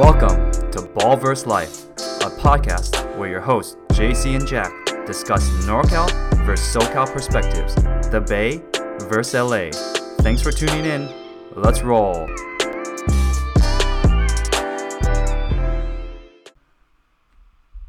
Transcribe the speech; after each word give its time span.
Welcome 0.00 0.50
to 0.70 0.78
Ballverse 0.78 1.44
Life, 1.44 1.84
a 2.22 2.30
podcast 2.40 3.18
where 3.18 3.28
your 3.28 3.42
hosts 3.42 3.76
JC 3.88 4.34
and 4.34 4.48
Jack 4.48 4.72
discuss 5.04 5.46
NorCal 5.66 6.10
versus 6.46 6.74
SoCal 6.74 7.06
perspectives, 7.12 7.74
the 8.10 8.24
Bay 8.26 8.62
versus 9.10 9.34
LA. 9.34 9.68
Thanks 10.22 10.40
for 10.40 10.52
tuning 10.52 10.86
in. 10.86 11.06
Let's 11.54 11.82
roll. 11.82 12.26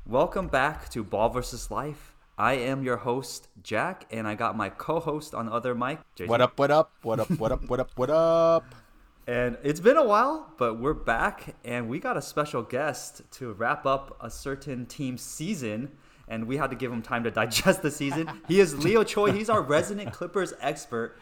Welcome 0.06 0.50
back 0.50 0.90
to 0.90 1.06
Ball 1.06 1.30
versus 1.30 1.72
Life. 1.72 2.14
I 2.38 2.56
am 2.56 2.84
your 2.84 2.98
host 2.98 3.48
Jack, 3.64 4.06
and 4.12 4.28
I 4.28 4.36
got 4.36 4.58
my 4.58 4.68
co-host 4.68 5.34
on 5.34 5.46
the 5.46 5.54
other 5.54 5.74
mic. 5.74 6.00
What 6.26 6.42
up, 6.42 6.60
what 6.60 6.72
up, 6.72 6.92
what 7.04 7.22
up, 7.22 7.30
what 7.30 7.54
up, 7.54 7.70
what 7.70 7.80
up, 7.80 7.92
what 7.96 8.10
up? 8.10 8.76
And 9.28 9.58
it's 9.64 9.80
been 9.80 9.98
a 9.98 10.06
while, 10.06 10.52
but 10.58 10.80
we're 10.80 10.96
back, 10.96 11.56
and 11.64 11.88
we 11.88 12.00
got 12.00 12.18
a 12.18 12.22
special 12.22 12.64
guest 12.64 13.22
to 13.34 13.54
wrap 13.54 13.86
up 13.86 14.18
a 14.20 14.32
certain 14.32 14.88
team's 14.88 15.22
season. 15.22 15.92
And 16.28 16.48
we 16.48 16.58
had 16.58 16.72
to 16.72 16.76
give 16.76 16.92
him 16.92 17.02
time 17.02 17.24
to 17.26 17.32
digest 17.42 17.82
the 17.82 17.92
season. 17.92 18.30
He 18.48 18.60
is 18.60 18.84
Leo 18.84 19.04
Choi. 19.04 19.32
He's 19.32 19.50
our 19.50 19.62
resident 19.62 20.12
Clippers 20.14 20.54
expert. 20.60 21.20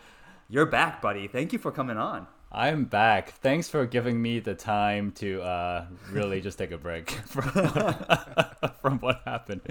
You're 0.48 0.66
back, 0.66 1.02
buddy. 1.02 1.27
Thank 1.27 1.52
you 1.52 1.59
for 1.59 1.72
coming 1.72 1.98
on. 1.98 2.25
I'm 2.52 2.85
back. 2.85 3.34
Thanks 3.34 3.70
for 3.70 3.85
giving 3.85 4.20
me 4.20 4.39
the 4.39 4.55
time 4.55 5.11
to 5.13 5.41
uh, 5.41 5.86
really 6.11 6.41
just 6.41 6.58
take 6.58 6.72
a 6.72 6.77
break 6.77 7.11
from 7.25 7.50
what, 7.50 8.77
from 8.81 9.00
what 9.00 9.22
happened. 9.25 9.61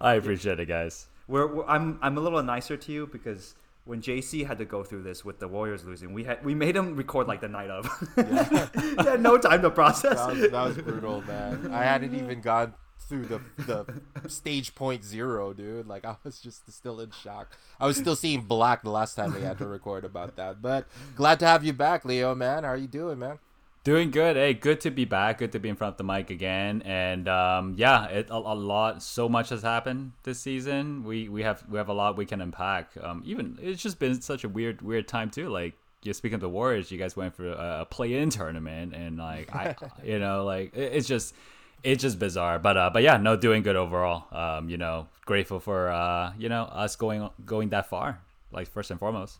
I 0.00 0.14
appreciate 0.14 0.60
it, 0.60 0.66
guys. 0.66 1.08
We're, 1.28 1.46
we're, 1.46 1.66
I'm 1.66 1.98
I'm 2.00 2.16
a 2.16 2.20
little 2.20 2.42
nicer 2.42 2.76
to 2.76 2.92
you 2.92 3.06
because 3.08 3.54
when 3.86 4.02
JC 4.02 4.44
had 4.46 4.58
to 4.58 4.64
go 4.64 4.82
through 4.82 5.02
this 5.02 5.24
with 5.24 5.38
the 5.38 5.48
Warriors 5.48 5.84
losing, 5.84 6.12
we 6.12 6.24
had 6.24 6.44
we 6.44 6.54
made 6.54 6.76
him 6.76 6.96
record 6.96 7.28
like 7.28 7.40
the 7.40 7.48
night 7.48 7.70
of. 7.70 7.88
Yeah. 8.16 8.68
he 8.80 9.08
had 9.08 9.22
no 9.22 9.38
time 9.38 9.62
to 9.62 9.70
process. 9.70 10.16
That 10.18 10.28
was, 10.28 10.50
that 10.50 10.64
was 10.64 10.76
brutal, 10.78 11.22
man. 11.22 11.72
I 11.72 11.84
hadn't 11.84 12.14
even 12.14 12.40
gone 12.40 12.74
through 12.98 13.26
the 13.26 13.40
the 13.58 14.28
stage 14.28 14.74
point 14.74 15.04
zero, 15.04 15.52
dude. 15.52 15.86
Like 15.86 16.04
I 16.04 16.16
was 16.24 16.40
just 16.40 16.70
still 16.72 17.00
in 17.00 17.12
shock. 17.12 17.56
I 17.78 17.86
was 17.86 17.96
still 17.96 18.16
seeing 18.16 18.42
black 18.42 18.82
the 18.82 18.90
last 18.90 19.14
time 19.14 19.32
we 19.32 19.42
had 19.42 19.58
to 19.58 19.66
record 19.66 20.04
about 20.04 20.36
that. 20.36 20.60
But 20.60 20.88
glad 21.14 21.38
to 21.40 21.46
have 21.46 21.64
you 21.64 21.72
back, 21.72 22.04
Leo. 22.04 22.34
Man, 22.34 22.64
how 22.64 22.70
are 22.70 22.76
you 22.76 22.88
doing, 22.88 23.20
man? 23.20 23.38
Doing 23.86 24.10
good. 24.10 24.34
Hey, 24.34 24.52
good 24.52 24.80
to 24.80 24.90
be 24.90 25.04
back. 25.04 25.38
Good 25.38 25.52
to 25.52 25.60
be 25.60 25.68
in 25.68 25.76
front 25.76 25.92
of 25.92 25.96
the 25.96 26.02
mic 26.02 26.30
again. 26.30 26.82
And 26.84 27.28
um, 27.28 27.74
yeah, 27.76 28.06
it, 28.06 28.26
a, 28.30 28.34
a, 28.34 28.56
lot, 28.56 29.00
so 29.00 29.28
much 29.28 29.50
has 29.50 29.62
happened 29.62 30.10
this 30.24 30.40
season. 30.40 31.04
We 31.04 31.28
we 31.28 31.44
have 31.44 31.62
we 31.70 31.78
have 31.78 31.88
a 31.88 31.92
lot 31.92 32.16
we 32.16 32.26
can 32.26 32.40
unpack. 32.40 32.90
Um, 33.00 33.22
even 33.24 33.60
it's 33.62 33.80
just 33.80 34.00
been 34.00 34.20
such 34.20 34.42
a 34.42 34.48
weird 34.48 34.82
weird 34.82 35.06
time 35.06 35.30
too. 35.30 35.50
Like 35.50 35.74
you're 36.02 36.14
speaking 36.14 36.34
of 36.34 36.40
the 36.40 36.48
Warriors, 36.48 36.90
you 36.90 36.98
guys 36.98 37.14
went 37.14 37.36
for 37.36 37.46
a, 37.46 37.82
a 37.82 37.86
play-in 37.88 38.28
tournament, 38.28 38.92
and 38.92 39.18
like 39.18 39.54
I, 39.54 39.76
you 40.04 40.18
know, 40.18 40.44
like 40.44 40.74
it, 40.74 40.94
it's 40.94 41.06
just 41.06 41.36
it's 41.84 42.02
just 42.02 42.18
bizarre. 42.18 42.58
But 42.58 42.76
uh, 42.76 42.90
but 42.92 43.04
yeah, 43.04 43.18
no, 43.18 43.36
doing 43.36 43.62
good 43.62 43.76
overall. 43.76 44.24
Um, 44.36 44.68
you 44.68 44.78
know, 44.78 45.06
grateful 45.26 45.60
for 45.60 45.90
uh, 45.90 46.32
you 46.36 46.48
know, 46.48 46.64
us 46.64 46.96
going 46.96 47.30
going 47.44 47.68
that 47.68 47.86
far. 47.86 48.18
Like 48.50 48.66
first 48.66 48.90
and 48.90 48.98
foremost. 48.98 49.38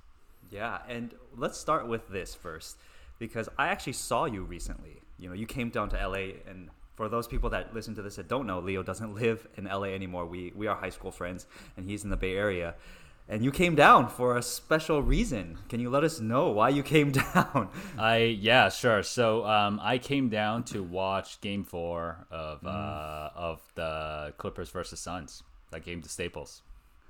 Yeah, 0.53 0.79
and 0.89 1.13
let's 1.37 1.59
start 1.59 1.89
with 1.89 2.09
this 2.11 2.33
first 2.33 2.77
because 3.19 3.49
I 3.59 3.69
actually 3.69 3.95
saw 3.95 4.25
you 4.25 4.43
recently. 4.45 5.01
You 5.19 5.29
know, 5.29 5.35
you 5.35 5.47
came 5.47 5.71
down 5.71 5.89
to 5.91 6.09
LA, 6.09 6.35
and 6.49 6.69
for 6.95 7.09
those 7.09 7.27
people 7.27 7.51
that 7.51 7.75
listen 7.75 7.95
to 7.95 8.03
this 8.03 8.17
that 8.17 8.29
don't 8.29 8.47
know, 8.47 8.61
Leo 8.61 8.83
doesn't 8.83 9.15
live 9.23 9.47
in 9.57 9.65
LA 9.65 9.95
anymore. 9.95 10.27
We 10.27 10.53
we 10.55 10.67
are 10.67 10.77
high 10.77 10.91
school 10.91 11.11
friends, 11.11 11.47
and 11.77 11.89
he's 11.89 12.05
in 12.05 12.11
the 12.11 12.17
Bay 12.17 12.37
Area. 12.37 12.75
And 13.29 13.43
you 13.45 13.51
came 13.51 13.75
down 13.75 14.09
for 14.09 14.37
a 14.37 14.43
special 14.43 15.03
reason. 15.03 15.59
Can 15.69 15.81
you 15.81 15.91
let 15.91 16.05
us 16.05 16.21
know 16.21 16.51
why 16.51 16.69
you 16.69 16.83
came 16.95 17.11
down? 17.11 17.71
I 17.99 18.19
yeah, 18.19 18.69
sure. 18.69 19.03
So 19.03 19.45
um, 19.45 19.81
I 19.83 19.99
came 19.99 20.29
down 20.29 20.63
to 20.65 20.83
watch 20.83 21.41
Game 21.41 21.65
Four 21.65 22.27
of 22.31 22.63
mm. 22.63 22.69
uh, 22.69 23.31
of 23.35 23.61
the 23.75 24.33
Clippers 24.37 24.71
versus 24.71 25.01
Suns. 25.01 25.43
That 25.73 25.85
game 25.85 26.03
to 26.03 26.09
Staples. 26.09 26.63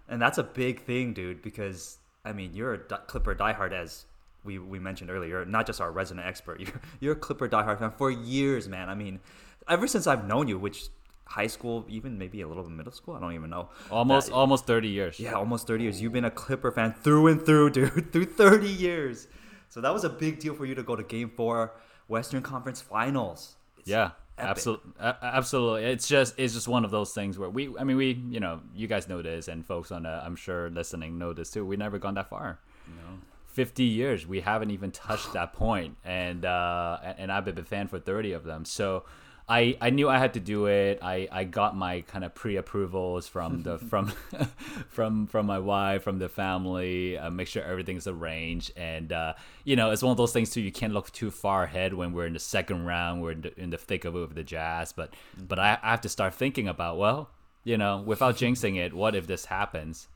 And 0.08 0.22
that's 0.22 0.38
a 0.38 0.42
big 0.42 0.84
thing, 0.84 1.12
dude. 1.12 1.42
Because 1.42 1.98
I 2.24 2.32
mean, 2.32 2.54
you're 2.54 2.74
a 2.74 2.78
Clipper 2.78 3.34
diehard 3.34 3.72
as 3.72 4.06
we, 4.46 4.58
we 4.58 4.78
mentioned 4.78 5.10
earlier, 5.10 5.44
not 5.44 5.66
just 5.66 5.80
our 5.80 5.92
resident 5.92 6.26
expert. 6.26 6.60
You're 6.66 6.80
you're 7.00 7.12
a 7.12 7.16
Clipper 7.16 7.48
diehard 7.48 7.78
fan 7.80 7.90
for 7.90 8.10
years, 8.10 8.68
man. 8.68 8.88
I 8.88 8.94
mean, 8.94 9.20
ever 9.68 9.86
since 9.86 10.06
I've 10.06 10.26
known 10.26 10.48
you, 10.48 10.58
which 10.58 10.88
high 11.26 11.46
school, 11.48 11.84
even 11.88 12.16
maybe 12.18 12.40
a 12.40 12.48
little 12.48 12.62
bit 12.62 12.72
middle 12.72 12.92
school. 12.92 13.14
I 13.14 13.20
don't 13.20 13.34
even 13.34 13.50
know. 13.50 13.68
Almost, 13.90 14.28
that, 14.28 14.34
almost 14.34 14.66
thirty 14.66 14.88
years. 14.88 15.20
Yeah, 15.20 15.32
almost 15.32 15.66
thirty 15.66 15.84
years. 15.84 16.00
You've 16.00 16.12
been 16.12 16.24
a 16.24 16.30
Clipper 16.30 16.70
fan 16.70 16.94
through 16.94 17.26
and 17.26 17.44
through, 17.44 17.70
dude, 17.76 18.12
through 18.12 18.26
thirty 18.26 18.70
years. 18.70 19.28
So 19.68 19.80
that 19.80 19.92
was 19.92 20.04
a 20.04 20.08
big 20.08 20.38
deal 20.38 20.54
for 20.54 20.64
you 20.64 20.74
to 20.74 20.82
go 20.82 20.96
to 20.96 21.02
Game 21.02 21.30
Four, 21.30 21.72
Western 22.08 22.42
Conference 22.42 22.80
Finals. 22.80 23.56
It's 23.78 23.88
yeah, 23.88 24.12
absolutely, 24.38 24.92
absolutely. 25.00 25.84
It's 25.84 26.08
just, 26.08 26.34
it's 26.38 26.54
just 26.54 26.68
one 26.68 26.84
of 26.84 26.90
those 26.90 27.12
things 27.12 27.38
where 27.38 27.50
we, 27.50 27.76
I 27.78 27.84
mean, 27.84 27.96
we, 27.96 28.12
you 28.30 28.40
know, 28.40 28.60
you 28.74 28.86
guys 28.86 29.08
know 29.08 29.20
this, 29.22 29.48
and 29.48 29.66
folks 29.66 29.90
on, 29.90 30.04
the, 30.04 30.08
I'm 30.08 30.36
sure 30.36 30.70
listening 30.70 31.18
know 31.18 31.32
this 31.32 31.50
too. 31.50 31.66
We 31.66 31.76
never 31.76 31.98
gone 31.98 32.14
that 32.14 32.30
far. 32.30 32.58
No. 32.86 33.18
50 33.56 33.84
years 33.84 34.26
we 34.26 34.42
haven't 34.42 34.70
even 34.70 34.90
touched 34.90 35.32
that 35.32 35.54
point 35.54 35.96
and 36.04 36.44
uh, 36.44 36.98
and 37.16 37.32
I've 37.32 37.46
been 37.46 37.58
a 37.58 37.64
fan 37.64 37.88
for 37.88 37.98
30 37.98 38.32
of 38.32 38.44
them 38.44 38.66
so 38.66 39.04
I, 39.48 39.78
I 39.80 39.88
knew 39.88 40.10
I 40.10 40.18
had 40.18 40.34
to 40.34 40.40
do 40.40 40.66
it. 40.66 40.98
I, 41.00 41.26
I 41.30 41.44
got 41.44 41.74
my 41.74 42.02
kind 42.02 42.22
of 42.22 42.34
pre-approvals 42.34 43.28
from 43.28 43.62
the 43.62 43.78
from 43.90 44.08
from 44.88 45.26
from 45.28 45.46
my 45.46 45.58
wife, 45.58 46.02
from 46.02 46.18
the 46.18 46.28
family. 46.28 47.16
Uh, 47.16 47.30
make 47.30 47.46
sure 47.46 47.62
everything's 47.62 48.08
arranged, 48.08 48.72
and 48.76 49.12
uh, 49.12 49.34
you 49.62 49.76
know 49.76 49.92
it's 49.92 50.02
one 50.02 50.10
of 50.10 50.16
those 50.16 50.32
things 50.32 50.50
too. 50.50 50.60
You 50.60 50.72
can't 50.72 50.92
look 50.92 51.12
too 51.12 51.30
far 51.30 51.62
ahead 51.62 51.94
when 51.94 52.12
we're 52.12 52.26
in 52.26 52.32
the 52.32 52.40
second 52.40 52.86
round. 52.86 53.22
We're 53.22 53.32
in 53.32 53.42
the, 53.42 53.60
in 53.60 53.70
the 53.70 53.78
thick 53.78 54.04
of 54.04 54.16
it 54.16 54.18
with 54.18 54.34
the 54.34 54.42
Jazz, 54.42 54.92
but 54.92 55.12
mm-hmm. 55.12 55.46
but 55.46 55.60
I, 55.60 55.78
I 55.80 55.92
have 55.92 56.00
to 56.00 56.08
start 56.08 56.34
thinking 56.34 56.66
about 56.66 56.98
well, 56.98 57.30
you 57.62 57.78
know, 57.78 58.02
without 58.04 58.36
jinxing 58.36 58.76
it, 58.76 58.94
what 58.94 59.14
if 59.14 59.28
this 59.28 59.44
happens? 59.44 60.08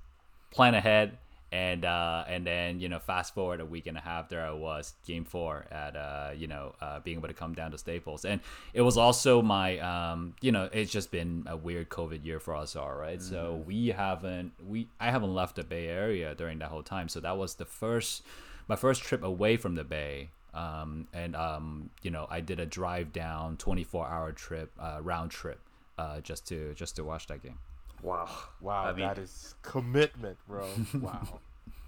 Plan 0.51 0.75
ahead 0.75 1.19
and 1.53 1.85
uh, 1.85 2.25
and 2.29 2.47
then 2.47 2.81
you 2.81 2.89
know 2.89 2.99
fast 2.99 3.35
forward 3.35 3.61
a 3.61 3.67
week 3.67 3.87
and 3.87 3.97
a 3.97 4.01
half 4.01 4.29
there 4.29 4.45
I 4.45 4.53
was 4.53 4.95
game 5.07 5.25
four 5.25 5.67
at 5.71 5.97
uh, 5.97 6.31
you 6.37 6.47
know 6.47 6.75
uh, 6.81 7.01
being 7.01 7.19
able 7.19 7.29
to 7.29 7.35
come 7.35 7.55
down 7.55 7.73
to 7.73 7.79
Staples 7.79 8.25
and 8.25 8.41
it 8.73 8.83
was 8.83 8.97
also 8.97 9.43
my 9.43 9.79
um, 9.79 10.35
you 10.41 10.53
know 10.53 10.69
it's 10.73 10.93
just 10.93 11.11
been 11.11 11.45
a 11.47 11.57
weird 11.57 11.89
COVID 11.89 12.25
year 12.25 12.39
for 12.39 12.55
us 12.55 12.77
all 12.77 12.95
right? 12.95 13.19
mm-hmm. 13.19 13.31
so 13.31 13.63
we 13.67 13.89
haven't 13.89 14.53
we 14.69 14.89
I 15.01 15.11
haven't 15.11 15.35
left 15.35 15.57
the 15.57 15.65
Bay 15.65 15.89
Area 15.89 16.35
during 16.35 16.59
that 16.61 16.69
whole 16.69 16.85
time 16.85 17.09
so 17.09 17.21
that 17.21 17.37
was 17.37 17.55
the 17.57 17.65
first 17.65 18.23
my 18.69 18.77
first 18.77 19.03
trip 19.03 19.25
away 19.25 19.57
from 19.57 19.75
the 19.75 19.85
Bay 19.85 20.29
um, 20.55 21.09
and 21.13 21.35
um, 21.35 21.91
you 22.03 22.11
know 22.11 22.27
I 22.31 22.41
did 22.41 22.61
a 22.61 22.67
drive 22.67 23.13
down 23.13 23.57
24 23.57 24.07
hour 24.07 24.33
trip 24.33 24.71
uh, 24.79 24.99
round 25.03 25.33
trip 25.33 25.59
uh, 25.99 26.21
just 26.21 26.47
to 26.49 26.75
just 26.75 26.97
to 26.97 27.05
watch 27.05 27.27
that 27.27 27.43
game. 27.43 27.59
Wow. 28.03 28.29
Wow, 28.61 28.85
I 28.85 28.93
mean, 28.93 29.07
that 29.07 29.19
is 29.19 29.55
commitment, 29.63 30.39
bro. 30.49 30.67
wow. 30.95 31.41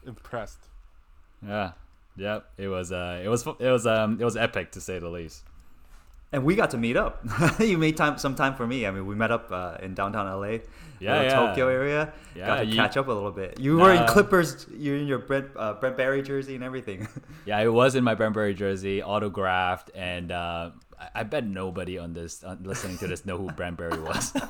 Impressed. 0.06 0.68
Yeah. 1.46 1.72
Yep. 2.16 2.44
It 2.58 2.68
was 2.68 2.92
uh 2.92 3.20
it 3.24 3.28
was 3.28 3.46
it 3.46 3.70
was 3.70 3.86
um 3.86 4.20
it 4.20 4.24
was 4.24 4.36
epic 4.36 4.72
to 4.72 4.80
say 4.80 4.98
the 4.98 5.08
least. 5.08 5.44
And 6.34 6.44
we 6.44 6.54
got 6.54 6.70
to 6.70 6.78
meet 6.78 6.96
up. 6.96 7.22
you 7.60 7.76
made 7.76 7.96
time 7.96 8.16
some 8.16 8.34
time 8.34 8.54
for 8.54 8.66
me. 8.66 8.86
I 8.86 8.90
mean, 8.90 9.06
we 9.06 9.14
met 9.14 9.30
up 9.30 9.52
uh, 9.52 9.76
in 9.82 9.92
downtown 9.92 10.26
LA, 10.26 10.46
yeah, 10.98 11.22
yeah. 11.22 11.34
Tokyo 11.34 11.68
area. 11.68 12.12
Yeah, 12.34 12.46
got 12.46 12.56
to 12.56 12.64
you, 12.64 12.74
catch 12.74 12.96
up 12.96 13.08
a 13.08 13.12
little 13.12 13.30
bit. 13.30 13.60
You 13.60 13.76
were 13.76 13.92
in 13.92 14.06
Clippers. 14.06 14.66
You're 14.74 14.96
in 14.96 15.06
your 15.06 15.18
Brent 15.18 15.48
uh, 15.56 15.74
Brent 15.74 15.98
Barry 15.98 16.22
jersey 16.22 16.54
and 16.54 16.64
everything. 16.64 17.06
yeah, 17.44 17.58
I 17.58 17.68
was 17.68 17.96
in 17.96 18.04
my 18.04 18.14
Brent 18.14 18.32
Barry 18.32 18.54
jersey, 18.54 19.02
autographed, 19.02 19.90
and 19.94 20.32
uh, 20.32 20.70
I 21.14 21.22
bet 21.22 21.46
nobody 21.46 21.98
on 21.98 22.12
this 22.12 22.42
uh, 22.44 22.56
listening 22.62 22.98
to 22.98 23.06
this 23.06 23.24
know 23.24 23.38
who 23.38 23.50
Brent 23.50 23.78
was. 23.78 24.32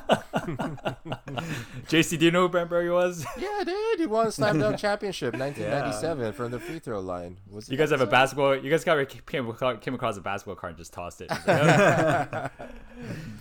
JC, 1.87 2.19
do 2.19 2.25
you 2.25 2.31
know 2.31 2.41
who 2.41 2.49
Brent 2.49 2.69
was? 2.69 3.25
Yeah, 3.37 3.47
I 3.59 3.63
did. 3.63 3.99
He 3.99 4.05
won 4.05 4.31
Slam 4.31 4.59
Dunk 4.59 4.77
Championship 4.79 5.33
1997 5.33 6.25
yeah. 6.25 6.31
from 6.31 6.51
the 6.51 6.59
free 6.59 6.79
throw 6.79 6.99
line. 6.99 7.37
Was 7.49 7.69
you 7.69 7.77
guys 7.77 7.91
have 7.91 8.01
a 8.01 8.07
basketball? 8.07 8.55
You 8.55 8.69
guys 8.69 8.83
got 8.83 9.07
came, 9.25 9.53
came 9.79 9.93
across 9.93 10.17
a 10.17 10.21
basketball 10.21 10.55
card 10.55 10.71
and 10.71 10.77
just 10.77 10.93
tossed 10.93 11.21
it. 11.21 11.29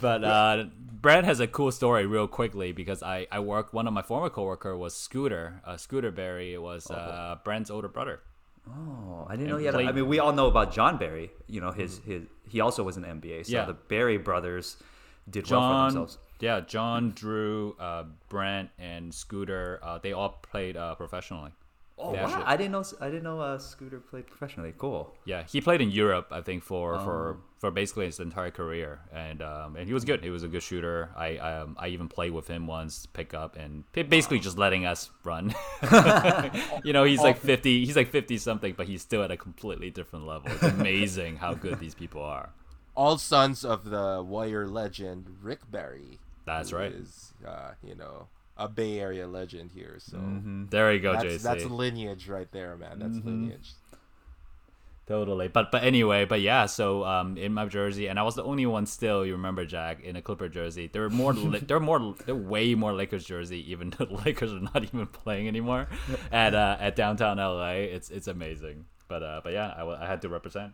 but 0.01 0.25
uh, 0.25 0.65
Brent 0.93 1.27
has 1.27 1.41
a 1.41 1.47
cool 1.47 1.73
story, 1.73 2.07
real 2.07 2.29
quickly, 2.29 2.73
because 2.73 3.03
I 3.03 3.27
I 3.31 3.41
work. 3.41 3.73
One 3.73 3.87
of 3.87 3.93
my 3.93 4.03
former 4.03 4.31
coworker 4.31 4.77
was 4.77 4.95
Scooter. 4.95 5.61
Uh, 5.65 5.77
Scooter 5.77 6.11
Barry 6.11 6.57
was 6.59 6.89
oh. 6.91 6.95
uh, 6.95 7.37
Brent's 7.45 7.71
older 7.71 7.89
brother. 7.89 8.21
Oh, 8.69 9.27
I 9.29 9.37
didn't 9.37 9.49
know 9.49 9.57
he 9.57 9.67
had. 9.67 9.75
I 9.75 9.93
mean, 9.93 10.09
we 10.09 10.19
all 10.19 10.33
know 10.33 10.47
about 10.47 10.73
Jon 10.73 10.97
Barry. 10.97 11.31
You 11.49 11.61
know, 11.61 11.73
his 11.73 11.99
mm-hmm. 11.99 12.11
his 12.11 12.23
he 12.49 12.61
also 12.61 12.83
was 12.83 12.97
an 12.97 13.05
NBA. 13.05 13.47
So 13.47 13.53
yeah. 13.53 13.65
the 13.65 13.75
Barry 13.75 14.19
brothers 14.19 14.77
did 15.29 15.45
John, 15.45 15.61
well 15.61 15.71
for 15.71 15.93
themselves. 15.93 16.19
Yeah, 16.41 16.61
Jon, 16.61 17.13
Drew, 17.13 17.77
uh, 17.79 18.05
Brent, 18.29 18.71
and 18.79 19.13
Scooter. 19.15 19.81
Uh, 19.83 19.99
they 19.99 20.13
all 20.13 20.41
played 20.43 20.77
uh, 20.77 20.95
professionally. 20.95 21.53
Oh 21.99 22.13
wow! 22.13 22.43
I 22.47 22.57
didn't 22.57 22.73
know. 22.73 22.85
I 23.01 23.07
didn't 23.07 23.23
know 23.23 23.41
uh, 23.41 23.59
Scooter 23.59 24.01
played 24.01 24.27
professionally. 24.27 24.73
Cool. 24.77 25.15
Yeah, 25.25 25.45
he 25.45 25.61
played 25.61 25.81
in 25.81 25.91
Europe, 25.91 26.29
I 26.31 26.41
think, 26.41 26.63
for 26.65 26.97
oh. 26.97 27.05
for 27.05 27.37
for 27.59 27.71
basically 27.71 28.07
his 28.07 28.19
entire 28.19 28.51
career, 28.51 29.01
and 29.13 29.43
um, 29.43 29.77
and 29.77 29.87
he 29.87 29.95
was 29.95 30.05
good. 30.05 30.23
He 30.23 30.31
was 30.31 30.43
a 30.43 30.49
good 30.49 30.63
shooter. 30.63 31.11
I 31.15 31.37
I, 31.37 31.61
um, 31.61 31.77
I 31.79 31.89
even 31.89 32.09
played 32.09 32.33
with 32.33 32.49
him 32.49 32.67
once, 32.67 33.07
pick 33.07 33.35
up, 33.35 33.57
and 33.57 33.85
basically 33.93 34.41
just 34.41 34.59
letting 34.59 34.87
us 34.87 35.11
run. 35.23 35.55
you 36.85 36.93
know, 36.93 37.05
he's 37.05 37.21
like 37.21 37.39
fifty. 37.39 37.85
He's 37.85 37.97
like 37.97 38.09
fifty 38.09 38.39
something, 38.39 38.75
but 38.77 38.89
he's 38.89 39.03
still 39.03 39.23
at 39.23 39.31
a 39.31 39.37
completely 39.37 39.91
different 39.91 40.27
level. 40.27 40.51
It's 40.51 40.63
amazing 40.63 41.37
how 41.37 41.55
good 41.55 41.79
these 41.79 41.95
people 41.95 42.23
are. 42.23 42.51
all 42.97 43.19
sons 43.19 43.65
of 43.65 43.85
the 43.85 44.23
Warrior 44.27 44.67
legend 44.67 45.27
Rick 45.43 45.71
Barry. 45.71 46.19
That's 46.45 46.73
right. 46.73 46.93
Is 46.93 47.33
uh, 47.47 47.73
you 47.83 47.95
know 47.95 48.29
a 48.57 48.69
Bay 48.69 48.99
Area 49.01 49.27
legend 49.27 49.71
here. 49.73 49.97
So 49.99 50.19
There 50.71 50.93
you 50.93 51.01
go, 51.01 51.13
that's 51.13 51.25
JC. 51.25 51.43
that's 51.43 51.65
lineage 51.65 52.29
right 52.29 52.51
there, 52.53 52.77
man. 52.77 52.99
That's 52.99 53.19
lineage. 53.25 53.73
Totally, 55.05 55.49
but 55.49 55.73
but 55.73 55.83
anyway, 55.83 56.25
but 56.25 56.41
yeah. 56.41 56.67
So 56.67 57.05
um, 57.05 57.37
in 57.37 57.53
my 57.53 57.67
jersey, 57.67 58.07
and 58.07 58.21
I 58.21 58.23
was 58.23 58.37
the 58.37 58.45
only 58.45 58.67
one 58.67 58.87
still. 58.87 59.27
You 59.27 59.33
remember 59.33 59.65
Jack 59.67 60.01
in 60.05 60.15
a 60.15 60.23
Clipper 60.23 60.49
jersey? 60.49 60.87
There 60.91 61.03
were 61.03 61.11
more. 61.11 61.33
li- 61.33 61.59
there 61.59 61.77
were 61.77 61.85
more. 61.85 62.15
There 62.25 62.37
were 62.37 62.41
way 62.49 62.77
more 62.77 62.93
Lakers 62.93 63.25
jersey, 63.25 63.69
even 63.73 63.91
though 63.91 64.05
the 64.05 64.15
Lakers 64.25 64.53
are 64.53 64.61
not 64.61 64.85
even 64.85 65.07
playing 65.09 65.49
anymore 65.49 65.89
at 66.31 66.55
uh, 66.55 66.77
at 66.79 66.95
downtown 66.95 67.39
LA. 67.39 67.71
It's 67.73 68.11
it's 68.11 68.29
amazing. 68.29 68.85
But 69.09 69.25
uh, 69.25 69.41
but 69.43 69.53
yeah, 69.53 69.75
I, 69.77 69.85
I 70.05 70.07
had 70.07 70.23
to 70.23 70.29
represent. 70.29 70.73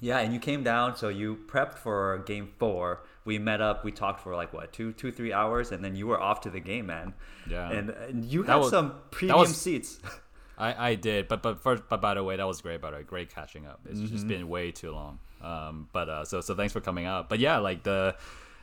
Yeah, 0.00 0.18
and 0.18 0.32
you 0.34 0.40
came 0.40 0.62
down, 0.62 0.96
so 0.96 1.08
you 1.08 1.38
prepped 1.46 1.74
for 1.74 2.18
game 2.26 2.48
four. 2.58 3.00
We 3.24 3.38
met 3.38 3.60
up, 3.60 3.84
we 3.84 3.92
talked 3.92 4.20
for 4.20 4.34
like 4.36 4.52
what 4.52 4.72
two, 4.72 4.92
two, 4.92 5.10
three 5.10 5.32
hours, 5.32 5.72
and 5.72 5.84
then 5.84 5.96
you 5.96 6.06
were 6.06 6.20
off 6.20 6.40
to 6.42 6.50
the 6.50 6.60
game, 6.60 6.86
man. 6.86 7.14
Yeah. 7.50 7.70
and, 7.70 7.90
and 7.90 8.24
you 8.24 8.42
That 8.42 8.52
had 8.52 8.58
was- 8.58 8.70
some 8.70 8.94
premium 9.10 9.38
was- 9.40 9.56
seats. 9.56 9.98
I, 10.58 10.90
I 10.90 10.94
did, 10.94 11.28
but 11.28 11.42
but 11.42 11.60
first, 11.62 11.82
but 11.90 12.00
by 12.00 12.14
the 12.14 12.24
way, 12.24 12.36
that 12.36 12.46
was 12.46 12.62
great. 12.62 12.80
By 12.80 12.90
the 12.90 12.96
way, 12.96 13.02
great 13.02 13.28
catching 13.28 13.66
up. 13.66 13.80
It's 13.90 14.00
just 14.10 14.26
been 14.26 14.48
way 14.48 14.72
too 14.72 14.90
long. 14.90 15.18
Um, 15.42 15.88
but 15.92 16.08
uh, 16.08 16.24
so 16.24 16.40
so 16.40 16.54
thanks 16.54 16.72
for 16.72 16.80
coming 16.80 17.04
out. 17.04 17.28
But 17.28 17.40
yeah, 17.40 17.58
like 17.58 17.82
the 17.82 18.16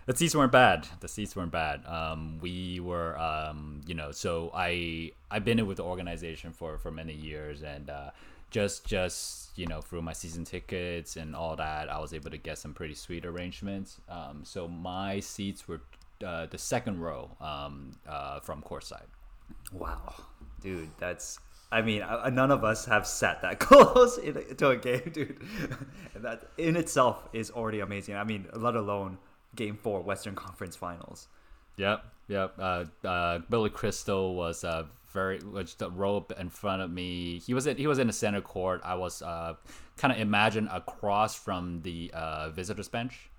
the 0.08 0.16
seats 0.18 0.34
weren't 0.36 0.52
bad. 0.52 0.88
The 1.02 1.08
seats 1.08 1.36
weren't 1.36 1.52
bad. 1.52 1.86
Um, 1.86 2.40
we 2.42 2.80
were, 2.80 3.16
um, 3.20 3.82
you 3.86 3.94
know, 3.94 4.12
so 4.12 4.50
I 4.56 5.12
I've 5.30 5.46
been 5.46 5.60
in 5.60 5.68
with 5.68 5.78
the 5.78 5.84
organization 5.84 6.52
for 6.52 6.80
for 6.80 6.90
many 6.90 7.14
years, 7.14 7.62
and 7.62 7.92
uh, 7.92 8.10
just 8.54 8.86
just 8.86 9.58
you 9.58 9.66
know 9.68 9.82
through 9.82 10.02
my 10.02 10.14
season 10.14 10.46
tickets 10.46 11.18
and 11.18 11.36
all 11.36 11.56
that, 11.58 11.90
I 11.90 12.00
was 12.00 12.14
able 12.14 12.30
to 12.30 12.38
get 12.38 12.58
some 12.58 12.74
pretty 12.74 12.94
sweet 12.94 13.26
arrangements. 13.26 14.00
Um, 14.08 14.42
so 14.44 14.68
my 14.68 15.20
seats 15.20 15.68
were 15.68 15.82
uh, 16.26 16.46
the 16.46 16.58
second 16.58 17.02
row 17.02 17.36
um, 17.42 17.92
uh, 18.08 18.40
from 18.40 18.62
courtside. 18.62 19.08
Wow, 19.74 20.14
dude, 20.62 20.90
that's. 21.00 21.40
I 21.72 21.82
mean, 21.82 22.04
uh, 22.04 22.30
none 22.32 22.52
of 22.52 22.64
us 22.64 22.86
have 22.86 23.08
sat 23.08 23.42
that 23.42 23.60
close 23.68 24.20
in 24.20 24.56
to 24.58 24.70
a 24.70 24.78
game, 24.78 25.10
dude. 25.12 25.42
and 26.14 26.24
that 26.24 26.44
in 26.60 26.78
itself 26.78 27.28
is 27.34 27.50
already 27.50 27.80
amazing. 27.80 28.16
I 28.16 28.24
mean, 28.24 28.46
let 28.54 28.76
alone 28.76 29.18
Game 29.56 29.76
Four, 29.76 30.02
Western 30.02 30.36
Conference 30.36 30.76
Finals. 30.76 31.28
Yep, 31.78 32.06
yep. 32.28 32.54
Uh, 32.60 32.86
uh, 33.04 33.40
Billy 33.50 33.72
Crystal 33.72 34.36
was 34.36 34.64
uh, 34.64 34.84
very 35.14 35.40
was 35.40 35.76
the 35.76 35.90
row 35.90 36.26
in 36.38 36.50
front 36.50 36.82
of 36.82 36.92
me. 36.92 37.40
He 37.40 37.54
was 37.54 37.68
in, 37.68 37.78
he 37.78 37.88
was 37.88 38.00
in 38.00 38.08
the 38.08 38.14
center 38.14 38.42
court. 38.42 38.82
I 38.84 38.96
was 38.96 39.22
uh, 39.22 39.56
kind 39.98 40.12
of 40.12 40.20
imagine 40.20 40.68
across 40.68 41.36
from 41.36 41.82
the 41.84 42.12
uh, 42.14 42.50
visitors 42.50 42.90
bench, 42.90 43.30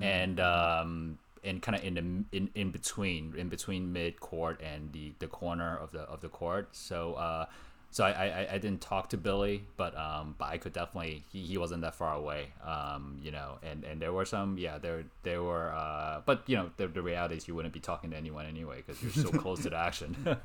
and 0.00 0.40
um, 0.40 1.18
and 1.42 1.60
kind 1.60 1.76
of 1.76 1.84
in 1.84 1.94
the 1.94 2.36
in, 2.36 2.50
in 2.54 2.70
between 2.70 3.34
in 3.36 3.48
between 3.48 3.92
mid 3.92 4.20
court 4.20 4.60
and 4.62 4.92
the, 4.92 5.12
the 5.18 5.26
corner 5.26 5.76
of 5.76 5.90
the 5.92 6.00
of 6.00 6.20
the 6.20 6.28
court. 6.28 6.68
So. 6.72 7.14
Uh, 7.14 7.46
so 7.90 8.02
I, 8.02 8.10
I, 8.10 8.54
I 8.54 8.58
didn't 8.58 8.80
talk 8.80 9.10
to 9.10 9.16
Billy, 9.16 9.62
but 9.76 9.96
um, 9.96 10.34
but 10.36 10.46
I 10.46 10.58
could 10.58 10.72
definitely 10.72 11.22
he, 11.30 11.42
he 11.42 11.58
wasn't 11.58 11.82
that 11.82 11.94
far 11.94 12.12
away, 12.16 12.48
um, 12.66 13.20
you 13.22 13.30
know, 13.30 13.58
and, 13.62 13.84
and 13.84 14.02
there 14.02 14.12
were 14.12 14.24
some 14.24 14.58
yeah 14.58 14.78
there 14.78 15.04
there 15.22 15.44
were 15.44 15.72
uh, 15.72 16.20
but 16.26 16.42
you 16.48 16.56
know 16.56 16.72
the, 16.76 16.88
the 16.88 17.00
reality 17.00 17.36
is 17.36 17.46
you 17.46 17.54
wouldn't 17.54 17.72
be 17.72 17.78
talking 17.78 18.10
to 18.10 18.16
anyone 18.16 18.46
anyway 18.46 18.82
because 18.84 19.00
you're 19.00 19.24
so 19.24 19.30
close 19.38 19.62
to 19.62 19.70
the 19.70 19.76
action. 19.76 20.16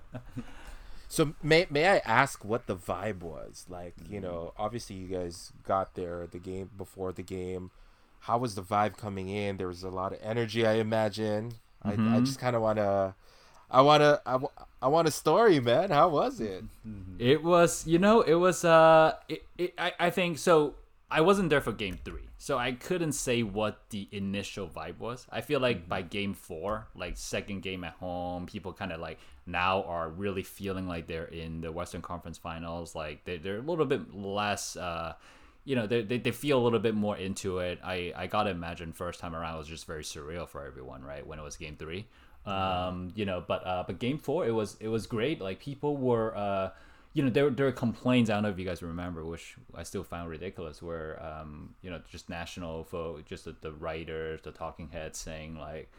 So 1.11 1.33
may 1.41 1.65
may 1.71 1.87
I 1.89 1.97
ask 2.05 2.45
what 2.45 2.67
the 2.67 2.75
vibe 2.75 3.21
was 3.23 3.65
like? 3.67 3.95
You 4.07 4.21
know, 4.21 4.53
obviously 4.57 4.95
you 4.95 5.07
guys 5.07 5.51
got 5.67 5.95
there 5.95 6.27
the 6.29 6.37
game 6.37 6.69
before 6.77 7.11
the 7.11 7.23
game. 7.23 7.71
How 8.21 8.37
was 8.37 8.53
the 8.53 8.61
vibe 8.61 8.95
coming 8.95 9.27
in? 9.29 9.57
There 9.57 9.67
was 9.67 9.81
a 9.83 9.89
lot 9.89 10.13
of 10.13 10.19
energy, 10.21 10.67
I 10.67 10.73
imagine. 10.73 11.53
I, 11.83 11.93
I 11.93 12.19
just 12.19 12.37
kind 12.39 12.55
of 12.55 12.61
wanna, 12.61 13.15
I 13.71 13.81
wanna, 13.81 14.21
I, 14.25 14.37
I 14.81 14.87
want 14.87 15.07
a 15.07 15.11
story, 15.11 15.59
man. 15.59 15.89
How 15.89 16.09
was 16.09 16.39
it? 16.39 16.63
It 17.17 17.43
was, 17.43 17.87
you 17.87 17.97
know, 17.97 18.21
it 18.21 18.35
was. 18.35 18.63
Uh, 18.63 19.15
it, 19.27 19.43
it, 19.57 19.73
I, 19.77 19.93
I 19.99 20.09
think 20.11 20.37
so. 20.37 20.75
I 21.11 21.21
wasn't 21.21 21.49
there 21.49 21.61
for 21.61 21.71
game 21.71 21.97
three, 22.05 22.29
so 22.37 22.57
I 22.59 22.73
couldn't 22.73 23.13
say 23.13 23.41
what 23.41 23.79
the 23.89 24.07
initial 24.11 24.67
vibe 24.67 24.99
was. 24.99 25.25
I 25.31 25.41
feel 25.41 25.59
like 25.59 25.89
by 25.89 26.03
game 26.03 26.35
four, 26.35 26.87
like 26.95 27.17
second 27.17 27.61
game 27.61 27.83
at 27.83 27.93
home, 27.93 28.45
people 28.45 28.73
kind 28.73 28.91
of 28.91 28.99
like 28.99 29.17
now 29.47 29.83
are 29.83 30.09
really 30.09 30.43
feeling 30.43 30.87
like 30.87 31.07
they're 31.07 31.25
in 31.25 31.61
the 31.61 31.71
Western 31.71 32.03
Conference 32.03 32.37
Finals. 32.37 32.93
Like 32.93 33.23
they're, 33.25 33.39
they're 33.39 33.57
a 33.57 33.61
little 33.61 33.85
bit 33.85 34.13
less. 34.13 34.75
Uh, 34.77 35.13
you 35.65 35.75
know, 35.75 35.87
they, 35.87 36.03
they, 36.03 36.19
they 36.19 36.31
feel 36.31 36.59
a 36.59 36.63
little 36.63 36.79
bit 36.79 36.93
more 36.93 37.17
into 37.17 37.57
it. 37.57 37.79
I, 37.83 38.13
I 38.15 38.27
gotta 38.27 38.51
imagine 38.51 38.93
first 38.93 39.19
time 39.19 39.35
around 39.35 39.57
was 39.57 39.67
just 39.67 39.87
very 39.87 40.03
surreal 40.03 40.47
for 40.47 40.63
everyone, 40.63 41.03
right? 41.03 41.25
When 41.25 41.39
it 41.39 41.43
was 41.43 41.57
game 41.57 41.75
three, 41.75 42.05
um, 42.45 43.11
you 43.15 43.25
know, 43.25 43.43
but 43.45 43.65
uh, 43.65 43.83
but 43.85 43.97
game 43.97 44.19
four 44.19 44.45
it 44.45 44.51
was 44.51 44.77
it 44.79 44.87
was 44.87 45.07
great. 45.07 45.41
Like 45.41 45.59
people 45.59 45.97
were, 45.97 46.37
uh, 46.37 46.69
you 47.13 47.23
know, 47.23 47.29
there 47.29 47.49
there 47.49 47.65
were 47.65 47.71
complaints. 47.71 48.29
I 48.29 48.33
don't 48.35 48.43
know 48.43 48.49
if 48.49 48.59
you 48.59 48.65
guys 48.65 48.83
remember, 48.83 49.25
which 49.25 49.55
I 49.75 49.83
still 49.83 50.03
found 50.03 50.29
ridiculous. 50.29 50.81
Where 50.81 51.21
um, 51.23 51.75
you 51.81 51.89
know, 51.89 52.01
just 52.09 52.29
national 52.29 52.83
folk, 52.83 53.25
just 53.25 53.45
the, 53.45 53.55
the 53.61 53.71
writers, 53.71 54.41
the 54.43 54.51
talking 54.51 54.89
heads 54.89 55.17
saying 55.17 55.57
like. 55.57 55.91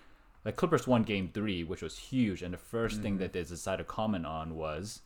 Like 0.42 0.56
Clippers 0.56 0.86
won 0.86 1.02
Game 1.02 1.28
Three, 1.34 1.64
which 1.64 1.82
was 1.82 1.98
huge, 1.98 2.40
and 2.40 2.54
the 2.54 2.56
1st 2.56 3.02
thing 3.02 3.18
that 3.18 3.34
they 3.34 3.42
decided 3.42 3.82
to 3.82 3.84
comment 3.84 4.24
on 4.24 4.56
was 4.56 5.02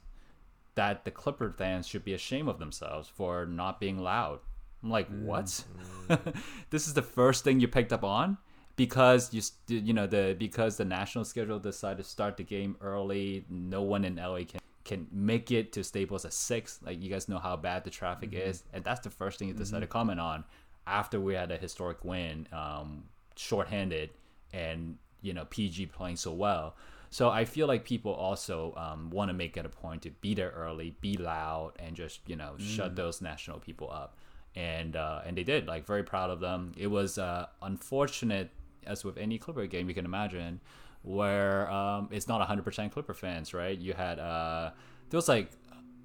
that 0.76 1.04
the 1.04 1.10
Clipper 1.10 1.50
fans 1.50 1.88
should 1.88 2.04
be 2.04 2.14
ashamed 2.14 2.48
of 2.48 2.60
themselves 2.60 3.08
for 3.08 3.44
not 3.44 3.80
being 3.80 3.98
loud. 3.98 4.38
I'm 4.80 4.90
like, 4.90 5.08
what? 5.08 5.64
this 6.70 6.86
is 6.86 6.94
the 6.94 7.02
first 7.02 7.42
thing 7.42 7.58
you 7.58 7.66
picked 7.66 7.92
up 7.92 8.04
on 8.04 8.38
because 8.76 9.32
you 9.32 9.42
you 9.66 9.92
know 9.92 10.06
the 10.06 10.36
because 10.38 10.76
the 10.76 10.84
national 10.84 11.24
schedule 11.24 11.58
decided 11.58 12.04
to 12.04 12.08
start 12.08 12.36
the 12.36 12.42
game 12.42 12.76
early. 12.80 13.44
No 13.48 13.82
one 13.82 14.04
in 14.04 14.16
LA 14.16 14.40
can 14.46 14.60
can 14.84 15.06
make 15.10 15.50
it 15.50 15.72
to 15.72 15.82
Staples 15.82 16.24
at 16.24 16.32
six. 16.32 16.78
Like 16.84 17.02
you 17.02 17.10
guys 17.10 17.28
know 17.28 17.38
how 17.38 17.56
bad 17.56 17.84
the 17.84 17.90
traffic 17.90 18.30
is, 18.32 18.64
and 18.72 18.84
that's 18.84 19.00
the 19.00 19.10
first 19.10 19.38
thing 19.38 19.48
you 19.48 19.54
decided 19.54 19.80
to 19.80 19.86
comment 19.86 20.20
on 20.20 20.44
after 20.86 21.18
we 21.18 21.34
had 21.34 21.50
a 21.50 21.56
historic 21.56 22.04
win, 22.04 22.46
um, 22.52 23.04
shorthanded, 23.36 24.10
and 24.52 24.98
you 25.22 25.32
know 25.32 25.46
PG 25.46 25.86
playing 25.86 26.16
so 26.16 26.32
well. 26.32 26.76
So 27.10 27.30
I 27.30 27.44
feel 27.44 27.68
like 27.68 27.84
people 27.84 28.12
also 28.12 28.74
um, 28.76 29.08
want 29.10 29.28
to 29.28 29.34
make 29.34 29.56
it 29.56 29.64
a 29.64 29.68
point 29.68 30.02
to 30.02 30.10
be 30.10 30.34
there 30.34 30.50
early, 30.50 30.96
be 31.00 31.16
loud, 31.16 31.72
and 31.78 31.94
just 31.94 32.20
you 32.26 32.36
know 32.36 32.54
shut 32.58 32.96
those 32.96 33.22
national 33.22 33.60
people 33.60 33.90
up. 33.90 34.18
And 34.56 34.96
uh, 34.96 35.22
and 35.24 35.36
they 35.36 35.44
did. 35.44 35.66
Like 35.66 35.86
very 35.86 36.02
proud 36.02 36.30
of 36.30 36.40
them. 36.40 36.72
It 36.76 36.88
was 36.88 37.18
uh, 37.18 37.46
unfortunate, 37.62 38.50
as 38.86 39.04
with 39.04 39.16
any 39.16 39.38
Clipper 39.38 39.66
game, 39.66 39.88
you 39.88 39.94
can 39.94 40.04
imagine, 40.04 40.60
where 41.04 41.70
um, 41.70 42.08
it's 42.10 42.26
not 42.26 42.46
100% 42.46 42.90
Clipper 42.90 43.14
fans, 43.14 43.54
right? 43.54 43.78
You 43.78 43.92
had 43.92 44.18
uh, 44.18 44.70
there 45.10 45.18
was 45.18 45.28
like 45.28 45.50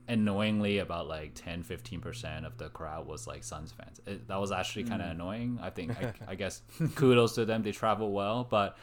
annoyingly 0.08 0.80
about 0.80 1.08
like 1.08 1.32
10 1.36 1.64
15% 1.64 2.46
of 2.46 2.58
the 2.58 2.70
crowd 2.70 3.08
was 3.08 3.28
like 3.28 3.44
suns 3.44 3.72
fans. 3.72 4.02
It, 4.06 4.28
that 4.28 4.40
was 4.40 4.52
actually 4.52 4.84
kind 4.84 5.02
of 5.02 5.10
annoying. 5.10 5.60
I 5.62 5.70
think 5.70 5.92
I, 5.92 6.14
I 6.30 6.36
guess 6.36 6.62
kudos 6.96 7.36
to 7.36 7.46
them. 7.46 7.64
They 7.64 7.72
travel 7.72 8.12
well 8.12 8.46
but 8.50 8.78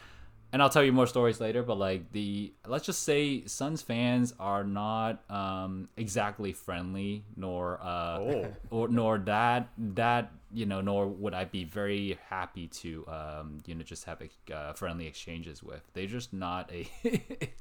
and 0.53 0.61
I'll 0.61 0.69
tell 0.69 0.83
you 0.83 0.91
more 0.93 1.07
stories 1.07 1.39
later, 1.41 1.61
but 1.63 1.77
like 1.77 2.11
the 2.11 2.53
let's 2.65 2.85
just 2.85 3.03
say 3.03 3.43
Suns 3.45 3.81
fans 3.81 4.33
are 4.39 4.63
not 4.63 5.23
um, 5.29 5.89
exactly 5.97 6.53
friendly, 6.53 7.23
nor 7.35 7.79
uh, 7.81 8.17
Oh. 8.19 8.47
or 8.69 8.87
nor 8.87 9.17
that 9.19 9.69
that 9.95 10.31
you 10.53 10.65
know, 10.65 10.79
nor 10.81 11.07
would 11.07 11.33
I 11.33 11.43
be 11.45 11.65
very 11.65 12.17
happy 12.29 12.67
to 12.67 13.05
um, 13.07 13.57
you 13.65 13.75
know 13.75 13.83
just 13.83 14.05
have 14.05 14.21
uh, 14.53 14.73
friendly 14.73 15.05
exchanges 15.07 15.61
with. 15.61 15.81
They're 15.93 16.07
just 16.07 16.31
not 16.33 16.71
a. 16.71 16.89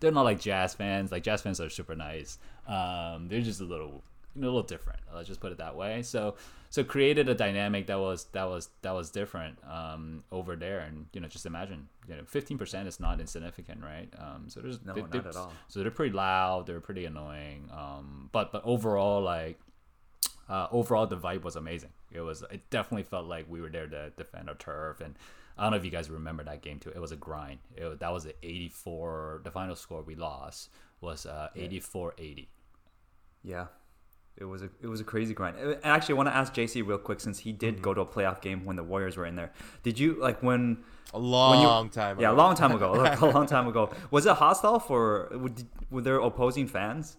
they're 0.00 0.12
not 0.12 0.22
like 0.22 0.40
jazz 0.40 0.74
fans. 0.74 1.10
Like 1.12 1.22
jazz 1.22 1.42
fans 1.42 1.60
are 1.60 1.70
super 1.70 1.96
nice. 1.96 2.38
Um, 2.66 3.28
they're 3.28 3.40
just 3.40 3.60
a 3.60 3.64
little 3.64 4.02
a 4.36 4.40
little 4.40 4.62
different. 4.62 5.00
Let's 5.14 5.28
just 5.28 5.40
put 5.40 5.52
it 5.52 5.58
that 5.58 5.76
way. 5.76 6.02
So 6.02 6.36
so 6.70 6.82
created 6.82 7.28
a 7.28 7.34
dynamic 7.34 7.86
that 7.88 7.98
was 8.00 8.24
that 8.32 8.44
was 8.44 8.70
that 8.82 8.92
was 8.92 9.10
different 9.10 9.58
um, 9.70 10.24
over 10.32 10.56
there, 10.56 10.80
and 10.80 11.06
you 11.12 11.20
know 11.20 11.28
just 11.28 11.44
imagine 11.46 11.88
you 12.08 12.16
know 12.16 12.22
fifteen 12.24 12.56
percent 12.58 12.88
is 12.88 12.98
not 13.00 13.20
insignificant, 13.20 13.82
right? 13.82 14.08
Um, 14.18 14.44
so 14.48 14.60
there's 14.60 14.78
No, 14.84 14.94
they- 14.94 15.02
not 15.02 15.26
at 15.26 15.36
all. 15.36 15.52
So 15.68 15.80
they're 15.82 15.90
pretty 15.90 16.14
loud. 16.14 16.66
They're 16.66 16.80
pretty 16.80 17.04
annoying. 17.04 17.68
Um, 17.72 18.30
but 18.32 18.52
but 18.52 18.62
overall, 18.64 19.20
like 19.22 19.58
uh, 20.48 20.68
overall 20.70 21.06
the 21.06 21.16
vibe 21.16 21.42
was 21.42 21.56
amazing. 21.56 21.90
It 22.10 22.20
was 22.20 22.42
it 22.50 22.68
definitely 22.70 23.04
felt 23.04 23.26
like 23.26 23.46
we 23.50 23.60
were 23.60 23.68
there 23.70 23.86
to 23.86 24.10
defend 24.16 24.48
our 24.48 24.54
turf, 24.54 25.00
and 25.02 25.14
I 25.58 25.64
don't 25.64 25.72
know 25.72 25.76
if 25.76 25.84
you 25.84 25.90
guys 25.90 26.08
remember 26.08 26.42
that 26.44 26.62
game 26.62 26.78
too. 26.78 26.90
It 26.90 27.00
was 27.00 27.12
a 27.12 27.16
grind. 27.16 27.58
It, 27.76 27.84
was- 27.84 27.98
that 27.98 28.12
was 28.12 28.24
an 28.24 28.32
84. 28.42 29.42
The 29.44 29.50
final 29.50 29.76
score 29.76 30.00
we 30.02 30.14
lost 30.14 30.70
was 31.02 31.26
uh, 31.26 31.48
84-80. 31.56 32.46
Yeah, 33.44 33.66
it 34.36 34.44
was 34.44 34.62
a 34.62 34.70
it 34.82 34.86
was 34.86 35.00
a 35.00 35.04
crazy 35.04 35.34
grind. 35.34 35.56
And 35.58 35.78
actually, 35.84 36.14
I 36.14 36.16
want 36.16 36.28
to 36.30 36.34
ask 36.36 36.54
JC 36.54 36.86
real 36.86 36.98
quick 36.98 37.20
since 37.20 37.38
he 37.40 37.52
did 37.52 37.82
go 37.82 37.92
to 37.94 38.00
a 38.00 38.06
playoff 38.06 38.40
game 38.40 38.64
when 38.64 38.76
the 38.76 38.82
Warriors 38.82 39.16
were 39.16 39.26
in 39.26 39.36
there. 39.36 39.52
Did 39.82 39.98
you 39.98 40.14
like 40.20 40.42
when? 40.42 40.78
A 41.14 41.18
when 41.20 41.28
you- 41.60 41.66
long 41.66 41.90
time. 41.90 42.18
Yeah, 42.18 42.30
a 42.30 42.32
ago. 42.32 42.42
long 42.42 42.54
time 42.54 42.72
ago. 42.72 42.92
like, 42.92 43.20
a 43.20 43.26
long 43.26 43.46
time 43.46 43.68
ago. 43.68 43.90
Was 44.10 44.24
it 44.26 44.34
hostile 44.36 44.78
for? 44.78 45.28
Would, 45.32 45.66
were 45.90 46.00
there 46.00 46.18
opposing 46.18 46.66
fans? 46.66 47.16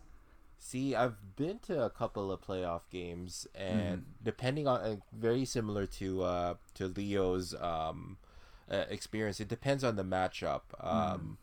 See, 0.58 0.96
I've 0.96 1.36
been 1.36 1.60
to 1.68 1.84
a 1.84 1.90
couple 1.90 2.32
of 2.32 2.42
playoff 2.42 2.82
games, 2.90 3.46
and 3.54 3.98
Mm-hmm. 4.00 4.24
depending 4.24 4.68
on 4.68 4.80
uh, 4.82 4.96
very 5.12 5.46
similar 5.46 5.86
to 6.00 6.24
uh, 6.24 6.54
to 6.76 6.88
Leo's 6.88 7.54
um, 7.62 8.18
uh, 8.72 8.86
experience, 8.90 9.40
it 9.40 9.50
depends 9.50 9.84
on 9.84 9.96
the 9.98 10.04
matchup. 10.06 10.62
Um, 10.80 11.38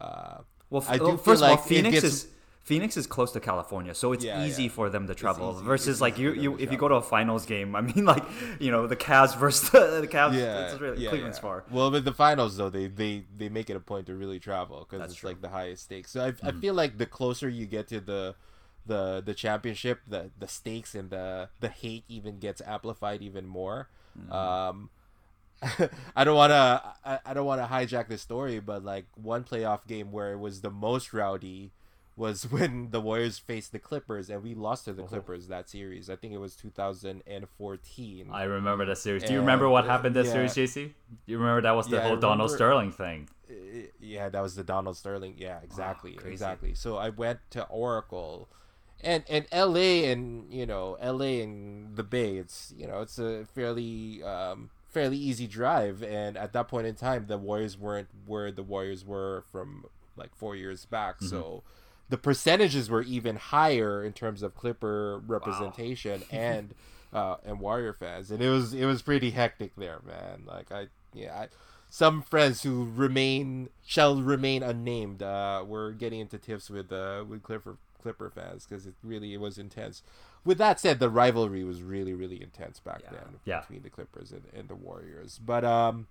uh, 0.00 0.38
Well, 0.70 0.84
I 0.88 0.94
f- 0.94 0.98
do 1.00 1.04
well, 1.04 1.16
feel 1.16 1.24
first 1.24 1.42
of 1.42 1.48
all, 1.50 1.56
like 1.56 1.64
Phoenix 1.64 1.94
gets- 2.00 2.04
is 2.06 2.26
Phoenix 2.64 2.96
is 2.96 3.06
close 3.08 3.32
to 3.32 3.40
California, 3.40 3.94
so 3.94 4.12
it's 4.12 4.24
Yeah, 4.24 4.44
easy 4.44 4.64
yeah. 4.64 4.68
for 4.70 4.88
them 4.88 5.06
to 5.08 5.14
travel. 5.14 5.52
versus 5.54 6.00
like 6.00 6.16
you, 6.16 6.32
you 6.32 6.56
if 6.58 6.70
you 6.70 6.78
go 6.78 6.86
to 6.88 6.94
a 6.94 7.02
finals 7.02 7.44
game, 7.44 7.74
I 7.74 7.80
mean, 7.80 8.04
like 8.14 8.22
you 8.60 8.70
know 8.70 8.86
the 8.86 8.96
Cavs 8.96 9.36
versus 9.36 9.70
the, 9.70 10.00
the 10.00 10.06
Cavs. 10.08 10.34
yeah, 10.38 10.70
it's 10.70 10.80
really, 10.80 11.02
yeah, 11.02 11.10
Cleveland's 11.10 11.38
yeah. 11.38 11.42
far. 11.42 11.64
Well, 11.70 11.90
with 11.90 12.04
the 12.04 12.12
finals 12.12 12.56
though, 12.56 12.70
they 12.70 12.86
they 12.86 13.24
they 13.36 13.48
make 13.48 13.68
it 13.68 13.74
a 13.76 13.80
point 13.80 14.06
to 14.06 14.14
really 14.14 14.38
travel 14.38 14.86
because 14.88 15.04
it's 15.10 15.16
true. 15.20 15.30
like 15.30 15.40
the 15.42 15.48
highest 15.48 15.84
stakes. 15.84 16.12
So 16.12 16.24
I, 16.24 16.30
Mm-hmm. 16.32 16.46
I 16.46 16.52
feel 16.52 16.74
like 16.74 16.98
the 16.98 17.06
closer 17.06 17.48
you 17.48 17.66
get 17.66 17.88
to 17.88 18.00
the 18.00 18.34
the 18.86 19.20
the 19.24 19.34
championship, 19.34 20.00
the 20.06 20.30
the 20.38 20.46
stakes 20.48 20.94
and 20.94 21.10
the 21.10 21.48
the 21.60 21.68
hate 21.68 22.04
even 22.08 22.38
gets 22.38 22.60
amplified 22.64 23.22
even 23.22 23.46
more. 23.46 23.88
Mm-hmm. 24.18 24.32
Um, 24.32 24.90
I 26.16 26.24
don't 26.24 26.36
want 26.36 26.50
to 26.50 26.82
I, 27.04 27.18
I 27.26 27.34
don't 27.34 27.46
want 27.46 27.60
to 27.60 27.66
hijack 27.66 28.08
the 28.08 28.18
story, 28.18 28.60
but 28.60 28.84
like 28.84 29.06
one 29.14 29.44
playoff 29.44 29.86
game 29.86 30.10
where 30.12 30.32
it 30.32 30.38
was 30.38 30.60
the 30.60 30.70
most 30.70 31.12
rowdy 31.12 31.72
was 32.16 32.42
when 32.50 32.90
the 32.90 33.00
Warriors 33.00 33.38
faced 33.38 33.72
the 33.72 33.78
Clippers 33.78 34.30
and 34.30 34.42
we 34.42 34.54
lost 34.54 34.84
to 34.86 34.92
the 34.92 35.02
Clippers 35.02 35.48
that 35.48 35.68
series. 35.68 36.10
I 36.10 36.16
think 36.16 36.32
it 36.32 36.38
was 36.38 36.54
2014. 36.56 38.28
I 38.32 38.42
remember 38.44 38.84
that 38.86 38.98
series. 38.98 39.22
Do 39.24 39.32
you 39.32 39.40
remember 39.40 39.68
what 39.68 39.84
happened 39.84 40.16
that 40.16 40.26
yeah. 40.26 40.32
series, 40.32 40.54
JC? 40.54 40.92
You 41.26 41.38
remember 41.38 41.62
that 41.62 41.76
was 41.76 41.88
the 41.88 41.96
Yeah, 41.96 42.08
whole 42.08 42.16
Donald 42.16 42.50
Sterling 42.50 42.92
thing. 42.92 43.28
Yeah, 44.00 44.28
that 44.28 44.40
was 44.40 44.54
the 44.54 44.64
Donald 44.64 44.96
Sterling. 44.96 45.34
Yeah, 45.36 45.58
exactly, 45.62 46.12
crazy. 46.12 46.32
exactly. 46.32 46.74
So 46.74 46.96
I 46.96 47.10
went 47.10 47.40
to 47.50 47.64
Oracle, 47.66 48.48
and 49.02 49.24
and 49.28 49.46
L.A. 49.52 50.10
and 50.10 50.50
you 50.52 50.64
know 50.64 50.96
L.A. 51.00 51.42
and 51.42 51.94
the 51.96 52.02
Bay. 52.02 52.36
It's 52.36 52.72
you 52.76 52.86
know 52.86 53.02
it's 53.02 53.18
a 53.18 53.44
fairly 53.54 54.22
um, 54.22 54.70
fairly 54.88 55.18
easy 55.18 55.46
drive, 55.46 56.02
and 56.02 56.38
at 56.38 56.54
that 56.54 56.68
point 56.68 56.86
in 56.86 56.94
time, 56.94 57.26
the 57.26 57.36
Warriors 57.36 57.76
weren't 57.76 58.08
where 58.24 58.50
the 58.50 58.62
Warriors 58.62 59.04
were 59.04 59.44
from 59.52 59.84
like 60.16 60.34
four 60.34 60.56
years 60.56 60.86
back. 60.86 61.20
So 61.20 61.62
the 62.08 62.18
percentages 62.18 62.90
were 62.90 63.02
even 63.02 63.36
higher 63.36 64.04
in 64.04 64.12
terms 64.12 64.42
of 64.42 64.54
Clipper 64.54 65.20
representation 65.26 66.22
and 66.30 66.74
uh, 67.12 67.36
and 67.44 67.60
Warrior 67.60 67.92
fans, 67.92 68.30
and 68.30 68.42
it 68.42 68.48
was 68.48 68.72
it 68.74 68.84
was 68.86 69.02
pretty 69.02 69.30
hectic 69.30 69.72
there, 69.76 70.00
man. 70.06 70.42
Like 70.46 70.70
I 70.72 70.86
yeah. 71.14 71.40
I, 71.42 71.48
some 71.90 72.22
friends 72.22 72.62
who 72.62 72.88
remain 72.94 73.68
shall 73.84 74.22
remain 74.22 74.62
unnamed 74.62 75.22
uh, 75.22 75.62
were 75.66 75.92
getting 75.92 76.20
into 76.20 76.38
tiffs 76.38 76.70
with 76.70 76.90
uh, 76.90 77.22
with 77.28 77.42
Clipper 77.42 77.76
Clipper 78.00 78.30
fans 78.30 78.66
because 78.66 78.86
it 78.86 78.94
really 79.04 79.34
it 79.34 79.40
was 79.40 79.58
intense. 79.58 80.02
With 80.44 80.56
that 80.58 80.80
said, 80.80 80.98
the 81.00 81.10
rivalry 81.10 81.62
was 81.64 81.82
really 81.82 82.14
really 82.14 82.42
intense 82.42 82.80
back 82.80 83.00
Yeah. 83.04 83.10
then 83.12 83.34
Yeah. 83.44 83.60
between 83.60 83.82
the 83.82 83.90
Clippers 83.90 84.32
and, 84.32 84.44
and 84.54 84.68
the 84.68 84.74
Warriors. 84.74 85.38
But 85.44 85.64
um, 85.66 86.06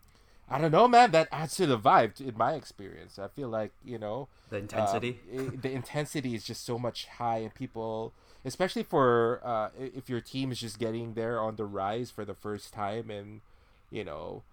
I 0.52 0.60
don't 0.60 0.72
know, 0.72 0.88
man. 0.88 1.12
That 1.12 1.28
adds 1.32 1.56
to 1.56 1.66
the 1.66 1.80
vibe 1.80 2.20
in 2.20 2.38
my 2.38 2.54
experience. 2.54 3.18
I 3.18 3.28
feel 3.30 3.48
like 3.50 3.72
you 3.86 3.98
know 3.98 4.28
The 4.50 4.58
intensity. 4.58 5.20
um, 5.32 5.54
it- 5.54 5.62
the 5.62 5.72
intensity 5.72 6.36
is 6.36 6.44
just 6.44 6.66
so 6.66 6.78
much 6.78 7.08
high, 7.08 7.38
and 7.38 7.54
people, 7.54 8.14
especially 8.44 8.84
for 8.84 9.40
uh, 9.44 9.70
if 9.78 10.10
your 10.10 10.22
team 10.22 10.52
is 10.52 10.60
just 10.60 10.78
getting 10.78 11.14
there 11.14 11.40
on 11.40 11.56
the 11.56 11.66
rise 11.66 12.12
for 12.12 12.26
the 12.26 12.34
first 12.36 12.74
time, 12.74 13.10
and 13.10 13.42
you 13.90 14.04
know, 14.04 14.44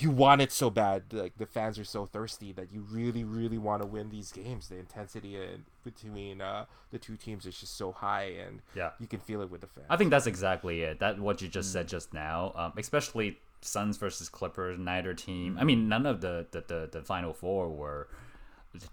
you 0.00 0.10
want 0.10 0.40
it 0.40 0.50
so 0.50 0.68
bad. 0.68 1.12
Like 1.12 1.36
the 1.38 1.46
fans 1.46 1.78
are 1.78 1.84
so 1.84 2.06
thirsty 2.06 2.50
that 2.52 2.72
you 2.72 2.80
really, 2.90 3.22
really 3.24 3.58
want 3.58 3.82
to 3.82 3.86
win 3.86 4.08
these 4.10 4.32
games. 4.32 4.68
The 4.68 4.78
intensity 4.78 5.36
in 5.36 5.64
between 5.84 6.40
uh, 6.40 6.64
the 6.90 6.98
two 6.98 7.16
teams 7.16 7.46
is 7.46 7.58
just 7.58 7.76
so 7.76 7.92
high, 7.92 8.24
and 8.46 8.62
Yeah. 8.74 8.90
you 8.98 9.06
can 9.06 9.20
feel 9.20 9.42
it 9.42 9.50
with 9.50 9.60
the 9.60 9.66
fans. 9.68 9.86
I 9.90 9.96
think 9.96 10.10
that's 10.10 10.26
exactly 10.26 10.80
it. 10.82 10.98
That 10.98 11.20
what 11.20 11.40
you 11.42 11.48
Mm. 11.48 11.52
just 11.52 11.72
said 11.72 11.88
just 11.88 12.12
now, 12.12 12.52
um, 12.56 12.72
especially 12.76 13.38
Suns 13.60 13.96
versus 13.96 14.28
Clippers. 14.28 14.78
Neither 14.78 15.14
team. 15.14 15.56
I 15.60 15.64
mean, 15.64 15.88
none 15.88 16.06
of 16.06 16.20
the 16.20 16.46
the, 16.50 16.64
the, 16.66 16.88
the 16.92 17.02
final 17.02 17.32
four 17.32 17.68
were 17.68 18.08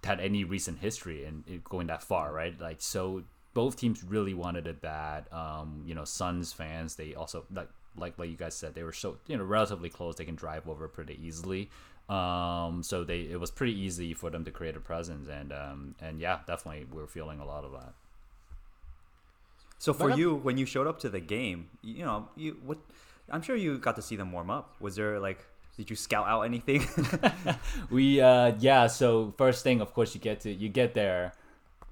had 0.03 0.20
any 0.20 0.43
recent 0.43 0.79
history 0.79 1.25
in, 1.25 1.43
in 1.48 1.62
going 1.63 1.88
that 1.88 2.03
far, 2.03 2.32
right? 2.32 2.60
Like 2.60 2.77
so, 2.79 3.24
both 3.53 3.77
teams 3.77 4.03
really 4.03 4.34
wanted 4.34 4.67
it 4.67 4.82
bad. 4.82 5.25
Um, 5.32 5.84
you 5.86 5.96
know, 5.96 6.05
Suns 6.05 6.53
fans 6.53 6.96
they 6.96 7.15
also 7.15 7.46
like 7.53 7.70
like 7.98 8.17
like 8.17 8.29
you 8.29 8.38
guys 8.38 8.55
said 8.55 8.74
they 8.74 8.84
were 8.84 8.93
so 8.93 9.17
you 9.27 9.38
know 9.38 9.43
relatively 9.43 9.89
close. 9.89 10.15
They 10.15 10.25
can 10.25 10.36
drive 10.36 10.67
over 10.67 10.88
pretty 10.88 11.20
easily. 11.22 11.70
Um, 12.10 12.84
so 12.84 13.03
they 13.03 13.22
it 13.22 13.39
was 13.39 13.51
pretty 13.51 13.79
easy 13.79 14.13
for 14.13 14.29
them 14.29 14.43
to 14.46 14.51
create 14.51 14.75
a 14.75 14.79
presence, 14.79 15.27
and 15.29 15.53
um, 15.53 15.96
and 16.01 16.20
yeah, 16.20 16.39
definitely 16.46 16.86
we 16.91 17.01
we're 17.01 17.08
feeling 17.08 17.39
a 17.39 17.46
lot 17.46 17.63
of 17.63 17.72
that. 17.72 17.93
So 19.79 19.93
for 19.93 20.12
you, 20.12 20.36
when 20.36 20.58
you 20.58 20.65
showed 20.65 20.88
up 20.88 21.00
to 21.01 21.10
the 21.10 21.20
game, 21.20 21.67
you 21.82 22.05
know, 22.05 22.29
you 22.38 22.58
what? 22.63 22.77
I'm 23.34 23.42
sure 23.42 23.56
you 23.56 23.80
got 23.80 23.96
to 23.96 24.02
see 24.02 24.16
them 24.16 24.32
warm 24.32 24.52
up. 24.52 24.75
Was 24.80 24.96
there 24.96 25.20
like, 25.20 25.44
did 25.75 25.90
you 25.90 25.96
scout 25.96 26.28
out 26.28 26.42
anything? 26.42 26.86
we 27.90 28.22
uh 28.22 28.54
yeah 28.60 28.86
so 28.86 29.34
first 29.38 29.63
thing 29.63 29.82
of 29.82 29.92
course 29.94 30.13
you 30.13 30.22
get 30.22 30.40
to 30.42 30.52
you 30.52 30.70
get 30.70 30.94
there 30.94 31.34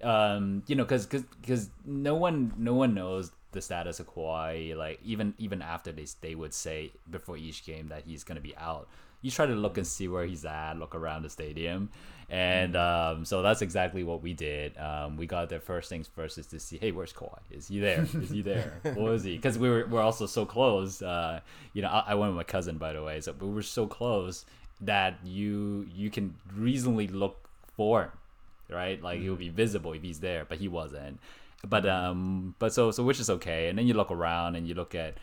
um 0.04 0.62
you 0.68 0.76
know 0.76 0.84
because 0.84 1.08
because 1.08 1.26
cuz 1.46 1.70
no 1.84 2.14
one 2.14 2.54
no 2.58 2.76
one 2.76 2.94
knows 2.94 3.32
the 3.54 3.62
status 3.62 4.00
of 4.00 4.08
Kawhi 4.08 4.76
like 4.76 5.00
even 5.04 5.34
even 5.40 5.64
after 5.64 5.92
this 5.92 6.14
they 6.14 6.36
would 6.36 6.54
say 6.54 6.92
before 7.10 7.38
each 7.38 7.66
game 7.66 7.88
that 7.88 8.04
he's 8.06 8.24
gonna 8.24 8.40
be 8.40 8.56
out 8.58 8.88
you 9.22 9.32
try 9.32 9.48
to 9.48 9.56
look 9.56 9.78
and 9.78 9.88
see 9.88 10.08
where 10.08 10.26
he's 10.26 10.46
at 10.46 10.78
look 10.78 10.94
around 10.94 11.24
the 11.24 11.30
stadium 11.30 11.90
and 12.32 12.76
um 12.76 13.26
so 13.26 13.44
that's 13.44 13.62
exactly 13.62 14.04
what 14.04 14.24
we 14.24 14.34
did. 14.34 14.76
Um 14.78 15.18
we 15.18 15.28
got 15.28 15.50
there 15.50 15.60
first 15.60 15.90
things 15.90 16.08
first 16.08 16.40
is 16.40 16.48
to 16.48 16.60
see 16.60 16.78
hey 16.80 16.92
where's 16.92 17.14
Kawhi? 17.14 17.38
Is 17.52 17.68
he 17.68 17.80
there? 17.80 18.08
Is 18.14 18.32
he 18.32 18.42
there? 18.42 18.80
What 18.96 19.14
is 19.14 19.24
he? 19.24 19.36
Because 19.36 19.60
we 19.60 19.70
were 19.70 19.86
we're 19.88 20.02
also 20.02 20.26
so 20.26 20.46
close 20.46 21.02
uh 21.02 21.42
you 21.74 21.84
know 21.84 21.90
I, 21.90 22.04
I 22.08 22.16
went 22.16 22.32
with 22.32 22.38
my 22.38 22.44
cousin 22.44 22.78
by 22.78 22.94
the 22.94 23.04
way 23.04 23.22
so 23.22 23.34
we 23.34 23.50
were 23.50 23.62
so 23.62 23.86
close 23.86 24.46
that 24.82 25.20
you 25.24 25.88
you 25.94 26.10
can 26.10 26.36
reasonably 26.56 27.08
look 27.08 27.50
for 27.76 28.04
him, 28.04 28.12
right? 28.70 29.02
Like 29.02 29.22
he'll 29.22 29.36
be 29.36 29.50
visible 29.50 29.94
if 29.94 30.02
he's 30.02 30.20
there, 30.20 30.46
but 30.46 30.58
he 30.58 30.68
wasn't. 30.68 31.20
But 31.68 31.86
um, 31.86 32.56
but 32.60 32.74
so 32.74 32.92
so 32.92 33.04
which 33.04 33.20
is 33.20 33.30
okay. 33.30 33.68
And 33.70 33.78
then 33.78 33.88
you 33.88 33.94
look 33.94 34.12
around 34.12 34.56
and 34.56 34.68
you 34.68 34.74
look 34.74 34.96
at, 34.96 35.18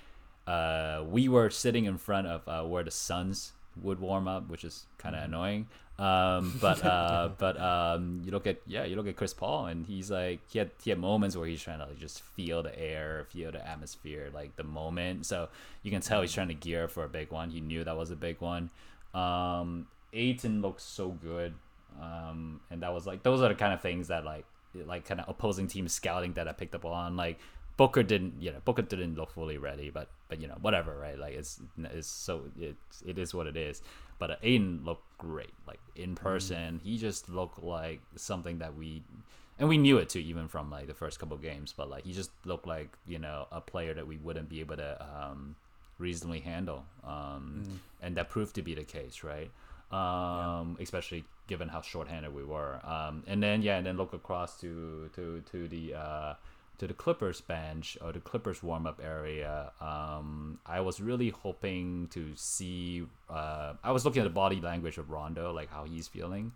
uh, 0.46 1.02
we 1.08 1.28
were 1.28 1.50
sitting 1.50 1.84
in 1.84 1.98
front 1.98 2.28
of 2.28 2.46
uh, 2.46 2.62
where 2.62 2.84
the 2.84 2.92
Suns 2.92 3.52
would 3.82 4.00
warm 4.00 4.28
up, 4.28 4.48
which 4.48 4.64
is 4.64 4.84
kind 4.98 5.14
of 5.14 5.24
annoying. 5.24 5.66
Um, 5.98 6.56
but 6.60 6.84
uh, 6.84 7.30
but 7.38 7.60
um, 7.60 8.22
you 8.24 8.30
look 8.30 8.46
at 8.46 8.58
yeah, 8.66 8.84
you 8.84 8.96
look 8.96 9.08
at 9.08 9.16
Chris 9.16 9.34
Paul, 9.34 9.66
and 9.66 9.86
he's 9.86 10.10
like 10.10 10.40
he 10.48 10.58
had 10.58 10.70
he 10.82 10.90
had 10.90 10.98
moments 10.98 11.36
where 11.36 11.46
he's 11.46 11.62
trying 11.62 11.78
to 11.80 11.86
like 11.86 11.98
just 11.98 12.22
feel 12.22 12.62
the 12.62 12.78
air, 12.78 13.26
feel 13.30 13.50
the 13.50 13.66
atmosphere, 13.66 14.30
like 14.32 14.56
the 14.56 14.64
moment. 14.64 15.26
So 15.26 15.48
you 15.82 15.90
can 15.90 16.00
tell 16.00 16.20
he's 16.20 16.32
trying 16.32 16.48
to 16.48 16.54
gear 16.54 16.88
for 16.88 17.04
a 17.04 17.08
big 17.08 17.30
one. 17.32 17.50
He 17.50 17.60
knew 17.60 17.84
that 17.84 17.96
was 17.96 18.10
a 18.10 18.16
big 18.16 18.40
one. 18.40 18.70
Um, 19.14 19.88
Ayton 20.12 20.62
looks 20.62 20.84
so 20.84 21.08
good, 21.10 21.54
um, 22.00 22.60
and 22.70 22.82
that 22.82 22.92
was 22.92 23.06
like 23.06 23.22
those 23.22 23.42
are 23.42 23.48
the 23.48 23.54
kind 23.54 23.72
of 23.72 23.80
things 23.80 24.08
that 24.08 24.24
like 24.24 24.44
like 24.86 25.06
kind 25.06 25.20
of 25.20 25.28
opposing 25.28 25.66
team 25.66 25.88
scouting 25.88 26.34
that 26.34 26.46
I 26.46 26.52
picked 26.52 26.74
up 26.74 26.84
on. 26.84 27.16
Like 27.16 27.38
Booker 27.78 28.02
didn't, 28.02 28.34
you 28.42 28.50
know, 28.50 28.58
Booker 28.64 28.82
didn't 28.82 29.14
look 29.16 29.30
fully 29.30 29.56
ready, 29.56 29.88
but 29.88 30.08
but 30.28 30.42
you 30.42 30.48
know 30.48 30.58
whatever, 30.60 30.98
right? 30.98 31.16
Like 31.18 31.34
it's 31.34 31.60
it's 31.78 32.08
so 32.08 32.42
it 32.60 32.76
it 33.06 33.18
is 33.18 33.32
what 33.32 33.46
it 33.46 33.56
is. 33.56 33.82
But 34.18 34.32
uh, 34.32 34.36
Ayton 34.42 34.82
looked 34.84 35.16
great, 35.16 35.54
like 35.66 35.78
in 35.94 36.16
person. 36.16 36.80
He 36.82 36.98
just 36.98 37.28
looked 37.28 37.62
like 37.62 38.02
something 38.16 38.58
that 38.58 38.76
we. 38.76 39.02
And 39.60 39.68
we 39.68 39.76
knew 39.76 39.98
it 39.98 40.08
too, 40.08 40.20
even 40.20 40.46
from 40.46 40.70
like 40.70 40.86
the 40.86 40.94
first 40.94 41.18
couple 41.18 41.36
games. 41.36 41.72
But 41.76 41.88
like 41.88 42.04
he 42.04 42.12
just 42.12 42.30
looked 42.44 42.66
like 42.66 42.90
you 43.06 43.18
know 43.20 43.46
a 43.52 43.60
player 43.60 43.94
that 43.94 44.06
we 44.06 44.16
wouldn't 44.18 44.48
be 44.48 44.60
able 44.60 44.76
to 44.76 44.92
um, 45.00 45.54
reasonably 45.98 46.40
handle, 46.40 46.84
um, 47.04 47.62
and 48.02 48.16
that 48.16 48.28
proved 48.28 48.54
to 48.56 48.62
be 48.62 48.74
the 48.74 48.84
case, 48.84 49.22
right? 49.22 49.50
Um, 49.92 50.76
Especially 50.80 51.24
given 51.46 51.68
how 51.68 51.80
shorthanded 51.80 52.34
we 52.34 52.44
were. 52.44 52.80
Um, 52.84 53.22
and 53.26 53.42
then 53.42 53.62
yeah, 53.62 53.78
and 53.78 53.86
then 53.86 53.96
look 53.96 54.12
across 54.12 54.60
to 54.60 55.10
to 55.14 55.42
to 55.52 55.68
the 55.68 55.94
uh, 55.94 56.34
to 56.78 56.86
the 56.86 56.94
Clippers 56.94 57.40
bench 57.40 57.98
or 58.00 58.12
the 58.12 58.20
Clippers 58.20 58.62
warm 58.62 58.86
up 58.86 59.00
area. 59.04 59.72
Um, 59.80 60.58
I 60.64 60.80
was 60.80 61.00
really 61.00 61.30
hoping 61.30 62.08
to 62.12 62.32
see. 62.36 63.04
Uh, 63.28 63.74
I 63.82 63.92
was 63.92 64.04
looking 64.04 64.22
at 64.22 64.24
the 64.24 64.30
body 64.30 64.60
language 64.60 64.98
of 64.98 65.10
Rondo, 65.10 65.52
like 65.52 65.70
how 65.70 65.84
he's 65.84 66.08
feeling 66.08 66.52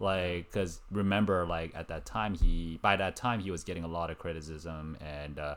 like 0.00 0.50
because 0.50 0.80
remember 0.90 1.46
like 1.46 1.72
at 1.74 1.88
that 1.88 2.04
time 2.04 2.34
he 2.34 2.78
by 2.82 2.96
that 2.96 3.14
time 3.14 3.40
he 3.40 3.50
was 3.50 3.62
getting 3.62 3.84
a 3.84 3.88
lot 3.88 4.10
of 4.10 4.18
criticism 4.18 4.96
and 5.00 5.38
uh 5.38 5.54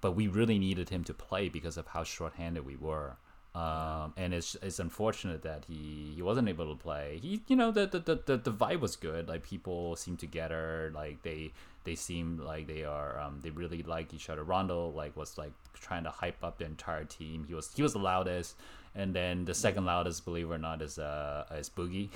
but 0.00 0.12
we 0.12 0.28
really 0.28 0.58
needed 0.58 0.88
him 0.88 1.04
to 1.04 1.12
play 1.12 1.48
because 1.48 1.76
of 1.76 1.86
how 1.88 2.04
shorthanded 2.04 2.64
we 2.64 2.76
were 2.76 3.16
um 3.54 4.12
and 4.16 4.32
it's 4.32 4.56
it's 4.62 4.78
unfortunate 4.78 5.42
that 5.42 5.64
he 5.66 6.12
he 6.14 6.22
wasn't 6.22 6.48
able 6.48 6.68
to 6.72 6.80
play 6.80 7.18
he 7.20 7.40
you 7.48 7.56
know 7.56 7.70
the 7.72 7.86
the 7.86 7.98
the, 7.98 8.36
the, 8.36 8.52
vibe 8.52 8.78
was 8.78 8.94
good 8.94 9.26
like 9.28 9.42
people 9.42 9.96
seem 9.96 10.16
together 10.16 10.92
like 10.94 11.20
they 11.22 11.50
they 11.82 11.96
seem 11.96 12.38
like 12.38 12.68
they 12.68 12.84
are 12.84 13.18
um 13.18 13.40
they 13.42 13.50
really 13.50 13.82
like 13.82 14.14
each 14.14 14.30
other 14.30 14.44
rondo 14.44 14.90
like 14.90 15.16
was 15.16 15.36
like 15.36 15.50
trying 15.74 16.04
to 16.04 16.10
hype 16.10 16.44
up 16.44 16.58
the 16.58 16.64
entire 16.64 17.04
team 17.04 17.44
he 17.48 17.52
was 17.54 17.72
he 17.74 17.82
was 17.82 17.92
the 17.92 17.98
loudest 17.98 18.54
and 18.92 19.14
then 19.14 19.44
the 19.44 19.54
second 19.54 19.84
loudest, 19.84 20.24
believe 20.24 20.50
it 20.50 20.54
or 20.54 20.58
not, 20.58 20.82
is 20.82 20.98
uh 20.98 21.44
is 21.56 21.70
Boogie. 21.70 22.08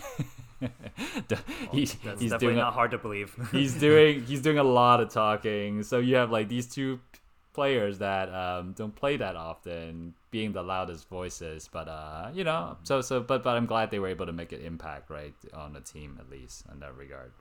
The- 1.29 1.38
he- 1.71 1.85
That's 1.85 2.21
he's 2.21 2.31
definitely 2.33 2.38
doing 2.38 2.57
not 2.57 2.75
hard 2.75 2.91
to 2.93 2.99
believe. 2.99 3.35
he's 3.53 3.75
doing 3.79 4.25
he's 4.25 4.41
doing 4.43 4.59
a 4.59 4.64
lot 4.64 5.00
of 5.00 5.09
talking. 5.11 5.85
So 5.85 5.99
you 5.99 6.17
have 6.17 6.31
like 6.33 6.49
these 6.49 6.67
two 6.67 6.99
players 7.55 7.99
that 7.99 8.29
um, 8.35 8.73
don't 8.77 8.95
play 8.95 9.17
that 9.17 9.37
often, 9.37 10.13
being 10.31 10.53
the 10.53 10.63
loudest 10.63 11.09
voices. 11.09 11.69
But 11.73 11.89
uh, 11.89 12.31
you 12.35 12.45
know, 12.45 12.77
so 12.83 13.01
so 13.01 13.21
but 13.21 13.43
but 13.43 13.57
I'm 13.57 13.67
glad 13.67 13.91
they 13.91 13.99
were 14.01 14.09
able 14.09 14.27
to 14.27 14.33
make 14.33 14.53
an 14.53 14.61
impact 14.61 15.09
right 15.09 15.35
on 15.55 15.73
the 15.73 15.81
team 15.81 16.19
at 16.21 16.29
least 16.29 16.65
in 16.73 16.81
that 16.81 16.95
regard. 16.97 17.33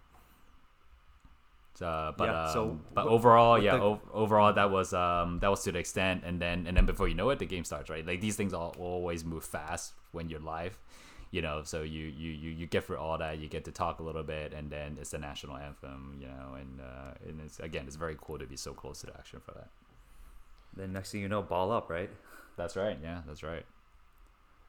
So, 1.76 2.14
but 2.18 2.26
Yeah, 2.26 2.44
um, 2.46 2.54
so 2.54 2.80
but 2.94 3.06
with- 3.06 3.14
overall, 3.14 3.54
with 3.56 3.64
yeah, 3.64 3.78
the- 3.78 3.84
o- 3.84 4.02
overall 4.14 4.54
that 4.54 4.70
was 4.70 4.94
um 4.94 5.40
that 5.40 5.50
was 5.50 5.64
to 5.64 5.72
the 5.72 5.80
extent, 5.80 6.24
and 6.24 6.40
then 6.40 6.68
and 6.68 6.78
then 6.78 6.86
before 6.86 7.08
you 7.08 7.16
know 7.16 7.30
it, 7.32 7.40
the 7.40 7.46
game 7.48 7.64
starts 7.66 7.90
right. 7.90 8.06
Like 8.06 8.22
these 8.22 8.36
things 8.36 8.54
all 8.54 8.76
always 8.78 9.26
move 9.26 9.44
fast 9.44 9.94
when 10.12 10.30
you're 10.30 10.40
live, 10.40 10.78
you 11.32 11.42
know. 11.42 11.64
So 11.64 11.82
you 11.82 12.04
you 12.06 12.30
you 12.32 12.52
you 12.52 12.68
get 12.68 12.84
through 12.86 12.98
all 12.98 13.18
that, 13.18 13.40
you 13.40 13.50
get 13.50 13.66
to 13.66 13.72
talk 13.72 14.00
a 14.00 14.04
little 14.04 14.22
bit, 14.22 14.54
and 14.54 14.70
then 14.70 14.98
it's 15.02 15.10
the 15.10 15.18
national 15.18 15.58
anthem, 15.58 16.16
you 16.22 16.28
know, 16.28 16.54
and 16.62 16.80
uh, 16.80 17.14
and 17.28 17.42
it's 17.42 17.60
again 17.60 17.86
it's 17.88 17.96
very 17.96 18.18
cool 18.22 18.38
to 18.38 18.46
be 18.46 18.56
so 18.56 18.74
close 18.74 19.00
to 19.02 19.08
the 19.08 19.18
action 19.18 19.40
for 19.44 19.54
that. 19.54 19.70
Then 20.76 20.94
next 20.94 21.12
thing 21.12 21.22
you 21.22 21.30
know, 21.30 21.42
ball 21.42 21.72
up, 21.72 21.90
right? 21.90 22.10
That's 22.58 22.76
right. 22.76 22.98
Yeah, 23.02 23.22
that's 23.28 23.44
right. 23.44 23.66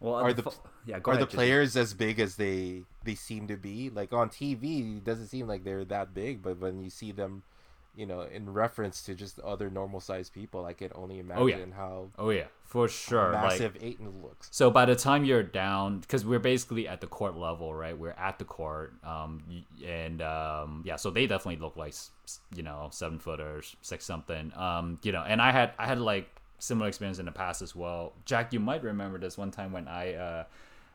Well, 0.00 0.14
Are 0.14 0.32
the 0.32 0.42
the- 0.42 0.50
fo- 0.50 0.62
yeah, 0.87 0.99
go 0.99 1.11
Are 1.11 1.14
ahead, 1.14 1.23
the 1.23 1.26
Jesse. 1.30 1.37
players 1.37 1.76
as 1.76 1.94
big 1.94 2.20
as 2.20 2.37
they 2.37 2.82
they 3.04 3.14
seem 3.14 3.46
to 3.49 3.56
be? 3.56 3.90
Like 3.90 4.12
on 4.12 4.28
TV, 4.28 4.99
it 4.99 5.04
doesn't 5.04 5.28
seem 5.28 5.46
like 5.46 5.64
they're 5.64 5.84
that 5.87 6.12
big, 6.14 6.42
but 6.42 6.58
when 6.58 6.82
you 6.82 6.90
see 6.90 7.12
them, 7.12 7.42
you 7.97 8.07
know, 8.07 8.23
in 8.23 8.53
reference 8.53 9.03
to 9.03 9.15
just 9.15 9.39
other 9.41 9.71
normal 9.71 10.01
sized 10.01 10.33
people, 10.33 10.65
I 10.65 10.73
can 10.73 10.91
only 10.95 11.19
imagine 11.19 11.43
Oh, 11.43 11.47
yeah. 11.47 11.65
how 11.77 12.09
Oh 12.19 12.31
yeah, 12.31 12.47
for 12.65 12.89
sure. 12.89 13.33
Like, 13.33 13.43
massive 13.43 13.77
Ayton 13.81 14.23
looks. 14.23 14.49
So 14.51 14.71
by 14.71 14.85
the 14.85 14.97
time 14.97 15.25
you're 15.25 15.43
down, 15.43 16.01
because 16.01 16.25
we're 16.25 16.39
basically 16.39 16.89
at 16.89 17.01
the 17.01 17.07
court 17.07 17.37
level, 17.37 17.73
right? 17.75 17.97
We're 17.97 18.17
at 18.19 18.39
the 18.39 18.45
court, 18.45 18.95
um, 19.05 19.43
and 19.85 20.21
um, 20.23 20.83
yeah, 20.85 20.97
so 20.97 21.11
they 21.11 21.27
definitely 21.27 21.61
look 21.61 21.77
like 21.77 21.95
you 22.55 22.63
know 22.63 22.89
seven 22.91 23.19
footers, 23.19 23.77
six 23.83 24.05
something, 24.05 24.53
um, 24.57 24.99
you 25.03 25.13
know. 25.13 25.25
And 25.27 25.41
I 25.41 25.53
had 25.53 25.73
I 25.79 25.87
had 25.87 26.01
like 26.01 26.29
similar 26.59 26.89
experience 26.89 27.19
in 27.19 27.27
the 27.27 27.33
past 27.33 27.63
as 27.63 27.77
well. 27.77 28.13
Jack, 28.25 28.53
you 28.53 28.61
might 28.61 28.83
remember 28.83 29.19
this 29.19 29.39
one 29.39 29.51
time 29.51 29.73
when 29.73 29.87
I 29.87 30.15
uh, 30.15 30.45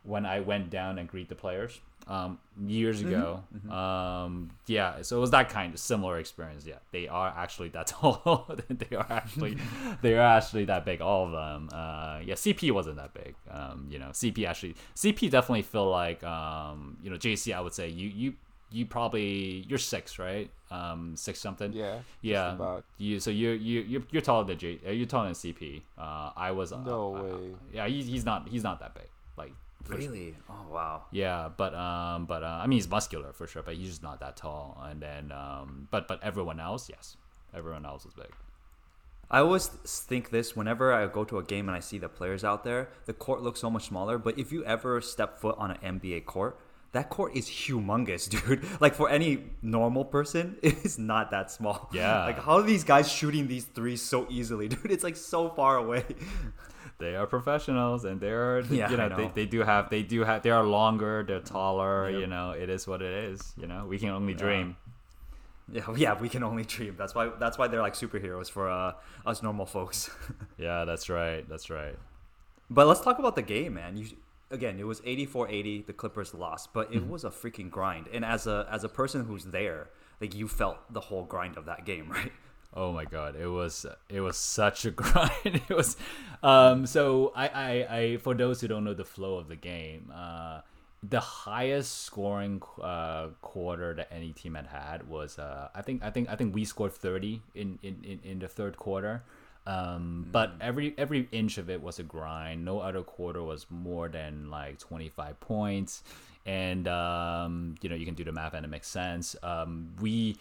when 0.04 0.26
I 0.26 0.40
went 0.42 0.70
down 0.70 1.00
and 1.00 1.08
greet 1.08 1.30
the 1.30 1.36
players 1.36 1.80
um, 2.10 2.40
years 2.66 3.02
ago. 3.02 3.44
Um, 3.72 4.50
yeah, 4.68 5.02
so 5.04 5.18
it 5.18 5.20
was 5.22 5.32
that 5.32 5.50
kind 5.50 5.74
of 5.74 5.80
similar 5.80 6.20
experience. 6.20 6.66
Yeah, 6.66 6.80
they 6.92 7.08
are 7.08 7.34
actually 7.38 7.70
that 7.70 7.88
tall. 7.94 8.50
they 8.70 8.96
are 8.96 9.06
actually 9.10 9.58
they 10.02 10.16
are 10.16 10.38
actually 10.38 10.66
that 10.66 10.84
big. 10.86 11.00
All 11.02 11.26
of 11.28 11.32
them. 11.32 11.70
Uh, 11.72 12.20
yeah, 12.26 12.34
CP 12.36 12.72
wasn't 12.72 12.98
that 12.98 13.14
big. 13.14 13.36
Um, 13.50 13.88
you 13.90 14.00
know, 14.00 14.08
CP 14.10 14.46
actually 14.48 14.76
CP 14.96 15.30
definitely 15.30 15.62
feel 15.62 15.90
like 15.90 16.24
um, 16.24 16.98
you 17.04 17.10
know 17.10 17.16
JC. 17.18 17.54
I 17.56 17.62
would 17.62 17.74
say 17.74 17.88
you 17.88 18.10
you 18.10 18.34
you 18.72 18.86
probably 18.86 19.66
you're 19.68 19.80
six 19.80 20.20
right 20.20 20.48
um 20.70 21.16
six 21.16 21.40
something 21.40 21.74
Yeah, 21.74 22.02
yeah 22.22 22.54
about. 22.54 22.84
you 23.00 23.20
so 23.20 23.32
you 23.32 23.50
you 23.52 23.82
you're, 23.82 24.04
you're 24.12 24.22
taller 24.22 24.44
than 24.46 24.60
J 24.60 24.80
uh, 24.88 24.92
you're 24.92 25.08
taller 25.08 25.26
than 25.26 25.34
CP 25.34 25.82
uh 25.98 26.30
I 26.38 26.52
was 26.52 26.72
uh, 26.72 26.78
No 26.84 27.16
uh, 27.16 27.22
way. 27.24 27.56
yeah 27.74 27.88
he's, 27.88 28.06
he's 28.06 28.26
not 28.26 28.48
he's 28.48 28.62
not 28.64 28.80
that 28.82 28.94
big 28.94 29.10
like. 29.38 29.54
Really? 29.88 30.36
Oh 30.50 30.66
wow. 30.70 31.04
Yeah, 31.12 31.50
but 31.56 31.74
um, 31.74 32.26
but 32.26 32.44
uh, 32.44 32.60
I 32.62 32.68
mean, 32.68 32.78
he's 32.78 32.90
muscular 32.90 33.34
for 33.34 33.48
sure, 33.48 33.64
but 33.64 33.76
he's 33.76 33.90
just 33.90 34.04
not 34.04 34.20
that 34.20 34.36
tall. 34.36 34.82
And 34.86 35.02
then 35.02 35.32
um, 35.32 35.88
but 35.90 36.08
but 36.08 36.24
everyone 36.24 36.60
else, 36.60 36.90
yes, 36.90 37.18
everyone 37.54 37.86
else 37.86 38.06
is 38.06 38.14
big. 38.14 38.32
I 39.32 39.40
always 39.40 39.68
think 39.68 40.32
this 40.32 40.56
whenever 40.56 40.92
I 40.92 41.06
go 41.08 41.24
to 41.24 41.38
a 41.38 41.44
game 41.44 41.70
and 41.70 41.76
I 41.76 41.82
see 41.82 42.00
the 42.00 42.10
players 42.10 42.44
out 42.44 42.64
there, 42.64 42.90
the 43.06 43.14
court 43.14 43.42
looks 43.42 43.60
so 43.60 43.70
much 43.70 43.86
smaller. 43.86 44.18
But 44.18 44.40
if 44.40 44.52
you 44.52 44.66
ever 44.66 45.02
step 45.02 45.40
foot 45.40 45.56
on 45.60 45.72
an 45.72 46.00
NBA 46.00 46.26
court, 46.26 46.60
that 46.92 47.10
court 47.10 47.36
is 47.36 47.48
humongous, 47.48 48.28
dude. 48.48 48.66
Like 48.82 48.96
for 48.96 49.10
any 49.10 49.44
normal 49.62 50.06
person, 50.06 50.58
it 50.64 50.84
is 50.84 50.98
not 50.98 51.32
that 51.32 51.52
small. 51.52 51.90
Yeah. 51.94 52.26
Like 52.26 52.40
how 52.40 52.58
are 52.58 52.64
these 52.64 52.84
guys 52.84 53.12
shooting 53.12 53.48
these 53.48 53.66
threes 53.66 54.02
so 54.02 54.26
easily, 54.30 54.68
dude? 54.74 54.92
It's 54.92 55.04
like 55.04 55.16
so 55.16 55.50
far 55.50 55.78
away. 55.78 56.06
They 57.00 57.16
are 57.16 57.26
professionals, 57.26 58.04
and 58.04 58.20
they're 58.20 58.60
Yeah, 58.70 58.92
you 58.92 58.98
know, 58.98 59.06
I 59.06 59.10
They, 59.10 59.32
they 59.34 59.46
do 59.46 59.62
have 59.62 59.90
they 59.90 60.04
do 60.04 60.24
have 60.26 60.44
they 60.44 60.52
are 60.52 60.64
longer, 60.64 61.24
they're 61.26 61.40
taller. 61.40 62.10
Yep. 62.10 62.20
You 62.20 62.28
know, 62.28 62.52
it 62.52 62.70
is 62.70 62.88
what 62.88 63.02
it 63.02 63.14
is. 63.32 63.54
You 63.58 63.68
know, 63.68 63.86
we 63.88 63.98
can 63.98 64.10
only 64.10 64.34
dream. 64.34 64.76
Yeah, 65.72 65.84
yeah, 65.96 66.20
we 66.20 66.30
can 66.30 66.44
only 66.44 66.66
dream. 66.66 66.96
That's 66.98 67.16
why 67.16 67.32
that's 67.40 67.58
why 67.58 67.68
they're 67.68 67.82
like 67.82 67.94
superheroes 67.94 68.52
for 68.52 68.70
uh, 68.70 68.94
us 69.26 69.42
normal 69.42 69.66
folks. 69.66 70.10
Yeah, 70.58 70.84
that's 70.84 71.10
right. 71.10 71.48
That's 71.48 71.70
right. 71.70 71.96
But 72.70 72.86
let's 72.86 73.00
talk 73.00 73.18
about 73.18 73.36
the 73.38 73.42
game, 73.42 73.76
man. 73.76 73.96
You 73.96 74.08
again, 74.52 74.78
it 74.78 74.86
was 74.86 75.00
84-80, 75.02 75.86
the 75.86 75.94
Clippers 75.94 76.34
lost, 76.34 76.74
but 76.74 76.94
it 76.94 77.08
was 77.08 77.24
a 77.24 77.30
freaking 77.30 77.70
grind. 77.70 78.08
And 78.12 78.26
as 78.26 78.46
a 78.46 78.68
as 78.70 78.84
a 78.84 78.90
person 78.90 79.24
who's 79.24 79.46
there, 79.46 79.90
like 80.20 80.36
you 80.36 80.50
felt 80.50 80.78
the 80.92 81.00
whole 81.00 81.24
grind 81.24 81.56
of 81.56 81.66
that 81.66 81.86
game, 81.86 82.10
right? 82.12 82.34
Oh 82.74 82.92
my 82.92 83.06
god, 83.06 83.36
it 83.36 83.48
was 83.48 83.86
it 84.10 84.22
was 84.22 84.38
such 84.38 84.86
a 84.86 84.92
grind. 85.02 85.32
it 85.46 85.70
was 85.70 85.98
um 86.44 86.86
so 86.86 87.34
I, 87.36 87.48
I 87.48 87.98
I 87.98 88.18
for 88.18 88.34
those 88.34 88.62
who 88.62 88.68
don't 88.68 88.84
know 88.84 88.94
the 88.94 89.06
flow 89.06 89.38
of 89.38 89.48
the 89.48 89.56
game, 89.56 90.12
uh 90.16 90.62
the 91.02 91.20
highest 91.20 92.04
scoring 92.04 92.62
uh 92.82 93.28
quarter 93.42 93.94
that 93.96 94.12
any 94.14 94.34
team 94.34 94.54
had 94.56 94.68
had 94.68 95.08
was 95.10 95.40
uh 95.40 95.70
I 95.74 95.82
think 95.82 96.04
I 96.04 96.10
think 96.12 96.30
I 96.30 96.36
think 96.36 96.54
we 96.54 96.64
scored 96.66 96.94
30 96.94 97.42
in 97.56 97.80
in 97.82 98.04
in, 98.04 98.20
in 98.24 98.40
the 98.40 98.48
third 98.48 98.78
quarter. 98.78 99.24
Um, 99.68 100.26
but 100.32 100.54
every 100.62 100.96
every 100.98 101.28
inch 101.32 101.58
of 101.58 101.70
it 101.70 101.82
was 101.82 102.00
a 102.00 102.04
grind. 102.04 102.66
No 102.66 102.80
other 102.80 103.04
quarter 103.04 103.44
was 103.44 103.68
more 103.70 104.08
than 104.10 104.50
like 104.50 104.80
25 104.80 105.40
points, 105.42 106.04
and 106.46 106.88
um, 106.88 107.76
you 107.82 107.90
know 107.90 107.96
you 107.96 108.06
can 108.06 108.16
do 108.16 108.24
the 108.24 108.32
math 108.32 108.54
and 108.54 108.66
it 108.66 108.70
makes 108.70 108.88
sense. 108.88 109.36
Um, 109.44 109.90
we 110.02 110.38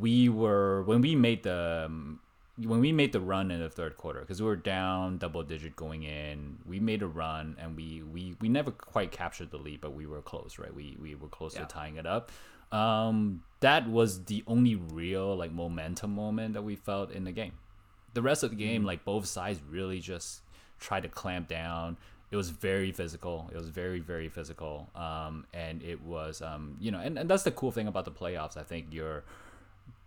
we 0.00 0.28
were 0.28 0.82
when 0.84 1.00
we 1.00 1.14
made 1.14 1.42
the 1.42 1.84
um, 1.86 2.20
when 2.56 2.80
we 2.80 2.92
made 2.92 3.12
the 3.12 3.20
run 3.20 3.50
in 3.50 3.60
the 3.60 3.68
third 3.68 3.96
quarter 3.96 4.20
because 4.20 4.40
we 4.40 4.46
were 4.46 4.56
down 4.56 5.18
double 5.18 5.42
digit 5.42 5.74
going 5.76 6.04
in 6.04 6.56
we 6.66 6.78
made 6.78 7.02
a 7.02 7.06
run 7.06 7.56
and 7.60 7.76
we 7.76 8.02
we 8.02 8.36
we 8.40 8.48
never 8.48 8.70
quite 8.70 9.10
captured 9.10 9.50
the 9.50 9.56
lead 9.56 9.80
but 9.80 9.92
we 9.94 10.06
were 10.06 10.22
close 10.22 10.58
right? 10.58 10.72
We 10.74 10.96
we 11.00 11.14
were 11.14 11.28
close 11.28 11.54
Yeah. 11.54 11.62
to 11.62 11.66
tying 11.66 11.96
it 11.96 12.06
up. 12.06 12.30
Um 12.72 13.42
that 13.60 13.88
was 13.88 14.24
the 14.24 14.42
only 14.46 14.74
real 14.76 15.36
like 15.36 15.52
momentum 15.52 16.14
moment 16.14 16.54
that 16.54 16.62
we 16.62 16.76
felt 16.76 17.10
in 17.10 17.24
the 17.24 17.32
game. 17.32 17.52
The 18.14 18.22
rest 18.22 18.42
of 18.42 18.50
the 18.50 18.56
game 18.56 18.84
like 18.84 19.04
both 19.04 19.26
sides 19.26 19.60
really 19.68 20.00
just 20.00 20.42
tried 20.78 21.02
to 21.02 21.08
clamp 21.08 21.48
down. 21.48 21.96
It 22.30 22.36
was 22.36 22.50
very 22.50 22.90
physical. 22.92 23.50
It 23.52 23.56
was 23.56 23.68
very 23.68 24.00
very 24.00 24.28
physical. 24.28 24.90
Um 24.94 25.44
and 25.52 25.82
it 25.82 26.00
was 26.02 26.40
um 26.40 26.76
you 26.80 26.90
know 26.92 27.00
and, 27.00 27.18
and 27.18 27.28
that's 27.28 27.42
the 27.42 27.50
cool 27.52 27.72
thing 27.72 27.88
about 27.88 28.04
the 28.04 28.12
playoffs. 28.12 28.56
I 28.56 28.62
think 28.62 28.86
you're 28.92 29.24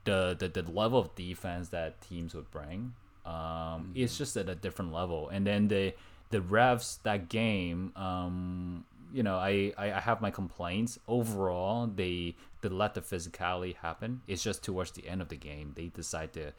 the, 0.07 0.35
the 0.39 0.61
the 0.61 0.71
level 0.71 0.99
of 0.99 1.13
defense 1.15 1.69
that 1.69 2.01
teams 2.01 2.33
would 2.33 2.49
bring 2.49 2.93
um 3.27 3.91
it's 3.93 4.17
just 4.17 4.37
at 4.37 4.47
a 4.49 4.55
different 4.55 4.93
level. 4.93 5.29
And 5.29 5.45
then 5.45 5.67
the 5.67 5.93
the 6.29 6.39
refs 6.39 6.99
that 7.03 7.29
game 7.29 7.91
um 7.95 8.83
you 9.13 9.23
know 9.23 9.37
I, 9.37 9.73
I 9.77 9.91
i 9.93 9.99
have 9.99 10.21
my 10.21 10.31
complaints. 10.31 10.97
Overall 11.07 11.87
they 11.87 12.35
they 12.61 12.69
let 12.69 12.93
the 12.93 13.01
physicality 13.01 13.75
happen. 13.75 14.21
It's 14.27 14.41
just 14.41 14.63
towards 14.63 14.91
the 14.91 15.07
end 15.07 15.21
of 15.21 15.29
the 15.29 15.35
game 15.35 15.73
they 15.75 15.87
decide 15.87 16.31
to 16.33 16.53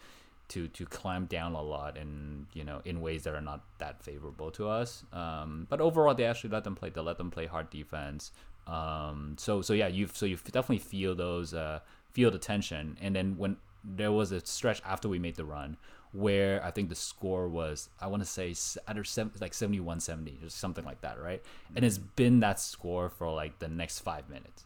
to 0.48 0.68
to 0.68 0.84
clamp 0.86 1.28
down 1.28 1.54
a 1.54 1.62
lot 1.62 1.98
and 1.98 2.46
you 2.54 2.64
know 2.64 2.80
in 2.84 3.00
ways 3.00 3.22
that 3.24 3.34
are 3.34 3.46
not 3.52 3.60
that 3.78 4.02
favorable 4.02 4.50
to 4.52 4.68
us. 4.68 5.04
Um 5.12 5.66
but 5.70 5.80
overall 5.80 6.14
they 6.14 6.24
actually 6.24 6.50
let 6.50 6.64
them 6.64 6.74
play. 6.74 6.90
They 6.90 7.00
let 7.00 7.18
them 7.18 7.30
play 7.30 7.46
hard 7.46 7.70
defense. 7.70 8.32
Um 8.66 9.36
so 9.38 9.62
so 9.62 9.72
yeah 9.72 9.88
you 9.88 10.08
so 10.12 10.26
you 10.26 10.36
definitely 10.36 10.84
feel 10.94 11.14
those 11.14 11.54
uh 11.54 11.80
feel 12.12 12.34
attention. 12.34 12.96
and 13.00 13.14
then 13.14 13.36
when 13.36 13.56
there 13.84 14.12
was 14.12 14.32
a 14.32 14.44
stretch 14.44 14.82
after 14.84 15.08
we 15.08 15.18
made 15.18 15.36
the 15.36 15.44
run 15.44 15.76
where 16.12 16.64
I 16.64 16.70
think 16.70 16.88
the 16.88 16.94
score 16.94 17.48
was 17.48 17.90
I 18.00 18.06
want 18.06 18.22
to 18.22 18.28
say 18.28 18.54
either 18.86 19.04
seven, 19.04 19.32
like 19.40 19.54
71 19.54 20.00
70 20.00 20.38
or 20.42 20.48
something 20.48 20.84
like 20.84 21.00
that 21.02 21.20
right? 21.20 21.42
And 21.76 21.84
it's 21.84 21.98
been 21.98 22.40
that 22.40 22.60
score 22.60 23.10
for 23.10 23.32
like 23.32 23.58
the 23.58 23.68
next 23.68 24.00
five 24.00 24.28
minutes. 24.28 24.64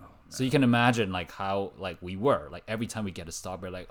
Oh, 0.00 0.06
so 0.28 0.44
you 0.44 0.50
can 0.50 0.64
imagine 0.64 1.12
like 1.12 1.30
how 1.30 1.72
like 1.78 1.98
we 2.00 2.16
were. 2.16 2.48
Like 2.50 2.64
every 2.66 2.86
time 2.86 3.04
we 3.04 3.10
get 3.10 3.28
a 3.28 3.32
stop 3.32 3.62
we're 3.62 3.70
like 3.70 3.88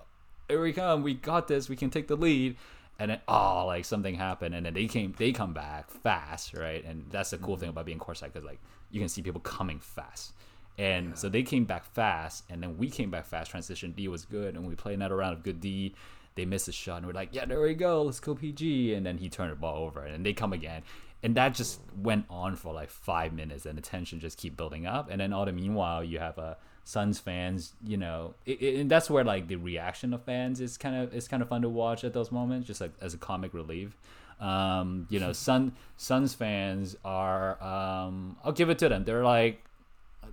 here 0.47 0.61
we 0.61 0.73
come 0.73 1.03
we 1.03 1.13
got 1.13 1.47
this 1.47 1.69
we 1.69 1.75
can 1.75 1.89
take 1.89 2.07
the 2.07 2.15
lead. 2.15 2.57
And 2.97 3.11
then 3.11 3.21
oh 3.27 3.65
like 3.67 3.85
something 3.85 4.15
happened 4.15 4.55
and 4.55 4.65
then 4.65 4.73
they 4.73 4.87
came 4.87 5.13
they 5.17 5.31
come 5.31 5.53
back 5.53 5.91
fast 5.91 6.53
right? 6.55 6.83
And 6.83 7.05
that's 7.11 7.29
the 7.29 7.37
cool 7.37 7.53
mm-hmm. 7.53 7.61
thing 7.61 7.69
about 7.69 7.85
being 7.85 7.99
courtside 7.99 8.33
because 8.33 8.43
like 8.43 8.59
you 8.89 8.99
can 8.99 9.09
see 9.09 9.21
people 9.21 9.41
coming 9.41 9.79
fast 9.79 10.33
and 10.77 11.17
so 11.17 11.29
they 11.29 11.43
came 11.43 11.65
back 11.65 11.83
fast 11.83 12.43
and 12.49 12.61
then 12.63 12.77
we 12.77 12.89
came 12.89 13.09
back 13.09 13.25
fast 13.25 13.51
transition 13.51 13.91
D 13.91 14.07
was 14.07 14.25
good 14.25 14.55
and 14.55 14.67
we 14.67 14.75
played 14.75 14.95
another 14.95 15.17
round 15.17 15.35
of 15.35 15.43
good 15.43 15.59
D 15.59 15.93
they 16.35 16.45
missed 16.45 16.67
a 16.67 16.71
shot 16.71 16.97
and 16.97 17.07
we're 17.07 17.13
like 17.13 17.29
yeah 17.31 17.45
there 17.45 17.61
we 17.61 17.73
go 17.73 18.03
let's 18.03 18.19
go 18.19 18.35
PG 18.35 18.93
and 18.93 19.05
then 19.05 19.17
he 19.17 19.29
turned 19.29 19.51
the 19.51 19.55
ball 19.55 19.83
over 19.85 20.03
and 20.03 20.25
they 20.25 20.33
come 20.33 20.53
again 20.53 20.83
and 21.21 21.35
that 21.35 21.53
just 21.53 21.81
went 21.97 22.25
on 22.29 22.55
for 22.55 22.73
like 22.73 22.89
five 22.89 23.33
minutes 23.33 23.65
and 23.65 23.77
the 23.77 23.81
tension 23.81 24.19
just 24.19 24.37
keep 24.37 24.55
building 24.55 24.85
up 24.85 25.09
and 25.09 25.19
then 25.19 25.33
all 25.33 25.45
the 25.45 25.51
meanwhile 25.51 26.03
you 26.03 26.19
have 26.19 26.37
a 26.37 26.57
Suns 26.89 27.19
fans, 27.19 27.73
you 27.85 27.97
know, 27.97 28.33
it, 28.47 28.59
it, 28.63 28.79
and 28.79 28.89
that's 28.89 29.11
where 29.11 29.23
like 29.23 29.47
the 29.47 29.57
reaction 29.57 30.11
of 30.11 30.23
fans 30.23 30.59
is 30.59 30.75
kind 30.75 30.95
of 30.95 31.13
is 31.13 31.27
kind 31.27 31.43
of 31.43 31.47
fun 31.47 31.61
to 31.61 31.69
watch 31.69 32.03
at 32.03 32.13
those 32.13 32.31
moments, 32.31 32.65
just 32.65 32.81
like 32.81 32.93
as 32.99 33.13
a 33.13 33.17
comic 33.19 33.53
relief. 33.53 33.95
Um, 34.39 35.05
you 35.07 35.19
know, 35.19 35.31
Sun 35.31 35.73
Suns 35.97 36.33
fans 36.33 36.95
are. 37.05 37.61
Um, 37.61 38.37
I'll 38.43 38.53
give 38.53 38.71
it 38.71 38.79
to 38.79 38.89
them. 38.89 39.03
They're 39.03 39.23
like 39.23 39.63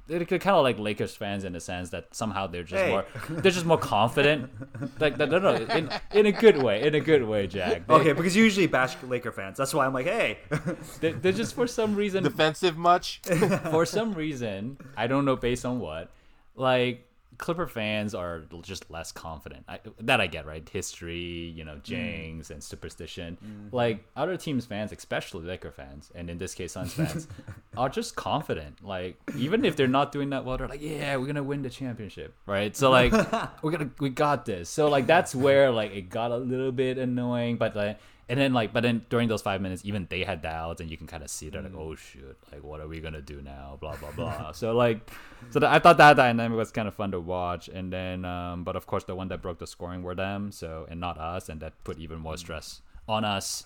they're 0.07 0.25
kind 0.25 0.57
of 0.57 0.63
like 0.63 0.79
Lakers 0.79 1.15
fans 1.15 1.45
in 1.45 1.53
the 1.53 1.61
sense 1.61 1.91
that 1.91 2.15
somehow 2.15 2.47
they're 2.47 2.63
just 2.63 2.83
Hey. 2.83 2.91
more 2.91 3.05
they're 3.29 3.53
just 3.53 3.67
more 3.67 3.79
confident. 3.79 4.51
like 5.01 5.19
no, 5.19 5.27
no, 5.27 5.39
no, 5.39 5.55
in, 5.55 5.91
in 6.13 6.27
a 6.27 6.33
good 6.33 6.63
way, 6.63 6.83
in 6.83 6.95
a 6.95 7.01
good 7.01 7.25
way, 7.25 7.47
Jack. 7.47 7.87
They, 7.87 7.95
Okay, 7.95 8.13
because 8.13 8.37
you 8.37 8.45
usually 8.45 8.67
bash 8.67 8.97
Laker 9.03 9.33
fans. 9.33 9.57
That's 9.57 9.75
why 9.75 9.87
I'm 9.87 9.93
like, 9.93 10.07
hey. 10.07 10.39
they, 11.01 11.13
they're 11.13 11.33
just 11.33 11.55
for 11.55 11.67
some 11.67 11.97
reason 11.97 12.23
Defensive 12.23 12.77
much? 12.77 13.21
for 13.71 13.85
some 13.85 14.15
reason, 14.15 14.79
I 14.97 15.07
don't 15.07 15.25
know 15.25 15.37
based 15.37 15.65
on 15.65 15.81
what, 15.81 16.11
like 16.55 17.06
Clipper 17.39 17.67
fans 17.67 18.15
are 18.15 18.43
just 18.63 18.91
less 18.91 19.13
confident. 19.13 19.65
I, 19.69 19.81
that 20.01 20.21
I 20.21 20.27
get, 20.27 20.47
right? 20.47 20.67
History, 20.69 21.17
you 21.17 21.65
know, 21.65 21.77
mm. 21.77 21.83
jinx 21.83 22.51
and 22.51 22.63
superstition. 22.63 23.39
Like 23.73 24.05
other 24.17 24.37
teams' 24.37 24.67
fans, 24.67 24.93
especially 24.93 25.47
Laker 25.47 25.71
fans, 25.71 26.11
and 26.15 26.31
in 26.31 26.39
this 26.39 26.55
case, 26.55 26.73
Suns 26.73 26.95
fans, 26.95 27.29
are 27.77 27.89
just 27.89 28.17
confident. 28.17 28.85
Like 28.85 29.19
even 29.37 29.65
if 29.65 29.77
they're 29.77 29.87
not 29.87 30.13
doing 30.13 30.31
that 30.31 30.45
well, 30.45 30.59
they're 30.59 30.69
like, 30.69 30.83
"Yeah, 30.83 31.17
we're 31.17 31.27
gonna 31.27 31.43
win 31.43 31.63
the 31.63 31.71
championship," 31.71 32.35
right? 32.47 32.77
So 32.77 32.91
like, 32.91 33.13
we're 33.63 33.73
gonna 33.73 33.91
we 34.01 34.11
got 34.11 34.45
this. 34.45 34.69
So 34.69 34.89
like 34.89 35.07
that's 35.07 35.35
where 35.35 35.71
like 35.71 35.93
it 35.93 36.09
got 36.09 36.31
a 36.31 36.37
little 36.37 36.73
bit 36.73 36.99
annoying, 36.99 37.57
but 37.57 37.75
like. 37.77 37.99
And 38.29 38.41
then 38.41 38.53
like, 38.53 38.73
but 38.73 38.83
then 38.83 39.07
during 39.09 39.29
those 39.29 39.43
five 39.43 39.61
minutes, 39.61 39.83
even 39.85 40.07
they 40.11 40.25
had 40.25 40.43
doubts, 40.43 40.81
and 40.81 40.91
you 40.91 40.97
can 40.97 41.07
kind 41.07 41.23
of 41.23 41.31
see 41.31 41.49
they're 41.49 41.63
like, 41.63 41.77
"Oh 41.77 41.95
shoot, 41.95 42.37
like 42.53 42.65
what 42.65 42.81
are 42.81 42.89
we 42.89 42.99
gonna 43.01 43.23
do 43.23 43.41
now?" 43.41 43.79
Blah 43.81 43.97
blah 43.97 44.11
blah. 44.11 44.53
so 44.53 44.75
like, 44.75 45.09
so 45.51 45.61
that, 45.61 45.73
I 45.73 45.79
thought 45.79 45.97
that 45.99 46.17
dynamic 46.17 46.57
was 46.57 46.73
kind 46.73 46.89
of 46.89 46.95
fun 46.95 47.13
to 47.13 47.21
watch. 47.21 47.69
And 47.69 47.93
then, 47.93 48.25
um, 48.25 48.65
but 48.65 48.75
of 48.75 48.87
course, 48.87 49.05
the 49.05 49.15
one 49.15 49.29
that 49.29 49.43
broke 49.43 49.59
the 49.59 49.67
scoring 49.67 50.03
were 50.03 50.17
them, 50.17 50.51
so 50.51 50.87
and 50.91 50.99
not 50.99 51.19
us, 51.19 51.49
and 51.49 51.61
that 51.61 51.73
put 51.85 51.99
even 51.99 52.19
more 52.19 52.37
stress 52.37 52.83
on 53.09 53.25
us. 53.25 53.65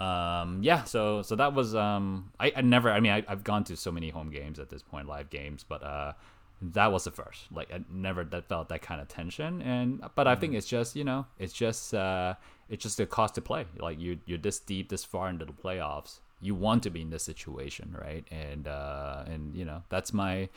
Um, 0.00 0.60
yeah, 0.62 0.84
so 0.84 1.22
so 1.22 1.36
that 1.36 1.54
was 1.54 1.74
um, 1.74 2.32
I, 2.40 2.52
I 2.56 2.60
never, 2.62 2.90
I 2.90 3.00
mean, 3.00 3.12
I, 3.12 3.24
I've 3.28 3.44
gone 3.44 3.64
to 3.64 3.76
so 3.76 3.92
many 3.92 4.08
home 4.10 4.30
games 4.30 4.58
at 4.58 4.70
this 4.70 4.82
point, 4.82 5.06
live 5.06 5.28
games, 5.28 5.64
but 5.68 5.82
uh, 5.82 6.14
that 6.62 6.90
was 6.90 7.04
the 7.04 7.10
first. 7.10 7.52
Like 7.52 7.72
I 7.72 7.80
never 7.92 8.24
that 8.24 8.48
felt 8.48 8.70
that 8.70 8.80
kind 8.80 9.00
of 9.00 9.08
tension, 9.08 9.60
and 9.60 10.02
but 10.14 10.26
I 10.26 10.36
think 10.36 10.54
it's 10.54 10.66
just 10.66 10.96
you 10.96 11.04
know, 11.04 11.26
it's 11.38 11.52
just 11.52 11.94
uh, 11.94 12.34
it's 12.70 12.84
just 12.84 12.96
the 12.96 13.04
cost 13.04 13.34
to 13.34 13.42
play. 13.42 13.66
Like 13.78 14.00
you 14.00 14.20
you're 14.24 14.38
this 14.38 14.60
deep, 14.60 14.88
this 14.88 15.04
far 15.04 15.28
into 15.28 15.44
the 15.44 15.52
playoffs. 15.52 16.20
You 16.40 16.54
want 16.54 16.82
to 16.84 16.90
be 16.90 17.02
in 17.02 17.10
this 17.10 17.24
situation, 17.24 17.94
right? 18.00 18.24
And 18.30 18.66
uh, 18.66 19.24
and 19.26 19.54
you 19.54 19.64
know, 19.64 19.82
that's 19.90 20.14
my. 20.14 20.48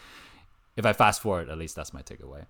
If 0.78 0.86
I 0.86 0.94
fast 0.94 1.22
forward, 1.22 1.50
at 1.50 1.58
least 1.58 1.76
that's 1.76 1.94
my 1.94 2.02
takeaway. 2.02 2.46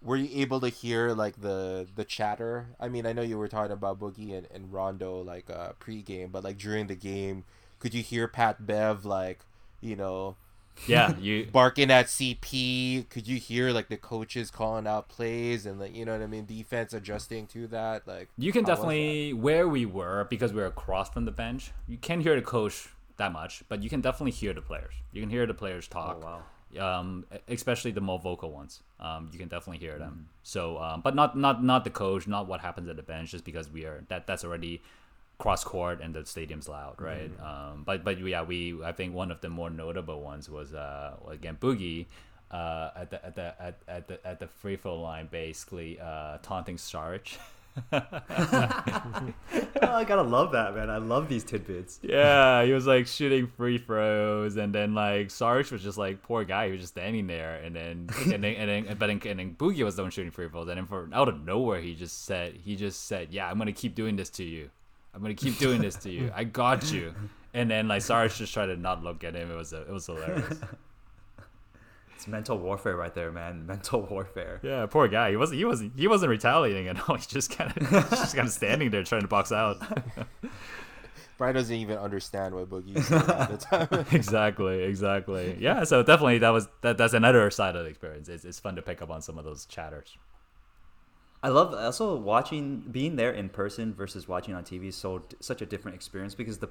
Were 0.00 0.16
you 0.16 0.28
able 0.40 0.60
to 0.60 0.68
hear 0.68 1.10
like 1.10 1.40
the 1.40 1.88
the 1.96 2.04
chatter? 2.04 2.68
I 2.78 2.88
mean, 2.88 3.06
I 3.06 3.12
know 3.12 3.22
you 3.22 3.38
were 3.38 3.48
talking 3.48 3.72
about 3.72 3.98
Boogie 3.98 4.36
and, 4.36 4.46
and 4.54 4.72
Rondo 4.72 5.20
like 5.22 5.50
uh 5.50 5.72
pregame, 5.80 6.30
but 6.30 6.44
like 6.44 6.58
during 6.58 6.86
the 6.86 6.94
game, 6.94 7.44
could 7.80 7.94
you 7.94 8.02
hear 8.02 8.28
Pat 8.28 8.66
Bev 8.66 9.04
like, 9.04 9.40
you 9.80 9.96
know, 9.96 10.36
Yeah, 10.86 11.16
you 11.20 11.46
barking 11.52 11.90
at 11.90 12.06
CP? 12.06 13.08
Could 13.08 13.26
you 13.26 13.38
hear 13.38 13.70
like 13.70 13.88
the 13.88 13.96
coaches 13.96 14.50
calling 14.50 14.86
out 14.86 15.08
plays 15.08 15.66
and 15.66 15.78
like 15.80 15.94
you 15.94 16.04
know 16.04 16.12
what 16.12 16.22
I 16.22 16.26
mean, 16.26 16.46
defense 16.46 16.92
adjusting 16.92 17.46
to 17.48 17.66
that? 17.68 18.06
Like 18.06 18.28
You 18.36 18.52
can 18.52 18.64
definitely 18.64 19.32
where 19.32 19.68
we 19.68 19.86
were 19.86 20.26
because 20.28 20.52
we 20.52 20.60
were 20.60 20.66
across 20.66 21.10
from 21.10 21.24
the 21.24 21.32
bench. 21.32 21.72
You 21.86 21.96
can't 21.96 22.22
hear 22.22 22.36
the 22.36 22.42
coach 22.42 22.88
that 23.16 23.32
much, 23.32 23.62
but 23.68 23.82
you 23.82 23.88
can 23.88 24.00
definitely 24.00 24.32
hear 24.32 24.52
the 24.52 24.62
players. 24.62 24.94
You 25.12 25.20
can 25.20 25.30
hear 25.30 25.46
the 25.46 25.54
players 25.54 25.88
talk. 25.88 26.22
wow. 26.22 26.42
Um, 26.76 27.24
especially 27.46 27.92
the 27.92 28.00
more 28.00 28.18
vocal 28.18 28.50
ones. 28.50 28.82
Um, 28.98 29.30
you 29.32 29.38
can 29.38 29.46
definitely 29.46 29.78
hear 29.78 29.96
them. 29.96 30.28
So, 30.42 30.78
um, 30.78 31.02
but 31.02 31.14
not 31.14 31.38
not 31.38 31.62
not 31.62 31.84
the 31.84 31.90
coach, 31.90 32.26
not 32.26 32.48
what 32.48 32.60
happens 32.60 32.88
at 32.88 32.96
the 32.96 33.02
bench, 33.02 33.30
just 33.30 33.44
because 33.44 33.70
we 33.70 33.84
are 33.84 34.04
that 34.08 34.26
that's 34.26 34.44
already 34.44 34.82
cross 35.38 35.64
court 35.64 36.00
and 36.00 36.14
the 36.14 36.24
stadium's 36.24 36.68
loud, 36.68 37.00
right? 37.00 37.30
Mm-hmm. 37.30 37.72
Um, 37.72 37.82
but 37.84 38.04
but 38.04 38.18
yeah, 38.20 38.42
we 38.42 38.82
I 38.84 38.92
think 38.92 39.14
one 39.14 39.30
of 39.30 39.40
the 39.40 39.48
more 39.48 39.70
notable 39.70 40.20
ones 40.22 40.48
was 40.48 40.74
uh 40.74 41.16
again 41.28 41.56
Boogie. 41.60 42.06
Uh, 42.50 42.90
at 42.94 43.10
the 43.10 43.24
at 43.24 43.34
the 43.34 43.54
at, 43.60 43.82
at 43.88 44.06
the 44.06 44.24
at 44.24 44.38
the 44.38 44.46
free 44.46 44.76
throw 44.76 45.00
line, 45.00 45.26
basically 45.28 45.98
uh, 45.98 46.38
taunting 46.42 46.78
Sarge. 46.78 47.38
Oh, 49.82 49.96
I 49.96 50.04
gotta 50.04 50.22
love 50.22 50.52
that, 50.52 50.74
man. 50.74 50.88
I 50.88 50.98
love 50.98 51.28
these 51.28 51.44
tidbits. 51.44 51.98
Yeah, 52.02 52.64
he 52.64 52.72
was 52.72 52.86
like 52.86 53.06
shooting 53.06 53.48
free 53.48 53.78
throws, 53.78 54.56
and 54.56 54.74
then 54.74 54.94
like 54.94 55.30
Sarge 55.30 55.70
was 55.72 55.82
just 55.82 55.98
like 55.98 56.22
poor 56.22 56.44
guy, 56.44 56.66
he 56.66 56.72
was 56.72 56.80
just 56.80 56.94
standing 56.94 57.26
there, 57.26 57.56
and 57.56 57.74
then 57.74 58.08
and 58.32 58.44
then 58.44 58.54
and 58.54 58.70
then 58.70 58.96
but 58.98 59.06
then, 59.08 59.20
and 59.26 59.38
then 59.38 59.54
Boogie 59.54 59.84
was 59.84 59.96
the 59.96 60.02
one 60.02 60.10
shooting 60.10 60.30
free 60.30 60.48
throws, 60.48 60.68
and 60.68 60.78
then 60.78 60.86
for 60.86 61.08
out 61.12 61.28
of 61.28 61.44
nowhere 61.44 61.80
he 61.80 61.94
just 61.94 62.24
said 62.24 62.54
he 62.54 62.76
just 62.76 63.06
said, 63.06 63.28
"Yeah, 63.32 63.50
I'm 63.50 63.58
gonna 63.58 63.72
keep 63.72 63.94
doing 63.94 64.16
this 64.16 64.30
to 64.30 64.44
you. 64.44 64.70
I'm 65.14 65.22
gonna 65.22 65.34
keep 65.34 65.58
doing 65.58 65.80
this 65.80 65.96
to 65.96 66.10
you. 66.10 66.32
I 66.34 66.44
got 66.44 66.92
you." 66.92 67.14
And 67.52 67.70
then 67.70 67.86
like 67.86 68.02
Sarge 68.02 68.36
just 68.36 68.52
tried 68.52 68.66
to 68.66 68.76
not 68.76 69.04
look 69.04 69.22
at 69.22 69.34
him. 69.34 69.50
It 69.50 69.56
was 69.56 69.72
it 69.72 69.88
was 69.88 70.06
hilarious. 70.06 70.58
It's 72.24 72.28
mental 72.28 72.56
warfare 72.56 72.96
right 72.96 73.14
there, 73.14 73.30
man. 73.30 73.66
Mental 73.66 74.00
warfare. 74.00 74.58
Yeah, 74.62 74.86
poor 74.86 75.08
guy. 75.08 75.30
He 75.30 75.36
wasn't 75.36 75.58
he 75.58 75.64
wasn't 75.66 75.92
he 75.94 76.08
wasn't 76.08 76.30
retaliating 76.30 76.88
at 76.88 77.08
all. 77.08 77.16
He's 77.16 77.26
just 77.26 77.50
kind 77.50 77.70
of 77.76 77.90
just 77.90 78.34
kind 78.34 78.46
of 78.46 78.52
standing 78.54 78.90
there 78.90 79.02
trying 79.02 79.22
to 79.22 79.28
box 79.28 79.52
out. 79.52 79.76
Brian 81.36 81.54
doesn't 81.54 81.74
even 81.74 81.98
understand 81.98 82.54
what 82.54 82.70
Boogie's 82.70 83.08
saying 83.08 83.22
at 83.28 83.50
the 83.50 83.56
time. 83.58 84.06
exactly, 84.12 84.84
exactly. 84.84 85.56
Yeah, 85.58 85.84
so 85.84 86.02
definitely 86.02 86.38
that 86.38 86.50
was 86.50 86.68
that. 86.82 86.96
That's 86.96 87.12
another 87.12 87.50
side 87.50 87.76
of 87.76 87.84
the 87.84 87.90
experience. 87.90 88.28
It's, 88.28 88.44
it's 88.44 88.60
fun 88.60 88.76
to 88.76 88.82
pick 88.82 89.02
up 89.02 89.10
on 89.10 89.20
some 89.20 89.36
of 89.36 89.44
those 89.44 89.66
chatters. 89.66 90.16
I 91.44 91.48
love 91.48 91.74
also 91.74 92.16
watching 92.16 92.80
being 92.90 93.16
there 93.16 93.30
in 93.30 93.50
person 93.50 93.92
versus 93.92 94.26
watching 94.26 94.54
on 94.54 94.64
TV 94.64 94.88
is 94.88 94.96
so 94.96 95.22
such 95.40 95.60
a 95.60 95.66
different 95.66 95.94
experience 95.94 96.34
because 96.34 96.56
the 96.56 96.70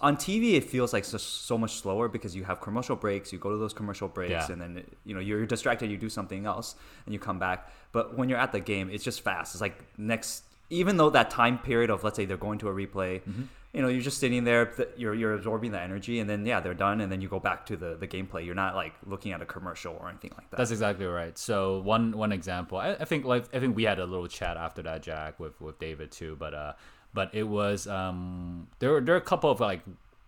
on 0.00 0.16
TV 0.16 0.54
it 0.54 0.62
feels 0.62 0.92
like 0.92 1.04
so, 1.04 1.18
so 1.18 1.58
much 1.58 1.74
slower 1.74 2.06
because 2.08 2.36
you 2.36 2.44
have 2.44 2.60
commercial 2.60 2.94
breaks, 2.94 3.32
you 3.32 3.40
go 3.40 3.50
to 3.50 3.56
those 3.56 3.74
commercial 3.74 4.06
breaks 4.06 4.30
Yeah. 4.30 4.52
and 4.52 4.60
then 4.62 4.84
you 5.04 5.14
know 5.14 5.20
you're 5.20 5.44
distracted, 5.46 5.90
you 5.90 5.96
do 5.96 6.08
something 6.08 6.46
else 6.46 6.76
and 7.06 7.12
you 7.12 7.18
come 7.18 7.40
back. 7.40 7.72
But 7.90 8.16
when 8.16 8.28
you're 8.28 8.38
at 8.38 8.52
the 8.52 8.60
game, 8.60 8.88
it's 8.88 9.02
just 9.02 9.20
fast. 9.22 9.52
It's 9.56 9.60
like 9.60 9.82
next 9.98 10.44
even 10.70 10.96
though 10.96 11.10
that 11.10 11.28
time 11.30 11.58
period 11.58 11.90
of 11.90 12.04
let's 12.04 12.16
say 12.16 12.24
they're 12.24 12.36
going 12.36 12.60
to 12.60 12.68
a 12.68 12.72
replay, 12.72 13.20
mm-hmm. 13.20 13.42
You 13.74 13.82
know, 13.82 13.88
you're 13.88 14.02
just 14.02 14.18
sitting 14.18 14.44
there, 14.44 14.72
you're 14.96 15.14
you're 15.14 15.34
absorbing 15.34 15.72
the 15.72 15.80
energy 15.80 16.20
and 16.20 16.30
then 16.30 16.46
yeah, 16.46 16.60
they're 16.60 16.74
done 16.74 17.00
and 17.00 17.10
then 17.10 17.20
you 17.20 17.28
go 17.28 17.40
back 17.40 17.66
to 17.66 17.76
the 17.76 17.96
the 17.96 18.06
gameplay. 18.06 18.46
You're 18.46 18.54
not 18.54 18.76
like 18.76 18.94
looking 19.04 19.32
at 19.32 19.42
a 19.42 19.46
commercial 19.46 19.96
or 20.00 20.08
anything 20.08 20.30
like 20.36 20.48
that. 20.50 20.56
That's 20.56 20.70
exactly 20.70 21.06
right. 21.06 21.36
So 21.36 21.80
one 21.80 22.16
one 22.16 22.30
example, 22.30 22.78
I, 22.78 22.92
I 22.92 23.04
think 23.04 23.24
like 23.24 23.52
I 23.52 23.58
think 23.58 23.74
we 23.74 23.82
had 23.82 23.98
a 23.98 24.06
little 24.06 24.28
chat 24.28 24.56
after 24.56 24.80
that, 24.82 25.02
Jack, 25.02 25.40
with 25.40 25.60
with 25.60 25.78
David 25.80 26.12
too. 26.12 26.36
But 26.38 26.54
uh, 26.54 26.72
but 27.12 27.34
it 27.34 27.42
was 27.42 27.88
um 27.88 28.68
there 28.78 28.92
were 28.92 29.00
there 29.00 29.16
are 29.16 29.18
a 29.18 29.28
couple 29.32 29.50
of 29.50 29.58
like 29.58 29.80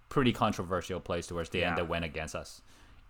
pretty 0.08 0.32
controversial 0.32 0.98
plays 0.98 1.28
towards 1.28 1.50
the 1.50 1.62
end 1.62 1.78
that 1.78 1.88
went 1.88 2.04
against 2.04 2.34
us. 2.34 2.62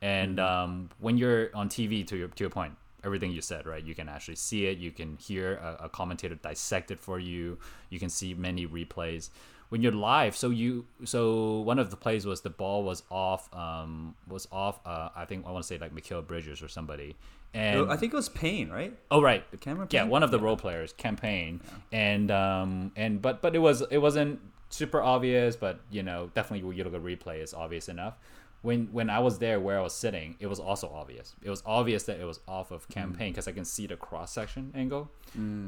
And 0.02 0.38
um, 0.38 0.90
when 0.98 1.16
you're 1.16 1.48
on 1.54 1.70
TV, 1.70 2.06
to 2.08 2.16
your 2.16 2.28
to 2.28 2.44
your 2.44 2.50
point, 2.50 2.74
everything 3.04 3.32
you 3.32 3.40
said, 3.40 3.66
right? 3.66 3.82
You 3.82 3.94
can 3.94 4.08
actually 4.08 4.36
see 4.36 4.66
it. 4.66 4.76
You 4.76 4.90
can 4.90 5.16
hear 5.16 5.54
a, 5.54 5.84
a 5.84 5.88
commentator 5.88 6.34
dissect 6.34 6.90
it 6.90 7.00
for 7.00 7.18
you. 7.18 7.58
You 7.88 7.98
can 7.98 8.10
see 8.10 8.34
many 8.34 8.66
replays. 8.66 9.30
When 9.68 9.82
you're 9.82 9.92
live, 9.92 10.36
so 10.36 10.50
you 10.50 10.86
so 11.04 11.60
one 11.60 11.78
of 11.78 11.90
the 11.90 11.96
plays 11.96 12.24
was 12.24 12.42
the 12.42 12.50
ball 12.50 12.84
was 12.84 13.02
off, 13.10 13.52
um, 13.54 14.14
was 14.28 14.46
off. 14.52 14.80
Uh, 14.86 15.08
I 15.14 15.24
think 15.24 15.44
I 15.46 15.50
want 15.50 15.64
to 15.64 15.66
say 15.66 15.78
like 15.78 15.94
Mikal 15.94 16.26
Bridges 16.26 16.62
or 16.62 16.68
somebody. 16.68 17.16
And 17.54 17.90
I 17.90 17.96
think 17.96 18.12
it 18.12 18.16
was 18.16 18.28
Payne, 18.28 18.68
right? 18.68 18.96
Oh 19.10 19.22
right, 19.22 19.50
The 19.50 19.56
camera 19.56 19.86
Yeah, 19.90 20.04
one 20.04 20.22
of 20.22 20.30
the 20.30 20.38
role 20.38 20.56
players, 20.56 20.92
Cam 20.92 21.16
Payne, 21.16 21.60
and 21.90 22.30
um 22.30 22.92
and 22.96 23.20
but 23.20 23.42
but 23.42 23.56
it 23.56 23.60
was 23.60 23.82
it 23.90 23.98
wasn't 23.98 24.40
super 24.68 25.02
obvious, 25.02 25.56
but 25.56 25.80
you 25.90 26.02
know 26.02 26.30
definitely 26.34 26.66
when 26.66 26.76
you 26.76 26.84
look 26.84 26.94
at 26.94 27.02
replay, 27.02 27.38
it's 27.38 27.54
obvious 27.54 27.88
enough. 27.88 28.18
When 28.62 28.88
when 28.90 29.10
I 29.10 29.20
was 29.20 29.38
there 29.38 29.60
where 29.60 29.78
I 29.78 29.82
was 29.82 29.92
sitting, 29.94 30.34
it 30.40 30.48
was 30.48 30.58
also 30.58 30.90
obvious. 30.92 31.34
It 31.42 31.50
was 31.50 31.62
obvious 31.64 32.04
that 32.04 32.18
it 32.18 32.24
was 32.24 32.40
off 32.48 32.70
of 32.72 32.88
Cam 32.88 33.12
Payne 33.14 33.32
because 33.32 33.46
I 33.46 33.52
can 33.52 33.64
see 33.64 33.86
the 33.86 33.96
cross 33.96 34.32
section 34.32 34.72
angle. 34.74 35.08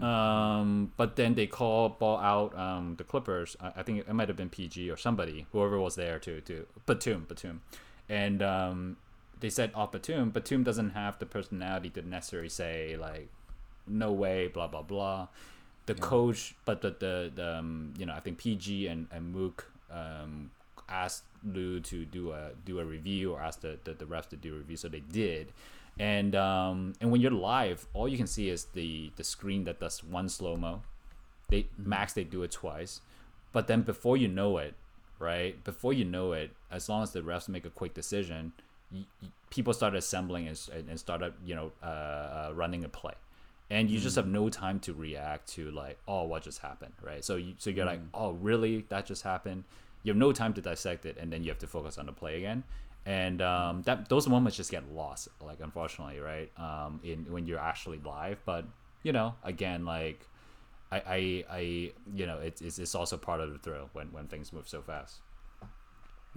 Um, 0.03 0.93
but 0.97 1.15
then 1.17 1.35
they 1.35 1.47
call 1.47 1.91
ball 1.91 2.19
out 2.19 2.59
um, 2.59 2.97
the 2.97 3.05
Clippers. 3.05 3.57
I, 3.61 3.73
I 3.77 3.83
think 3.83 4.01
it 4.01 4.13
might 4.13 4.29
have 4.29 4.37
been 4.37 4.49
PG 4.49 4.91
or 4.91 4.97
somebody, 4.97 5.47
whoever 5.53 5.79
was 5.79 5.95
there 5.95 6.19
to 6.21 6.41
to 6.43 6.67
Batum 6.87 7.27
Batum, 7.29 7.61
and 8.09 8.43
um, 8.43 8.97
they 9.39 9.51
said 9.51 9.71
off 9.75 9.93
Batum. 9.93 10.31
Batum 10.31 10.65
doesn't 10.65 10.91
have 10.91 11.19
the 11.19 11.27
personality 11.27 11.91
to 11.91 12.03
necessarily 12.03 12.49
say 12.49 12.97
like 12.97 13.29
no 13.87 14.11
way, 14.13 14.49
blah 14.49 14.67
blah 14.67 14.83
blah. 14.83 15.29
The 15.87 15.95
coach, 15.95 16.55
but 16.65 16.83
the 16.83 16.91
the, 16.91 17.33
the 17.35 17.59
um, 17.59 17.95
you 17.97 18.07
know 18.07 18.15
I 18.15 18.21
think 18.21 18.39
PG 18.39 18.89
and 18.89 19.07
and 19.13 19.33
Mook 19.33 19.71
um, 19.91 20.51
asked 20.89 21.25
Lue 21.45 21.81
to 21.81 22.05
do 22.05 22.33
a 22.33 22.51
do 22.65 22.81
a 22.81 22.85
review 22.85 23.33
or 23.33 23.41
asked 23.41 23.63
the, 23.63 23.79
the, 23.85 23.95
the 23.95 24.05
refs 24.05 24.29
to 24.31 24.37
do 24.37 24.55
a 24.55 24.59
review, 24.59 24.77
so 24.77 24.89
they 24.89 25.01
did. 25.01 25.53
And 25.99 26.35
um, 26.35 26.95
and 27.01 27.11
when 27.11 27.21
you're 27.21 27.31
live, 27.31 27.87
all 27.95 28.09
you 28.09 28.17
can 28.17 28.27
see 28.27 28.49
is 28.49 28.65
the 28.75 29.13
the 29.17 29.25
screen 29.25 29.65
that 29.65 29.81
does 29.81 30.03
one 30.03 30.29
slow 30.29 30.57
mo. 30.57 30.83
They 31.49 31.67
max 31.77 32.13
they 32.13 32.25
do 32.25 32.43
it 32.43 32.51
twice, 32.51 33.01
but 33.53 33.67
then 33.67 33.83
before 33.83 34.17
you 34.17 34.29
know 34.29 34.59
it, 34.59 34.75
right? 35.19 35.63
Before 35.65 35.93
you 35.93 36.05
know 36.05 36.33
it, 36.33 36.51
as 36.71 36.89
long 36.89 37.03
as 37.03 37.13
the 37.13 37.21
refs 37.21 37.49
make 37.49 37.65
a 37.65 37.71
quick 37.71 37.95
decision, 37.95 38.53
y 38.93 39.05
y 39.23 39.29
people 39.51 39.73
start 39.73 39.95
assembling 39.95 40.47
and, 40.47 40.59
and 40.73 40.99
started 40.99 41.33
you 41.45 41.55
know 41.55 41.73
uh, 41.83 41.87
uh, 41.87 42.53
running 42.55 42.85
a 42.85 42.89
play 42.89 43.15
and 43.71 43.91
you 43.91 43.99
just 43.99 44.17
have 44.17 44.27
no 44.27 44.49
time 44.49 44.81
to 44.81 44.93
react 44.93 45.49
to 45.49 45.71
like 45.71 45.99
oh 46.07 46.25
what 46.25 46.43
just 46.43 46.61
happened 46.61 46.93
right 47.03 47.25
so 47.25 47.37
you 47.37 47.55
so 47.59 47.71
you're 47.71 47.87
like 47.87 48.01
oh 48.15 48.33
really 48.33 48.85
that 48.89 49.07
just 49.07 49.23
happened 49.23 49.65
you 50.03 50.11
have 50.11 50.17
no 50.19 50.33
time 50.33 50.55
to 50.55 50.61
dissect 50.61 51.07
it 51.07 51.17
and 51.21 51.33
then 51.33 51.43
you 51.43 51.51
have 51.51 51.59
to 51.59 51.67
focus 51.67 51.99
on 51.99 52.07
the 52.07 52.13
play 52.13 52.37
again. 52.37 52.65
And 53.07 53.41
um, 53.41 53.83
that 53.83 54.09
those 54.09 54.29
moments 54.29 54.57
just 54.57 54.71
get 54.71 54.93
lost 54.93 55.29
like 55.41 55.61
unfortunately 55.61 56.21
right? 56.21 56.51
Um, 56.59 57.01
in 57.03 57.27
when 57.31 57.47
you're 57.47 57.59
actually 57.59 58.01
live. 58.05 58.41
But 58.45 58.65
you 59.03 59.13
know 59.13 59.35
again 59.45 59.85
like 59.85 60.27
I, 60.91 60.97
I, 60.97 61.45
I 61.51 61.61
you 62.15 62.27
know 62.27 62.39
it's, 62.39 62.61
it's 62.61 62.95
also 62.95 63.17
part 63.17 63.41
of 63.41 63.53
the 63.53 63.59
thrill 63.59 63.91
when, 63.93 64.13
when 64.13 64.27
things 64.27 64.53
move 64.53 64.69
so 64.69 64.83
fast. 64.83 65.17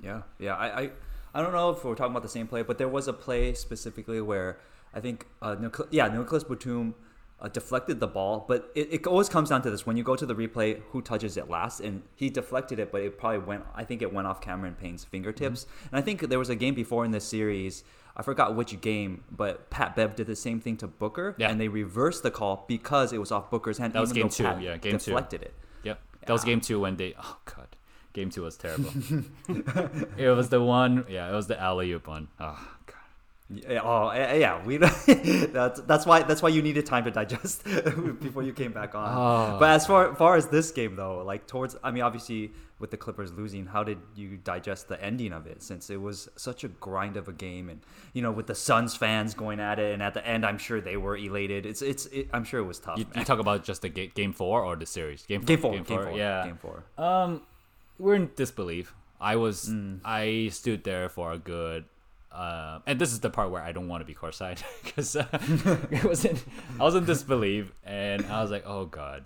Yeah, 0.02 0.22
yeah. 0.40 0.56
I, 0.56 0.82
I, 0.82 0.90
I 1.34 1.42
don't 1.42 1.54
know 1.54 1.70
if 1.70 1.84
we're 1.84 1.96
talking 1.96 2.12
about 2.12 2.24
the 2.24 2.30
same 2.30 2.48
play, 2.48 2.64
but 2.64 2.78
there 2.78 2.88
was 2.88 3.08
a 3.08 3.14
play 3.14 3.54
specifically 3.54 4.22
where 4.22 4.58
I 4.94 5.00
think, 5.00 5.28
uh, 5.42 5.56
yeah, 5.90 6.08
Nicholas 6.08 6.44
Batum 6.44 6.96
uh, 7.42 7.48
deflected 7.48 8.00
the 8.00 8.08
ball, 8.08 8.46
but 8.48 8.72
it, 8.76 8.88
it 8.94 9.08
always 9.08 9.28
comes 9.30 9.50
down 9.50 9.62
to 9.64 9.70
this: 9.72 9.86
when 9.86 9.98
you 9.98 10.04
go 10.04 10.16
to 10.16 10.26
the 10.26 10.36
replay, 10.36 10.82
who 10.92 11.02
touches 11.02 11.38
it 11.38 11.50
last? 11.50 11.80
And 11.80 12.04
he 12.16 12.30
deflected 12.30 12.80
it, 12.80 12.92
but 12.92 13.02
it 13.02 13.18
probably 13.18 13.40
went. 13.40 13.64
I 13.74 13.84
think 13.84 14.02
it 14.02 14.14
went 14.14 14.28
off 14.28 14.42
Cameron 14.42 14.76
Payne's 14.80 15.04
fingertips. 15.04 15.66
And 15.92 16.00
I 16.00 16.02
think 16.02 16.22
there 16.30 16.40
was 16.40 16.50
a 16.50 16.56
game 16.56 16.76
before 16.76 17.04
in 17.06 17.12
this 17.12 17.26
series. 17.26 17.84
I 18.16 18.24
forgot 18.24 18.56
which 18.56 18.80
game, 18.82 19.24
but 19.32 19.70
Pat 19.70 19.96
Bev 19.96 20.16
did 20.18 20.28
the 20.28 20.36
same 20.36 20.60
thing 20.60 20.76
to 20.78 20.88
Booker, 20.88 21.34
Yeah. 21.38 21.50
and 21.50 21.60
they 21.62 21.70
reversed 21.70 22.24
the 22.24 22.30
call 22.32 22.66
because 22.68 23.14
it 23.14 23.20
was 23.20 23.32
off 23.32 23.50
Booker's 23.50 23.78
hand. 23.78 23.94
That 23.94 24.02
was 24.02 24.12
game 24.12 24.28
two, 24.28 24.44
Pat 24.44 24.62
yeah, 24.62 24.76
game 24.78 24.94
two. 25.00 25.12
deflected 25.12 25.42
it. 25.44 25.54
Yep. 25.84 26.00
That 26.26 26.34
was 26.34 26.44
game 26.44 26.60
two 26.60 26.80
when 26.82 26.98
they. 26.98 27.16
Oh 27.18 27.38
god, 27.46 27.76
game 28.14 28.30
two 28.30 28.42
was 28.44 28.58
terrible. 28.58 28.92
it 30.18 30.30
was 30.36 30.50
the 30.50 30.62
one. 30.62 31.06
Yeah, 31.10 31.30
it 31.30 31.34
was 31.34 31.48
the 31.48 31.60
alley 31.60 31.92
oop 31.94 32.08
one. 32.08 32.28
Oh 32.40 32.60
god. 32.86 32.91
Yeah, 33.54 33.82
oh 33.84 34.10
eh, 34.10 34.36
yeah, 34.38 34.64
we 34.66 34.78
that's 34.78 35.82
that's 35.82 36.06
why 36.06 36.24
that's 36.24 36.42
why 36.42 36.50
you 36.50 36.62
needed 36.62 36.86
time 36.86 37.04
to 37.06 37.12
digest 37.12 37.64
before 38.20 38.44
you 38.44 38.54
came 38.54 38.72
back 38.72 38.96
on. 38.96 39.10
Oh. 39.18 39.60
But 39.60 39.72
as 39.72 39.86
far 39.88 40.16
far 40.16 40.36
as 40.36 40.48
this 40.48 40.72
game 40.72 40.96
though, 40.96 41.24
like 41.24 41.48
towards 41.48 41.76
I 41.84 41.92
mean 41.92 42.04
obviously 42.04 42.52
with 42.80 42.90
the 42.92 42.98
Clippers 42.98 43.32
losing, 43.34 43.66
how 43.68 43.84
did 43.84 44.00
you 44.16 44.38
digest 44.38 44.88
the 44.88 45.04
ending 45.04 45.34
of 45.34 45.46
it 45.48 45.62
since 45.62 45.90
it 45.90 46.02
was 46.02 46.30
such 46.36 46.64
a 46.64 46.68
grind 46.68 47.16
of 47.18 47.28
a 47.28 47.34
game 47.34 47.70
and 47.70 47.82
you 48.14 48.22
know 48.22 48.32
with 48.32 48.48
the 48.48 48.56
Suns 48.56 48.96
fans 48.96 49.34
going 49.34 49.60
at 49.60 49.80
it 49.80 49.94
and 49.94 50.02
at 50.02 50.14
the 50.14 50.26
end 50.26 50.46
I'm 50.46 50.58
sure 50.58 50.80
they 50.82 50.98
were 50.98 51.18
elated. 51.18 51.66
It's 51.66 51.82
it's 51.82 52.06
it, 52.08 52.30
I'm 52.34 52.44
sure 52.44 52.60
it 52.60 52.66
was 52.66 52.80
tough. 52.80 52.98
You, 53.00 53.06
you 53.16 53.24
talk 53.26 53.40
about 53.40 53.64
just 53.64 53.82
the 53.82 53.90
ga- 53.90 54.08
game 54.16 54.34
four 54.34 54.64
or 54.64 54.76
the 54.76 54.86
series? 54.86 55.24
Game 55.26 55.42
four. 55.42 55.48
game 55.48 55.60
four, 55.60 55.72
game 55.74 55.84
four, 55.86 56.12
Yeah. 56.18 56.46
game 56.46 56.58
four. 56.58 56.84
Um, 56.98 57.42
we're 58.00 58.16
in 58.16 58.32
disbelief. 58.36 58.94
I 59.20 59.36
was, 59.36 59.70
Mm. 59.70 60.00
I 60.04 60.50
stood 60.52 60.84
there 60.84 61.08
for 61.08 61.32
a 61.32 61.38
good, 61.38 61.86
uh, 62.32 62.80
and 62.86 63.00
this 63.00 63.12
is 63.12 63.20
the 63.20 63.30
part 63.30 63.52
where 63.52 63.62
I 63.62 63.72
don't 63.72 63.88
want 63.88 64.02
to 64.02 64.06
be 64.06 64.14
courtside 64.14 64.64
because 64.84 65.16
uh, 65.16 65.28
it 65.92 66.04
was 66.04 66.26
in, 66.26 66.38
I 66.80 66.84
was 66.84 66.96
in 66.96 67.06
disbelief, 67.06 67.72
and 67.84 68.26
I 68.28 68.42
was 68.42 68.52
like, 68.52 68.64
oh 68.66 68.86
god, 68.86 69.26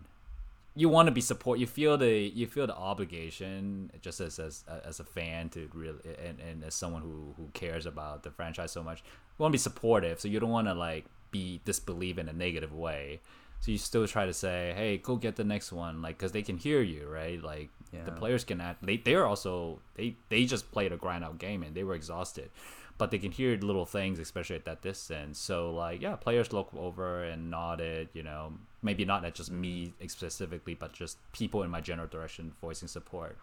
you 0.76 0.90
want 0.90 1.08
to 1.08 1.12
be 1.12 1.22
support. 1.22 1.60
You 1.60 1.68
feel 1.68 1.98
the, 1.98 2.12
you 2.12 2.48
feel 2.48 2.68
the 2.68 2.76
obligation 2.76 3.92
just 4.02 4.20
as 4.20 4.40
as 4.40 4.64
as 4.84 5.00
a 5.00 5.04
fan 5.04 5.50
to 5.50 5.70
really, 5.74 6.00
and, 6.26 6.40
and 6.40 6.64
as 6.64 6.74
someone 6.74 7.02
who 7.02 7.34
who 7.38 7.50
cares 7.54 7.86
about 7.86 8.24
the 8.24 8.32
franchise 8.32 8.72
so 8.72 8.84
much, 8.84 9.00
you 9.02 9.44
want 9.44 9.52
to 9.52 9.56
be 9.56 9.60
supportive. 9.60 10.20
So 10.20 10.28
you 10.28 10.40
don't 10.40 10.50
want 10.50 10.68
to 10.68 10.74
like 10.74 11.06
be 11.32 11.62
disbelieve 11.64 12.18
in 12.18 12.28
a 12.28 12.34
negative 12.34 12.74
way. 12.74 13.22
So 13.62 13.72
you 13.72 13.78
still 13.78 14.06
try 14.08 14.26
to 14.26 14.34
say, 14.34 14.74
"Hey, 14.76 14.98
go 14.98 15.16
get 15.16 15.36
the 15.38 15.44
next 15.44 15.72
one," 15.72 16.02
like 16.02 16.18
because 16.18 16.32
they 16.34 16.44
can 16.44 16.58
hear 16.58 16.82
you, 16.82 17.08
right? 17.08 17.42
Like 17.42 17.70
the 18.04 18.12
players 18.12 18.44
can 18.44 18.62
act. 18.62 18.86
They 18.86 18.98
they're 18.98 19.26
also 19.26 19.80
they 19.96 20.16
they 20.30 20.46
just 20.46 20.72
played 20.72 20.92
a 20.92 20.98
grind 20.98 21.24
out 21.24 21.38
game 21.38 21.64
and 21.64 21.74
they 21.76 21.84
were 21.84 21.96
exhausted, 21.96 22.50
but 22.98 23.12
they 23.12 23.18
can 23.18 23.32
hear 23.32 23.58
little 23.58 23.86
things, 23.86 24.20
especially 24.20 24.56
at 24.56 24.66
that 24.66 24.82
distance. 24.82 25.40
So 25.40 25.72
like 25.72 26.02
yeah, 26.02 26.16
players 26.16 26.54
look 26.54 26.70
over 26.76 27.24
and 27.24 27.50
nod 27.50 27.80
nodded. 27.80 28.10
You 28.14 28.24
know, 28.24 28.54
maybe 28.82 29.06
not 29.06 29.26
at 29.26 29.36
just 29.36 29.52
me 29.52 29.94
specifically, 30.08 30.76
but 30.76 30.94
just 30.94 31.18
people 31.32 31.64
in 31.64 31.70
my 31.70 31.82
general 31.82 32.08
direction 32.08 32.54
voicing 32.62 32.88
support. 32.88 33.38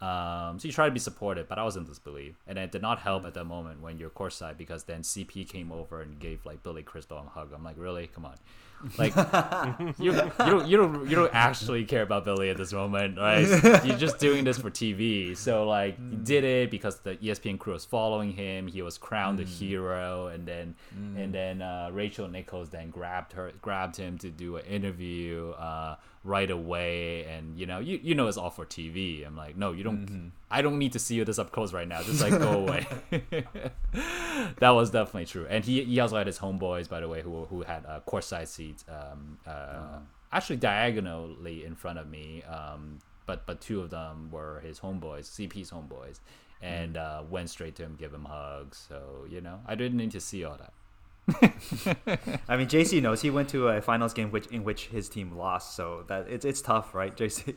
Um, 0.00 0.58
so 0.58 0.66
you 0.66 0.72
try 0.72 0.86
to 0.86 0.90
be 0.90 0.98
supportive, 0.98 1.48
but 1.48 1.60
I 1.60 1.62
was 1.62 1.76
in 1.76 1.84
disbelief, 1.84 2.34
and 2.48 2.58
it 2.58 2.72
did 2.72 2.82
not 2.82 2.98
help 2.98 3.24
at 3.24 3.34
that 3.34 3.44
moment 3.44 3.80
when 3.80 3.98
you're 3.98 4.10
courtside 4.10 4.56
because 4.56 4.82
then 4.82 5.02
CP 5.02 5.48
came 5.48 5.70
over 5.70 6.02
and 6.02 6.18
gave 6.18 6.44
like 6.44 6.64
Billy 6.64 6.82
Crystal 6.82 7.18
a 7.18 7.22
hug. 7.22 7.52
I'm 7.54 7.62
like, 7.62 7.76
really? 7.78 8.08
Come 8.08 8.24
on, 8.24 8.34
like 8.98 9.14
you, 9.98 10.12
you 10.12 10.12
don't 10.12 10.66
you 10.66 10.76
don't 10.76 11.08
you 11.08 11.16
don't 11.16 11.34
actually 11.34 11.84
care 11.84 12.02
about 12.02 12.24
Billy 12.24 12.50
at 12.50 12.56
this 12.56 12.72
moment, 12.72 13.18
right? 13.18 13.84
You're 13.84 13.98
just 13.98 14.18
doing 14.18 14.44
this 14.44 14.58
for 14.58 14.70
TV. 14.70 15.36
So 15.36 15.66
like 15.66 15.96
he 16.10 16.16
did 16.16 16.44
it 16.44 16.70
because 16.70 17.00
the 17.00 17.16
ESPN 17.16 17.58
crew 17.58 17.72
was 17.74 17.84
following 17.84 18.32
him. 18.32 18.66
He 18.66 18.82
was 18.82 18.98
crowned 18.98 19.40
a 19.40 19.44
hero, 19.44 20.28
and 20.28 20.46
then 20.46 20.74
and 21.16 21.32
then 21.32 21.62
uh, 21.62 21.90
Rachel 21.92 22.28
Nichols 22.28 22.70
then 22.70 22.90
grabbed 22.90 23.32
her 23.32 23.52
grabbed 23.60 23.96
him 23.96 24.18
to 24.18 24.30
do 24.30 24.56
an 24.56 24.64
interview 24.66 25.50
uh, 25.50 25.96
right 26.24 26.50
away, 26.50 27.24
and 27.24 27.58
you 27.58 27.66
know 27.66 27.78
you 27.78 27.98
you 28.02 28.14
know 28.14 28.28
it's 28.28 28.36
all 28.36 28.50
for 28.50 28.64
TV. 28.64 29.26
I'm 29.26 29.36
like, 29.36 29.56
no, 29.56 29.72
you 29.72 29.82
don't. 29.84 30.32
I 30.50 30.62
don't 30.62 30.78
need 30.78 30.92
to 30.92 30.98
see 30.98 31.14
you 31.16 31.24
this 31.24 31.38
up 31.38 31.52
close 31.52 31.72
right 31.72 31.88
now. 31.88 32.02
Just 32.02 32.20
like 32.20 32.38
go 32.38 32.52
away. 32.52 32.86
that 34.58 34.70
was 34.70 34.90
definitely 34.90 35.26
true, 35.26 35.46
and 35.48 35.64
he 35.64 35.84
he 35.84 36.00
also 36.00 36.16
had 36.16 36.26
his 36.26 36.38
homeboys, 36.38 36.88
by 36.88 37.00
the 37.00 37.08
way, 37.08 37.22
who 37.22 37.44
who 37.46 37.62
had 37.62 37.84
uh, 37.86 38.00
courtside 38.06 38.48
seats, 38.48 38.84
um, 38.88 39.38
uh, 39.46 39.98
actually 40.32 40.56
diagonally 40.56 41.64
in 41.64 41.74
front 41.74 41.98
of 41.98 42.08
me. 42.08 42.42
Um, 42.44 42.98
but 43.26 43.46
but 43.46 43.60
two 43.60 43.80
of 43.80 43.90
them 43.90 44.30
were 44.30 44.60
his 44.60 44.80
homeboys, 44.80 45.26
CP's 45.30 45.70
homeboys, 45.70 46.20
and 46.60 46.96
uh, 46.96 47.22
went 47.28 47.50
straight 47.50 47.74
to 47.76 47.82
him, 47.82 47.96
give 47.98 48.12
him 48.12 48.24
hugs. 48.24 48.84
So 48.88 49.26
you 49.28 49.40
know, 49.40 49.60
I 49.66 49.74
didn't 49.74 49.96
need 49.98 50.12
to 50.12 50.20
see 50.20 50.44
all 50.44 50.56
that. 50.56 50.72
I 52.48 52.56
mean 52.56 52.66
JC 52.68 53.00
knows 53.00 53.22
he 53.22 53.30
went 53.30 53.48
to 53.50 53.68
a 53.68 53.80
finals 53.80 54.12
game 54.12 54.32
which 54.32 54.46
in 54.48 54.64
which 54.64 54.86
his 54.86 55.08
team 55.08 55.36
lost, 55.36 55.76
so 55.76 56.04
that 56.08 56.26
it's 56.28 56.44
it's 56.44 56.60
tough, 56.60 56.94
right, 56.94 57.16
JC? 57.16 57.56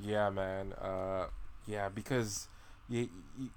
Yeah, 0.00 0.30
man. 0.30 0.72
Uh, 0.74 1.26
yeah, 1.66 1.88
because 1.88 2.48
you, 2.88 3.08
you 3.38 3.50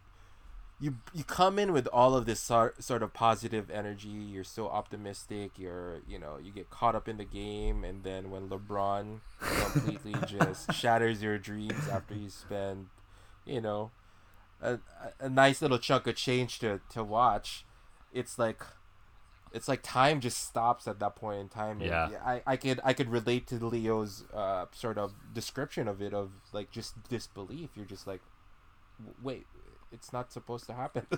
you 0.79 0.95
you 1.13 1.23
come 1.23 1.57
in 1.57 1.71
with 1.71 1.87
all 1.93 2.15
of 2.15 2.25
this 2.25 2.39
sort 2.39 2.83
sort 2.83 3.03
of 3.03 3.13
positive 3.13 3.69
energy. 3.71 4.09
You're 4.09 4.43
so 4.43 4.67
optimistic. 4.67 5.51
You're 5.57 6.01
you 6.07 6.19
know 6.19 6.37
you 6.43 6.51
get 6.51 6.69
caught 6.69 6.95
up 6.95 7.07
in 7.07 7.17
the 7.17 7.23
game, 7.23 7.83
and 7.83 8.03
then 8.03 8.31
when 8.31 8.49
LeBron 8.49 9.19
completely 9.39 10.15
just 10.27 10.73
shatters 10.73 11.23
your 11.23 11.37
dreams 11.37 11.87
after 11.91 12.15
you 12.15 12.29
spend, 12.29 12.87
you 13.45 13.61
know, 13.61 13.91
a, 14.61 14.73
a 14.73 14.79
a 15.21 15.29
nice 15.29 15.61
little 15.61 15.79
chunk 15.79 16.07
of 16.07 16.15
change 16.15 16.59
to 16.59 16.81
to 16.89 17.03
watch, 17.03 17.65
it's 18.11 18.37
like. 18.37 18.63
It's 19.53 19.67
like 19.67 19.81
time 19.83 20.19
just 20.19 20.45
stops 20.45 20.87
at 20.87 20.99
that 20.99 21.15
point 21.15 21.39
in 21.39 21.49
time. 21.49 21.79
and 21.79 21.89
Yeah. 21.89 22.09
I, 22.25 22.41
I 22.45 22.57
could 22.57 22.79
I 22.83 22.93
could 22.93 23.09
relate 23.09 23.47
to 23.47 23.63
Leo's 23.63 24.23
uh, 24.33 24.65
sort 24.71 24.97
of 24.97 25.13
description 25.33 25.87
of 25.87 26.01
it 26.01 26.13
of 26.13 26.31
like 26.51 26.71
just 26.71 27.07
disbelief. 27.07 27.69
You're 27.75 27.85
just 27.85 28.07
like, 28.07 28.21
wait, 29.21 29.45
it's 29.93 30.11
not 30.11 30.33
supposed 30.33 30.65
to 30.65 30.73
happen. 30.73 31.05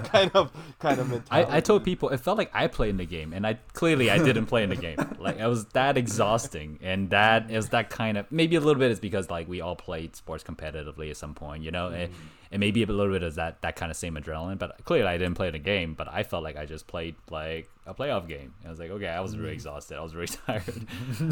Kind 0.04 0.30
of 0.34 0.50
kind 0.78 0.98
of 0.98 1.10
mentality. 1.10 1.52
I, 1.52 1.58
I 1.58 1.60
told 1.60 1.84
people 1.84 2.08
it 2.08 2.18
felt 2.18 2.38
like 2.38 2.50
I 2.54 2.66
played 2.66 2.90
in 2.90 2.96
the 2.96 3.04
game, 3.04 3.32
and 3.32 3.46
I 3.46 3.54
clearly 3.74 4.10
I 4.10 4.18
didn't 4.18 4.46
play 4.46 4.62
in 4.62 4.70
the 4.70 4.76
game. 4.76 4.96
Like 5.18 5.38
it 5.38 5.46
was 5.46 5.66
that 5.66 5.96
exhausting, 5.98 6.78
and 6.80 7.10
that 7.10 7.50
is 7.50 7.70
that 7.70 7.90
kind 7.90 8.16
of 8.16 8.30
maybe 8.30 8.56
a 8.56 8.60
little 8.60 8.78
bit 8.78 8.92
is 8.92 9.00
because 9.00 9.28
like 9.28 9.48
we 9.48 9.60
all 9.60 9.76
played 9.76 10.14
sports 10.16 10.44
competitively 10.44 11.10
at 11.10 11.16
some 11.16 11.34
point, 11.34 11.64
you 11.64 11.70
know, 11.70 11.88
and, 11.88 12.12
and 12.50 12.60
maybe 12.60 12.82
a 12.82 12.86
little 12.86 13.12
bit 13.12 13.22
is 13.22 13.34
that 13.34 13.60
that 13.62 13.76
kind 13.76 13.90
of 13.90 13.96
same 13.96 14.14
adrenaline. 14.14 14.58
But 14.58 14.84
clearly 14.84 15.08
I 15.08 15.18
didn't 15.18 15.34
play 15.34 15.50
the 15.50 15.58
game, 15.58 15.94
but 15.94 16.08
I 16.08 16.22
felt 16.22 16.42
like 16.42 16.56
I 16.56 16.64
just 16.64 16.86
played 16.86 17.14
like 17.30 17.68
a 17.86 17.94
playoff 17.94 18.26
game. 18.28 18.54
I 18.64 18.70
was 18.70 18.78
like, 18.78 18.90
okay, 18.90 19.08
I 19.08 19.20
was 19.20 19.36
really 19.36 19.52
exhausted. 19.52 19.96
I 19.98 20.00
was 20.00 20.14
really 20.14 20.28
tired. 20.46 20.86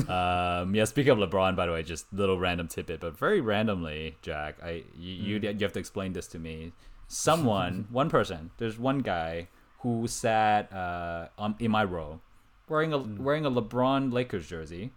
um, 0.08 0.74
yeah. 0.74 0.84
Speaking 0.84 1.12
of 1.12 1.18
LeBron, 1.18 1.56
by 1.56 1.66
the 1.66 1.72
way, 1.72 1.82
just 1.82 2.12
little 2.12 2.38
random 2.38 2.68
tidbit, 2.68 3.00
but 3.00 3.16
very 3.18 3.40
randomly, 3.40 4.16
Jack, 4.22 4.56
I 4.62 4.84
you 4.98 5.14
you, 5.14 5.40
you 5.40 5.58
have 5.60 5.72
to 5.72 5.78
explain 5.78 6.12
this 6.12 6.26
to 6.28 6.38
me. 6.38 6.72
Someone, 7.08 7.86
one 7.90 8.10
person, 8.10 8.50
there's 8.58 8.78
one 8.78 8.98
guy 8.98 9.48
who 9.80 10.06
sat 10.08 10.72
uh, 10.72 11.28
on 11.38 11.54
in 11.60 11.70
my 11.70 11.84
row, 11.84 12.20
wearing 12.68 12.92
a 12.92 12.98
wearing 12.98 13.46
a 13.46 13.50
LeBron 13.50 14.12
Lakers 14.12 14.46
jersey, 14.48 14.90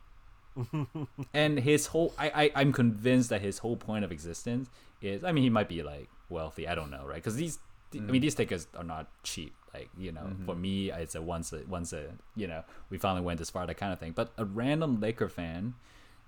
and 1.34 1.60
his 1.60 1.88
whole 1.88 2.14
I, 2.18 2.32
I 2.36 2.52
I'm 2.56 2.74
convinced 2.74 3.30
that 3.30 3.42
his 3.42 3.60
whole 3.60 3.78
point 3.78 4.04
of 4.04 4.12
existence 4.12 4.70
is 5.02 5.24
I 5.24 5.32
mean 5.32 5.44
he 5.44 5.50
might 5.50 5.70
be 5.70 5.84
like 5.84 6.10
wealthy. 6.30 6.68
I 6.68 6.76
don't 6.76 6.92
know 6.92 7.06
right? 7.06 7.16
Because 7.16 7.36
these 7.36 7.60
I 7.94 7.98
mean 7.98 8.16
mm. 8.16 8.22
these 8.22 8.36
tickets 8.36 8.68
are 8.76 8.84
not 8.84 9.08
cheap. 9.24 9.54
Like 9.74 9.90
you 9.98 10.12
know 10.12 10.32
for 10.46 10.54
mm-hmm. 10.54 10.62
me 10.62 10.92
it's 10.92 11.16
a 11.16 11.22
once 11.22 11.54
a 11.54 11.62
once 11.68 11.94
a 11.94 12.06
you 12.36 12.48
know 12.48 12.64
we 12.90 12.98
finally 12.98 13.24
went 13.24 13.40
this 13.40 13.50
far 13.50 13.66
that 13.68 13.76
kind 13.76 13.94
of 13.94 14.00
thing. 14.00 14.14
But 14.14 14.32
a 14.38 14.46
random 14.46 15.00
Laker 15.00 15.30
fan 15.30 15.76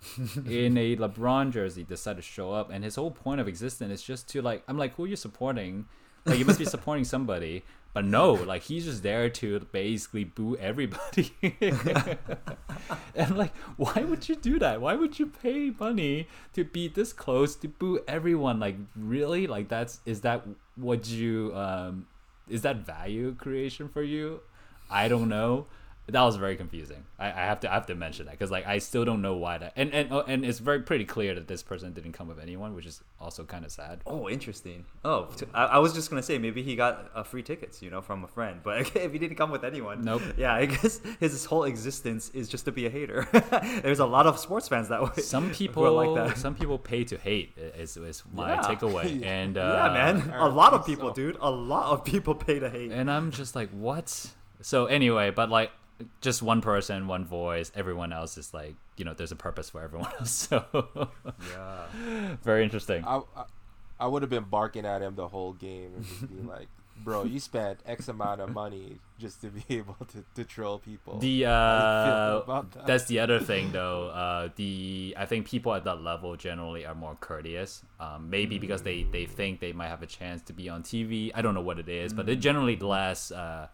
in 0.47 0.77
a 0.77 0.95
LeBron 0.95 1.51
jersey 1.51 1.84
decided 1.84 2.17
to 2.17 2.21
show 2.21 2.51
up 2.51 2.69
and 2.71 2.84
his 2.84 2.95
whole 2.95 3.12
point 3.12 3.39
of 3.39 3.47
existence 3.47 3.91
is 3.91 4.03
just 4.03 4.27
to 4.29 4.41
like 4.41 4.63
I'm 4.67 4.77
like 4.77 4.95
who 4.95 5.05
are 5.05 5.07
you 5.07 5.15
supporting? 5.15 5.86
Like 6.25 6.38
you 6.39 6.45
must 6.45 6.60
be 6.60 6.65
supporting 6.77 7.03
somebody 7.03 7.63
but 7.93 8.06
no 8.06 8.34
like 8.34 8.63
he's 8.63 8.86
just 8.86 9.04
there 9.04 9.30
to 9.30 9.60
basically 9.71 10.23
boo 10.23 10.56
everybody. 10.58 11.34
And 13.13 13.38
like 13.38 13.56
why 13.77 14.04
would 14.08 14.27
you 14.30 14.36
do 14.36 14.58
that? 14.60 14.82
Why 14.82 14.95
would 14.95 15.19
you 15.19 15.27
pay 15.27 15.71
money 15.77 16.27
to 16.54 16.63
be 16.63 16.88
this 16.88 17.13
close 17.13 17.56
to 17.58 17.67
boo 17.67 17.99
everyone? 18.08 18.60
Like 18.60 18.77
really? 18.95 19.47
Like 19.47 19.67
that's 19.67 19.99
is 20.06 20.21
that 20.21 20.45
what 20.75 21.08
you 21.10 21.54
um 21.56 22.08
is 22.49 22.62
that 22.62 22.77
value 22.77 23.36
creation 23.36 23.89
for 23.89 24.01
you? 24.01 24.41
I 24.89 25.08
don't 25.08 25.30
know 25.30 25.67
that 26.07 26.21
was 26.23 26.35
very 26.35 26.55
confusing. 26.57 27.05
I, 27.17 27.27
I 27.27 27.45
have 27.45 27.59
to 27.61 27.71
I 27.71 27.75
have 27.75 27.85
to 27.85 27.95
mention 27.95 28.25
that 28.25 28.31
because 28.33 28.51
like 28.51 28.65
I 28.67 28.79
still 28.79 29.05
don't 29.05 29.21
know 29.21 29.35
why 29.37 29.57
that 29.59 29.71
and 29.75 29.93
and 29.93 30.11
oh, 30.11 30.23
and 30.27 30.43
it's 30.43 30.59
very 30.59 30.81
pretty 30.81 31.05
clear 31.05 31.33
that 31.35 31.47
this 31.47 31.63
person 31.63 31.93
didn't 31.93 32.11
come 32.13 32.27
with 32.27 32.39
anyone, 32.39 32.73
which 32.75 32.85
is 32.85 33.01
also 33.19 33.43
kind 33.45 33.63
of 33.63 33.71
sad. 33.71 34.01
Oh, 34.05 34.27
interesting. 34.27 34.85
Oh, 35.05 35.25
t- 35.37 35.45
I, 35.53 35.65
I 35.65 35.77
was 35.77 35.93
just 35.93 36.09
gonna 36.09 36.23
say 36.23 36.37
maybe 36.37 36.63
he 36.63 36.75
got 36.75 37.11
uh, 37.15 37.23
free 37.23 37.43
tickets, 37.43 37.81
you 37.81 37.89
know, 37.89 38.01
from 38.01 38.23
a 38.23 38.27
friend. 38.27 38.59
But 38.63 38.79
if 38.95 39.11
he 39.13 39.19
didn't 39.19 39.37
come 39.37 39.51
with 39.51 39.63
anyone, 39.63 40.01
Nope. 40.01 40.21
Yeah, 40.37 40.53
I 40.53 40.65
guess 40.65 40.99
his 41.19 41.45
whole 41.45 41.63
existence 41.63 42.29
is 42.31 42.49
just 42.49 42.65
to 42.65 42.71
be 42.71 42.85
a 42.87 42.89
hater. 42.89 43.27
There's 43.83 43.99
a 43.99 44.05
lot 44.05 44.27
of 44.27 44.37
sports 44.39 44.67
fans 44.67 44.89
that 44.89 45.01
way. 45.01 45.21
Some 45.23 45.45
who 45.45 45.51
are 45.51 45.53
people 45.53 45.93
like 45.93 46.13
that. 46.15 46.37
some 46.37 46.55
people 46.55 46.77
pay 46.77 47.03
to 47.05 47.17
hate 47.17 47.53
is 47.57 47.95
is 47.95 48.23
my 48.33 48.53
Yeah. 48.55 48.61
takeaway, 48.63 49.23
and 49.23 49.57
uh, 49.57 49.83
yeah, 49.87 49.93
man. 49.93 50.31
I 50.33 50.45
A 50.47 50.49
lot 50.49 50.73
of 50.73 50.85
people, 50.85 51.09
so. 51.09 51.13
dude. 51.15 51.37
A 51.39 51.49
lot 51.51 51.91
of 51.93 52.03
people 52.03 52.35
pay 52.35 52.59
to 52.59 52.69
hate. 52.69 52.91
and 52.91 53.09
I'm 53.09 53.31
just 53.31 53.55
like, 53.55 53.69
what? 53.69 54.27
So 54.61 54.85
anyway, 54.87 55.31
but 55.31 55.49
like, 55.49 55.71
just 56.21 56.41
one 56.41 56.61
person, 56.61 57.07
one 57.07 57.25
voice. 57.25 57.71
Everyone 57.75 58.11
else 58.13 58.37
is 58.37 58.53
like, 58.53 58.75
you 58.97 59.05
know, 59.05 59.13
there's 59.13 59.31
a 59.31 59.35
purpose 59.35 59.69
for 59.69 59.81
everyone 59.81 60.09
else. 60.19 60.31
So 60.31 61.09
Yeah. 61.51 62.35
very 62.43 62.63
interesting. 62.63 63.03
I, 63.05 63.21
I, 63.35 63.43
I 63.99 64.07
would 64.07 64.21
have 64.23 64.29
been 64.29 64.45
barking 64.45 64.85
at 64.85 65.01
him 65.01 65.15
the 65.15 65.27
whole 65.27 65.53
game 65.53 65.91
and 65.95 66.05
just 66.05 66.27
being 66.27 66.47
like, 66.57 66.67
"Bro, 67.03 67.25
you 67.25 67.39
spent 67.39 67.79
X 67.85 68.07
amount 68.07 68.41
of 68.41 68.49
money 68.51 68.99
just 69.19 69.41
to 69.41 69.47
be 69.49 69.63
able 69.77 69.95
to, 70.07 70.23
to 70.35 70.43
troll 70.43 70.79
people." 70.79 71.19
The 71.19 71.43
How 71.43 72.01
do 72.03 72.07
you 72.09 72.43
feel 72.45 72.53
uh, 72.53 72.61
that? 72.73 72.87
that's 72.87 73.05
the 73.05 73.19
other 73.19 73.39
thing 73.39 73.71
though. 73.71 74.07
Uh, 74.09 74.49
the 74.55 75.13
I 75.17 75.25
think 75.25 75.47
people 75.47 75.73
at 75.73 75.83
that 75.83 76.01
level 76.01 76.35
generally 76.35 76.85
are 76.85 76.95
more 76.95 77.15
courteous. 77.19 77.83
Um, 77.99 78.29
maybe 78.29 78.57
because 78.57 78.81
they 78.81 79.03
they 79.03 79.25
think 79.25 79.59
they 79.59 79.71
might 79.73 79.89
have 79.89 80.01
a 80.01 80.07
chance 80.07 80.41
to 80.43 80.53
be 80.53 80.67
on 80.69 80.81
TV. 80.83 81.31
I 81.35 81.41
don't 81.43 81.53
know 81.53 81.61
what 81.61 81.77
it 81.79 81.87
is, 81.89 82.11
but 82.13 82.25
they're 82.25 82.35
generally 82.35 82.75
less. 82.77 83.31
Uh, 83.31 83.67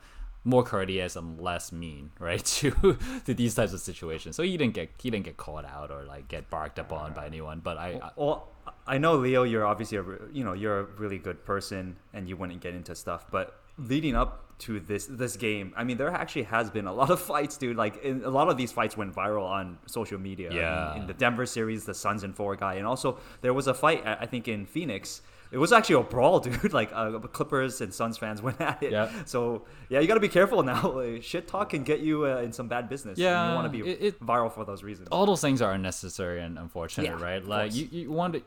more 0.47 0.63
courteous 0.63 1.15
and 1.17 1.39
less 1.41 1.71
mean, 1.71 2.11
right? 2.19 2.43
To 2.59 2.97
to 3.25 3.33
these 3.33 3.53
types 3.53 3.73
of 3.73 3.81
situations. 3.81 4.35
So 4.35 4.43
he 4.43 4.55
didn't 4.57 4.73
get 4.73 4.89
he 4.97 5.09
didn't 5.09 5.25
get 5.25 5.37
called 5.37 5.65
out 5.65 5.91
or 5.91 6.03
like 6.05 6.27
get 6.29 6.49
barked 6.49 6.79
upon 6.79 7.11
uh, 7.11 7.15
by 7.15 7.25
anyone. 7.25 7.59
But 7.59 7.77
I, 7.77 7.99
I 8.01 8.11
Well, 8.15 8.47
I 8.87 8.97
know 8.97 9.15
Leo. 9.17 9.43
You're 9.43 9.65
obviously 9.65 9.97
a 9.97 10.05
you 10.31 10.43
know 10.43 10.53
you're 10.53 10.79
a 10.79 10.83
really 10.83 11.17
good 11.19 11.43
person, 11.45 11.97
and 12.13 12.27
you 12.29 12.37
wouldn't 12.37 12.61
get 12.61 12.73
into 12.73 12.95
stuff. 12.95 13.25
But 13.29 13.59
leading 13.77 14.15
up 14.15 14.57
to 14.59 14.79
this 14.79 15.05
this 15.05 15.35
game, 15.35 15.73
I 15.75 15.83
mean, 15.83 15.97
there 15.97 16.09
actually 16.09 16.43
has 16.43 16.71
been 16.71 16.87
a 16.87 16.93
lot 16.93 17.09
of 17.11 17.19
fights, 17.33 17.57
dude. 17.57 17.75
Like 17.75 18.01
in, 18.03 18.23
a 18.23 18.29
lot 18.29 18.47
of 18.49 18.55
these 18.57 18.71
fights 18.71 18.95
went 18.95 19.13
viral 19.13 19.43
on 19.45 19.77
social 19.85 20.17
media. 20.17 20.47
I 20.47 20.53
mean, 20.53 20.59
Yeah. 20.61 20.95
in 21.01 21.07
the 21.07 21.13
Denver 21.13 21.45
series, 21.45 21.83
the 21.85 21.93
Suns 21.93 22.23
and 22.23 22.33
four 22.35 22.55
guy, 22.55 22.75
and 22.75 22.87
also 22.87 23.19
there 23.41 23.53
was 23.53 23.67
a 23.67 23.73
fight 23.73 24.01
I 24.05 24.25
think 24.25 24.47
in 24.47 24.65
Phoenix. 24.65 25.21
It 25.51 25.57
was 25.57 25.71
actually 25.71 25.95
a 25.95 26.03
brawl, 26.03 26.39
dude. 26.45 26.73
Like 26.73 26.89
uh, 26.93 27.19
Clippers 27.19 27.81
and 27.81 27.93
Suns 27.93 28.17
fans 28.17 28.41
went 28.47 28.59
at 28.61 28.81
it. 28.83 28.91
Yeah. 28.91 29.09
So 29.25 29.63
yeah, 29.89 29.99
you 29.99 30.07
got 30.07 30.15
to 30.15 30.19
be 30.19 30.29
careful 30.29 30.63
now. 30.63 30.91
Like, 30.97 31.23
shit 31.23 31.47
talk 31.47 31.69
can 31.69 31.83
get 31.83 31.99
you 32.01 32.25
uh, 32.25 32.37
in 32.41 32.51
some 32.53 32.67
bad 32.67 32.89
business. 32.89 33.17
Yeah, 33.17 33.49
you 33.49 33.55
want 33.55 33.71
to 33.71 33.83
be 33.83 33.89
it- 33.89 34.01
it- 34.01 34.19
viral 34.25 34.51
for 34.51 34.65
those 34.65 34.83
reasons. 34.83 35.07
all 35.11 35.25
those 35.25 35.41
things 35.41 35.61
are 35.61 35.71
unnecessary 35.73 36.41
and 36.41 36.57
unfortunate, 36.57 37.05
Yeah, 37.19 37.23
right? 37.23 37.43
Like 37.45 37.73
you, 37.75 37.87
you 37.91 38.11
want 38.11 38.33
to, 38.35 38.41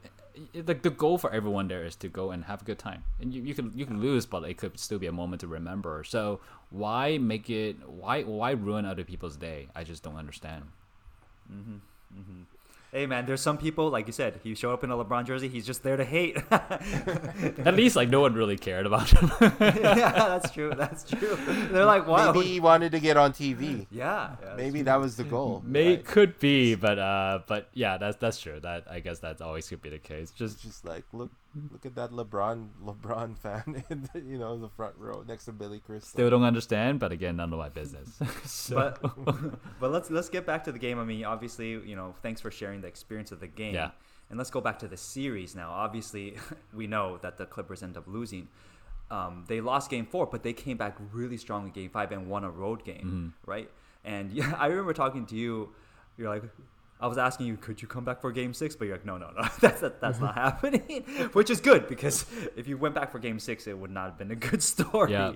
like 0.66 0.82
the 0.82 0.90
goal 0.90 1.18
for 1.18 1.30
everyone 1.32 1.68
there 1.68 1.84
is 1.84 1.96
to 1.96 2.08
go 2.08 2.30
and 2.30 2.44
have 2.44 2.62
a 2.62 2.64
good 2.64 2.78
time, 2.78 3.02
and 3.20 3.32
you, 3.34 3.42
you 3.42 3.54
can 3.54 3.72
you 3.74 3.84
can 3.86 4.00
lose, 4.00 4.24
but 4.26 4.42
it 4.44 4.56
could 4.56 4.78
still 4.78 4.98
be 4.98 5.06
a 5.06 5.12
moment 5.12 5.40
to 5.40 5.46
remember. 5.48 6.02
So 6.04 6.40
why 6.70 7.18
make 7.18 7.50
it? 7.50 7.76
Why 7.88 8.22
why 8.22 8.50
ruin 8.52 8.84
other 8.86 9.04
people's 9.04 9.36
day? 9.36 9.68
I 9.74 9.84
just 9.84 10.02
don't 10.02 10.16
understand. 10.16 10.64
Hey 12.92 13.07
man, 13.07 13.24
there's 13.24 13.40
some 13.40 13.57
people 13.57 13.88
like 13.88 14.09
you 14.09 14.12
said. 14.12 14.40
He 14.42 14.55
showed 14.57 14.72
up 14.72 14.83
in 14.83 14.90
a 14.90 14.96
LeBron 14.96 15.24
jersey. 15.24 15.48
He's 15.48 15.64
just 15.64 15.85
there 15.85 15.96
to 15.96 16.05
hate. 16.05 16.37
At 16.50 17.74
least 17.76 17.94
like 17.94 18.09
no 18.09 18.20
one 18.20 18.35
really 18.35 18.57
cared 18.57 18.85
about 18.85 19.11
him. 19.11 19.31
yeah, 19.61 20.11
that's 20.11 20.50
true. 20.50 20.72
That's 20.76 21.05
true. 21.05 21.38
They're 21.70 21.85
like, 21.85 22.09
wow. 22.09 22.33
Maybe 22.33 22.46
he 22.46 22.59
wanted 22.59 22.90
to 22.92 22.98
get 22.98 23.16
on 23.16 23.33
TV. 23.33 23.87
Yeah. 23.92 24.35
yeah 24.42 24.55
Maybe 24.57 24.83
that 24.83 24.96
was 24.96 25.16
the 25.16 25.22
goal. 25.22 25.62
May 25.64 25.96
right? 25.96 26.05
could 26.05 26.40
be, 26.40 26.74
but 26.74 26.98
uh, 26.98 27.40
but 27.46 27.68
yeah, 27.74 27.96
that's 27.96 28.16
that's 28.16 28.40
true. 28.40 28.59
That 28.59 28.90
I 28.90 28.98
guess 28.98 29.20
that's 29.20 29.40
always 29.40 29.68
could 29.68 29.83
be 29.83 29.90
the 29.90 29.98
case. 29.98 30.33
Just 30.33 30.61
just 30.61 30.85
like 30.85 31.05
look, 31.12 31.31
look 31.70 31.84
at 31.84 31.94
that 31.96 32.10
LeBron 32.10 32.68
LeBron 32.84 33.36
fan 33.36 33.82
in 33.90 34.08
the, 34.12 34.20
you 34.20 34.38
know 34.38 34.58
the 34.58 34.68
front 34.68 34.94
row 34.98 35.24
next 35.26 35.46
to 35.46 35.52
Billy 35.52 35.80
Crystal. 35.80 36.08
still 36.08 36.30
don't 36.30 36.44
understand, 36.44 37.00
but 37.00 37.12
again, 37.12 37.36
none 37.36 37.52
of 37.52 37.58
my 37.58 37.68
business. 37.68 38.20
so, 38.44 38.74
But 38.74 39.00
but 39.80 39.90
let's 39.90 40.10
let's 40.10 40.28
get 40.28 40.46
back 40.46 40.64
to 40.64 40.72
the 40.72 40.78
game. 40.78 40.98
I 40.98 41.04
mean, 41.04 41.24
obviously, 41.24 41.70
you 41.70 41.96
know, 41.96 42.14
thanks 42.22 42.40
for 42.40 42.50
sharing 42.50 42.80
the 42.80 42.88
experience 42.88 43.32
of 43.32 43.40
the 43.40 43.48
game. 43.48 43.74
Yeah. 43.74 43.90
And 44.28 44.38
let's 44.38 44.50
go 44.50 44.60
back 44.60 44.78
to 44.78 44.88
the 44.88 44.96
series 44.96 45.56
now. 45.56 45.70
Obviously, 45.70 46.36
we 46.72 46.86
know 46.86 47.18
that 47.18 47.36
the 47.36 47.46
Clippers 47.46 47.82
end 47.82 47.96
up 47.96 48.04
losing. 48.06 48.48
Um, 49.10 49.44
they 49.48 49.60
lost 49.60 49.90
game 49.90 50.06
four, 50.06 50.26
but 50.26 50.44
they 50.44 50.52
came 50.52 50.76
back 50.76 50.96
really 51.12 51.36
strong 51.36 51.66
in 51.66 51.72
game 51.72 51.90
five 51.90 52.12
and 52.12 52.28
won 52.28 52.44
a 52.44 52.50
road 52.50 52.84
game, 52.84 53.34
right? 53.44 53.68
And 54.04 54.30
yeah, 54.30 54.54
I 54.56 54.66
remember 54.66 54.92
talking 54.92 55.26
to 55.26 55.36
you. 55.36 55.70
You're 56.16 56.28
like, 56.28 56.44
I 57.00 57.06
was 57.06 57.18
asking 57.18 57.46
you, 57.46 57.56
could 57.56 57.80
you 57.80 57.88
come 57.88 58.04
back 58.04 58.20
for 58.20 58.30
game 58.30 58.52
six? 58.52 58.76
But 58.76 58.86
you're 58.86 58.96
like, 58.96 59.06
no, 59.06 59.16
no, 59.16 59.30
no, 59.30 59.48
that's 59.60 59.80
that's 59.80 60.20
not 60.20 60.34
happening. 60.34 61.02
Which 61.32 61.50
is 61.50 61.60
good 61.60 61.88
because 61.88 62.26
if 62.56 62.68
you 62.68 62.76
went 62.76 62.94
back 62.94 63.10
for 63.10 63.18
game 63.18 63.38
six, 63.38 63.66
it 63.66 63.76
would 63.78 63.90
not 63.90 64.04
have 64.04 64.18
been 64.18 64.30
a 64.30 64.36
good 64.36 64.62
story. 64.74 65.12
Yeah. 65.12 65.32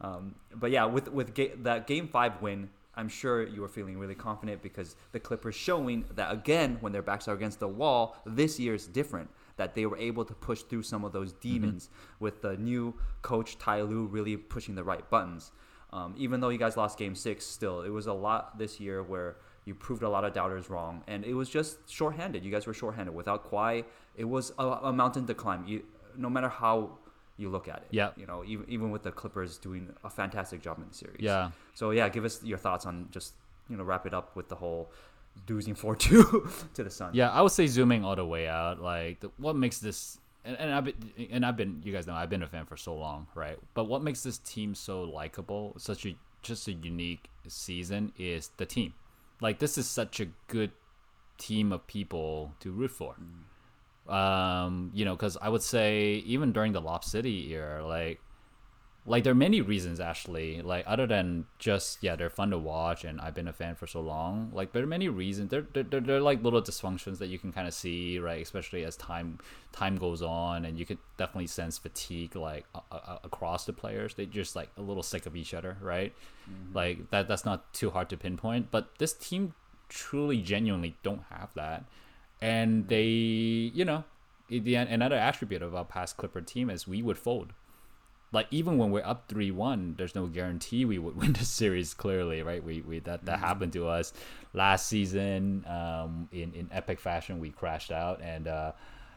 Um, 0.00 0.34
but 0.54 0.70
yeah, 0.70 0.84
with 0.84 1.08
with 1.08 1.34
ga- 1.34 1.54
that 1.62 1.86
game 1.86 2.08
five 2.08 2.42
win, 2.42 2.68
I'm 2.94 3.08
sure 3.08 3.46
you 3.46 3.62
were 3.62 3.68
feeling 3.68 3.98
really 3.98 4.14
confident 4.14 4.62
because 4.62 4.96
the 5.12 5.20
Clippers 5.20 5.54
showing 5.54 6.04
that 6.14 6.32
again 6.32 6.78
when 6.80 6.92
their 6.92 7.02
backs 7.02 7.28
are 7.28 7.34
against 7.34 7.60
the 7.60 7.68
wall, 7.68 8.16
this 8.26 8.60
year 8.60 8.74
is 8.74 8.86
different. 8.86 9.30
That 9.56 9.74
they 9.74 9.86
were 9.86 9.96
able 9.96 10.26
to 10.26 10.34
push 10.34 10.60
through 10.60 10.82
some 10.82 11.02
of 11.02 11.12
those 11.12 11.32
demons 11.32 11.88
with 12.20 12.42
the 12.42 12.58
new 12.58 12.94
coach 13.22 13.56
Ty 13.58 13.82
Lue 13.82 14.04
really 14.04 14.36
pushing 14.36 14.74
the 14.74 14.84
right 14.84 15.08
buttons. 15.08 15.50
Um, 15.94 16.14
even 16.18 16.40
though 16.40 16.50
you 16.50 16.58
guys 16.58 16.76
lost 16.76 16.98
Game 16.98 17.14
Six, 17.14 17.46
still 17.46 17.80
it 17.80 17.88
was 17.88 18.06
a 18.06 18.12
lot 18.12 18.58
this 18.58 18.78
year 18.80 19.02
where 19.02 19.36
you 19.66 19.74
proved 19.74 20.02
a 20.02 20.08
lot 20.08 20.24
of 20.24 20.32
doubters 20.32 20.70
wrong, 20.70 21.02
and 21.06 21.24
it 21.24 21.34
was 21.34 21.50
just 21.50 21.90
shorthanded. 21.90 22.44
You 22.44 22.50
guys 22.50 22.66
were 22.66 22.72
shorthanded 22.72 23.14
without 23.14 23.50
Kawhi. 23.50 23.84
It 24.16 24.24
was 24.24 24.52
a, 24.58 24.64
a 24.64 24.92
mountain 24.92 25.26
to 25.26 25.34
climb. 25.34 25.66
You, 25.66 25.84
no 26.16 26.30
matter 26.30 26.48
how 26.48 26.98
you 27.36 27.50
look 27.50 27.68
at 27.68 27.78
it. 27.78 27.88
Yeah. 27.90 28.10
You 28.16 28.26
know, 28.26 28.44
even 28.46 28.64
even 28.68 28.90
with 28.90 29.02
the 29.02 29.12
Clippers 29.12 29.58
doing 29.58 29.92
a 30.04 30.10
fantastic 30.10 30.62
job 30.62 30.78
in 30.78 30.88
the 30.88 30.94
series. 30.94 31.20
Yeah. 31.20 31.50
So 31.74 31.90
yeah, 31.90 32.08
give 32.08 32.24
us 32.24 32.42
your 32.42 32.58
thoughts 32.58 32.86
on 32.86 33.08
just 33.10 33.34
you 33.68 33.76
know 33.76 33.84
wrap 33.84 34.06
it 34.06 34.14
up 34.14 34.34
with 34.36 34.48
the 34.48 34.54
whole 34.54 34.90
losing 35.48 35.74
four 35.74 35.96
two 35.96 36.48
to 36.74 36.84
the 36.84 36.90
Sun. 36.90 37.10
Yeah, 37.12 37.30
I 37.30 37.42
would 37.42 37.52
say 37.52 37.66
zooming 37.66 38.04
all 38.04 38.16
the 38.16 38.24
way 38.24 38.48
out. 38.48 38.80
Like, 38.80 39.20
the, 39.20 39.30
what 39.36 39.56
makes 39.56 39.78
this 39.78 40.18
and, 40.44 40.56
and 40.58 40.72
I've 40.72 40.84
been 40.84 41.28
and 41.30 41.44
I've 41.44 41.56
been 41.56 41.82
you 41.84 41.92
guys 41.92 42.06
know 42.06 42.14
I've 42.14 42.30
been 42.30 42.42
a 42.42 42.46
fan 42.46 42.66
for 42.66 42.76
so 42.76 42.94
long, 42.94 43.26
right? 43.34 43.58
But 43.74 43.84
what 43.84 44.02
makes 44.02 44.22
this 44.22 44.38
team 44.38 44.74
so 44.74 45.02
likable, 45.02 45.74
such 45.76 46.06
a 46.06 46.16
just 46.42 46.68
a 46.68 46.72
unique 46.72 47.28
season, 47.48 48.12
is 48.16 48.50
the 48.56 48.66
team. 48.66 48.94
Like, 49.40 49.58
this 49.58 49.76
is 49.78 49.86
such 49.86 50.20
a 50.20 50.26
good 50.48 50.72
team 51.38 51.72
of 51.72 51.86
people 51.86 52.54
to 52.60 52.70
root 52.70 52.90
for. 52.90 53.16
Um, 54.08 54.90
you 54.94 55.04
know, 55.04 55.14
because 55.14 55.36
I 55.40 55.48
would 55.48 55.62
say 55.62 56.22
even 56.26 56.52
during 56.52 56.72
the 56.72 56.80
Lob 56.80 57.04
City 57.04 57.52
era, 57.52 57.86
like 57.86 58.20
like 59.08 59.22
there 59.22 59.30
are 59.30 59.36
many 59.36 59.60
reasons 59.60 60.00
actually. 60.00 60.60
Like 60.62 60.84
other 60.86 61.06
than 61.06 61.46
just 61.58 62.02
yeah 62.02 62.16
they're 62.16 62.28
fun 62.28 62.50
to 62.50 62.58
watch 62.58 63.04
and 63.04 63.20
i've 63.20 63.34
been 63.34 63.48
a 63.48 63.52
fan 63.52 63.74
for 63.74 63.86
so 63.86 64.00
long 64.00 64.50
like 64.52 64.72
there 64.72 64.82
are 64.82 64.86
many 64.86 65.08
reasons. 65.08 65.50
They're 65.50 65.66
they're, 65.72 66.00
they're, 66.00 66.20
like 66.20 66.42
little 66.42 66.60
dysfunctions 66.60 67.18
that 67.18 67.28
you 67.28 67.38
can 67.38 67.52
kind 67.52 67.68
of 67.68 67.74
see 67.74 68.18
right 68.18 68.42
especially 68.42 68.84
as 68.84 68.96
time 68.96 69.38
time 69.72 69.96
goes 69.96 70.22
on 70.22 70.64
and 70.64 70.78
you 70.78 70.84
could 70.84 70.98
definitely 71.16 71.46
sense 71.46 71.78
fatigue 71.78 72.34
like 72.34 72.66
across 73.24 73.64
the 73.64 73.72
players. 73.72 74.14
They 74.14 74.26
just 74.26 74.56
like 74.56 74.70
a 74.76 74.82
little 74.82 75.02
sick 75.02 75.26
of 75.26 75.36
each 75.36 75.54
other 75.54 75.76
right? 75.80 76.12
Mm-hmm. 76.50 76.76
Like 76.76 77.10
that 77.10 77.28
that's 77.28 77.44
not 77.44 77.72
too 77.72 77.90
hard 77.90 78.08
to 78.10 78.16
pinpoint 78.16 78.70
but 78.70 78.98
this 78.98 79.12
team 79.12 79.54
truly 79.88 80.42
genuinely 80.42 80.96
don't 81.02 81.22
have 81.30 81.54
that. 81.54 81.84
And 82.40 82.82
mm-hmm. 82.82 82.88
they 82.88 83.04
you 83.04 83.84
know 83.84 84.04
the 84.48 84.74
another 84.74 85.16
attribute 85.16 85.62
of 85.62 85.74
our 85.74 85.84
past 85.84 86.16
clipper 86.16 86.40
team 86.40 86.70
is 86.70 86.86
we 86.86 87.02
would 87.02 87.18
fold 87.18 87.52
like 88.36 88.48
even 88.50 88.76
when 88.76 88.90
we're 88.90 89.02
up 89.04 89.28
three 89.28 89.50
one, 89.50 89.94
there's 89.96 90.14
no 90.14 90.26
guarantee 90.26 90.84
we 90.84 90.98
would 90.98 91.16
win 91.20 91.32
the 91.32 91.44
series. 91.44 91.94
Clearly, 91.94 92.42
right? 92.42 92.62
We 92.62 92.82
we 92.82 92.98
that 93.00 93.24
that 93.24 93.38
happened 93.40 93.72
to 93.72 93.88
us 93.88 94.12
last 94.52 94.86
season. 94.86 95.64
Um, 95.66 96.28
in 96.30 96.52
in 96.52 96.68
epic 96.70 97.00
fashion, 97.00 97.40
we 97.40 97.50
crashed 97.50 97.90
out, 97.90 98.20
and 98.20 98.46
uh, 98.46 98.72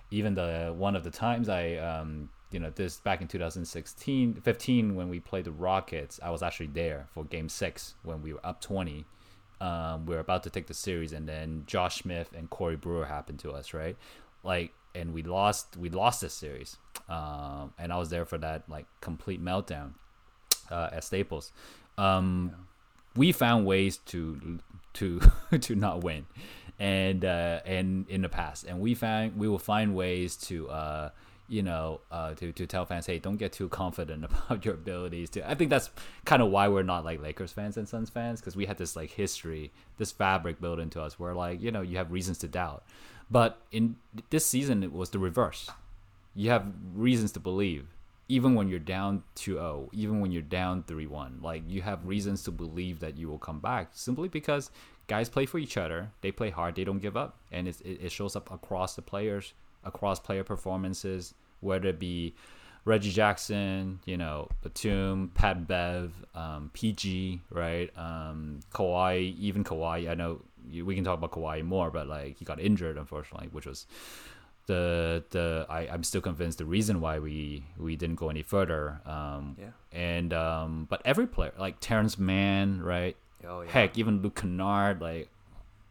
even 0.09 0.33
the 0.33 0.73
one 0.75 0.95
of 0.95 1.03
the 1.03 1.11
times 1.11 1.49
I 1.49 1.75
um 1.75 2.29
you 2.51 2.59
know 2.59 2.71
this 2.71 2.97
back 2.97 3.21
in 3.21 3.27
2016 3.27 4.35
15 4.41 4.95
when 4.95 5.09
we 5.09 5.19
played 5.19 5.43
the 5.43 5.51
Rockets, 5.51 6.19
I 6.23 6.31
was 6.31 6.41
actually 6.41 6.67
there 6.67 7.07
for 7.13 7.25
Game 7.25 7.49
Six 7.49 7.95
when 8.03 8.23
we 8.23 8.31
were 8.33 8.45
up 8.45 8.61
twenty. 8.61 9.05
Um, 9.61 10.05
we 10.05 10.15
were 10.15 10.21
about 10.21 10.43
to 10.43 10.49
take 10.49 10.67
the 10.67 10.73
series, 10.73 11.11
and 11.11 11.27
then 11.27 11.63
Josh 11.67 12.03
Smith 12.03 12.31
and 12.33 12.49
Corey 12.49 12.77
Brewer 12.77 13.05
happened 13.05 13.39
to 13.39 13.51
us, 13.51 13.73
right? 13.73 13.97
Like, 14.41 14.71
and 14.95 15.13
we 15.13 15.23
lost. 15.23 15.75
We 15.75 15.89
lost 15.89 16.21
this 16.21 16.33
series, 16.33 16.77
um, 17.09 17.73
and 17.77 17.91
I 17.91 17.97
was 17.97 18.09
there 18.09 18.25
for 18.25 18.37
that 18.37 18.63
like 18.69 18.85
complete 19.01 19.43
meltdown 19.43 19.93
uh, 20.69 20.89
at 20.91 21.03
Staples. 21.03 21.51
Um, 21.97 22.55
We 23.15 23.31
found 23.31 23.65
ways 23.65 23.97
to 24.07 24.59
to 24.93 25.19
to 25.59 25.75
not 25.75 26.03
win, 26.03 26.25
and 26.79 27.25
uh, 27.25 27.61
and 27.65 28.07
in 28.09 28.21
the 28.21 28.29
past, 28.29 28.65
and 28.65 28.79
we 28.79 28.95
found 28.95 29.37
we 29.37 29.47
will 29.47 29.59
find 29.59 29.95
ways 29.95 30.35
to 30.47 30.69
uh, 30.69 31.09
you 31.49 31.63
know, 31.63 31.99
uh, 32.11 32.35
to 32.35 32.51
to 32.53 32.67
tell 32.67 32.85
fans, 32.85 33.07
hey, 33.07 33.17
don't 33.17 33.37
get 33.37 33.51
too 33.51 33.67
confident 33.67 34.23
about 34.49 34.63
your 34.63 34.75
abilities. 34.75 35.31
To 35.31 35.49
I 35.49 35.55
think 35.55 35.69
that's 35.71 35.89
kind 36.23 36.41
of 36.41 36.51
why 36.51 36.67
we're 36.67 36.83
not 36.83 37.03
like 37.03 37.21
Lakers 37.21 37.51
fans 37.51 37.75
and 37.75 37.89
Suns 37.89 38.09
fans 38.09 38.39
because 38.39 38.55
we 38.55 38.67
had 38.67 38.77
this 38.77 38.95
like 38.95 39.09
history, 39.09 39.71
this 39.97 40.11
fabric 40.11 40.61
built 40.61 40.79
into 40.79 41.01
us 41.01 41.19
where 41.19 41.33
like 41.33 41.61
you 41.61 41.71
know 41.71 41.81
you 41.81 41.97
have 41.97 42.11
reasons 42.11 42.37
to 42.39 42.47
doubt, 42.47 42.83
but 43.29 43.59
in 43.71 43.95
this 44.29 44.45
season 44.45 44.83
it 44.83 44.93
was 44.93 45.09
the 45.09 45.19
reverse. 45.19 45.69
You 46.35 46.49
have 46.51 46.65
reasons 46.93 47.31
to 47.33 47.39
believe 47.39 47.87
even 48.31 48.53
when 48.53 48.67
you're 48.67 48.79
down 48.79 49.23
2-0 49.35 49.89
even 49.91 50.19
when 50.19 50.31
you're 50.31 50.41
down 50.43 50.83
3-1 50.83 51.41
like 51.41 51.63
you 51.67 51.81
have 51.81 52.05
reasons 52.05 52.43
to 52.43 52.51
believe 52.51 52.99
that 52.99 53.17
you 53.17 53.27
will 53.27 53.39
come 53.39 53.59
back 53.59 53.89
simply 53.93 54.27
because 54.27 54.69
guys 55.07 55.27
play 55.27 55.45
for 55.45 55.57
each 55.57 55.75
other. 55.75 56.11
They 56.21 56.31
play 56.31 56.51
hard. 56.51 56.75
They 56.75 56.83
don't 56.83 56.99
give 56.99 57.17
up. 57.17 57.39
And 57.51 57.67
it, 57.67 57.81
it 57.83 58.11
shows 58.11 58.35
up 58.35 58.51
across 58.51 58.95
the 58.95 59.01
players 59.01 59.53
across 59.83 60.19
player 60.19 60.43
performances 60.43 61.33
whether 61.61 61.89
it 61.89 61.99
be 61.99 62.33
reggie 62.85 63.11
jackson 63.11 63.99
you 64.05 64.17
know 64.17 64.47
batum 64.63 65.31
pat 65.33 65.67
bev 65.67 66.11
um, 66.35 66.69
pg 66.73 67.39
right? 67.49 67.89
Um, 67.97 68.59
Kawhi, 68.73 69.37
even 69.37 69.63
Kawhi. 69.63 70.09
i 70.09 70.13
know 70.13 70.41
we 70.83 70.95
can 70.95 71.03
talk 71.03 71.17
about 71.17 71.31
Kawhi 71.31 71.63
more 71.63 71.91
but 71.91 72.07
like 72.07 72.37
he 72.37 72.45
got 72.45 72.59
injured 72.59 72.97
unfortunately 72.97 73.47
which 73.51 73.65
was 73.65 73.85
the 74.69 75.23
the 75.35 75.65
I, 75.69 75.81
I'm 75.93 76.03
still 76.03 76.21
convinced 76.21 76.57
the 76.59 76.65
reason 76.77 77.01
why 77.01 77.19
we 77.19 77.63
we 77.77 77.95
didn't 78.01 78.15
go 78.23 78.29
any 78.29 78.43
further. 78.53 79.01
Um, 79.15 79.43
Yeah. 79.59 79.73
And 79.91 80.31
um, 80.33 80.71
but 80.91 81.01
every 81.03 81.27
player 81.35 81.53
like 81.57 81.75
Terance 81.81 82.17
Mann, 82.17 82.81
right? 82.93 83.15
Oh, 83.47 83.61
yeah. 83.61 83.71
Heck, 83.71 83.97
even 83.97 84.21
Luke 84.21 84.35
Kennard, 84.41 85.01
like 85.01 85.27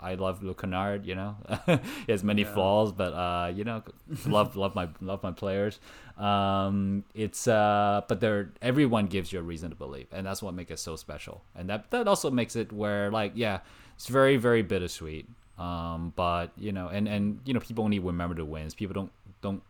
I 0.00 0.14
love 0.14 0.42
Luke 0.46 0.60
Kennard. 0.62 1.04
You 1.10 1.16
know, 1.20 1.32
he 2.06 2.12
has 2.12 2.22
many 2.22 2.42
Yeah. 2.42 2.54
flaws, 2.54 2.92
but 2.92 3.12
uh, 3.26 3.48
you 3.58 3.64
know, 3.64 3.82
love 4.26 4.54
love 4.54 4.74
my 4.74 4.86
love 5.00 5.22
my 5.22 5.32
players. 5.32 5.80
Um, 6.16 7.04
it's 7.14 7.46
uh, 7.48 8.02
but 8.08 8.20
there 8.20 8.50
everyone 8.62 9.06
gives 9.06 9.32
you 9.32 9.38
a 9.40 9.42
reason 9.52 9.70
to 9.70 9.76
believe, 9.76 10.06
and 10.12 10.26
that's 10.26 10.42
what 10.42 10.54
makes 10.54 10.70
it 10.70 10.78
so 10.78 10.94
special. 10.96 11.42
And 11.56 11.68
that 11.70 11.90
that 11.90 12.06
also 12.06 12.30
makes 12.30 12.54
it 12.54 12.72
where 12.72 13.10
like 13.10 13.32
yeah, 13.34 13.60
it's 13.96 14.06
very 14.08 14.36
very 14.36 14.62
bittersweet. 14.62 15.26
Um, 15.58 16.12
but 16.14 16.52
you 16.56 16.72
know, 16.72 16.88
and 16.88 17.08
and 17.08 17.40
you 17.44 17.52
know, 17.52 17.60
people 17.60 17.84
only 17.84 17.98
remember 17.98 18.34
the 18.34 18.44
wins. 18.44 18.74
People 18.74 18.94
don't 18.94 19.10
don't 19.40 19.62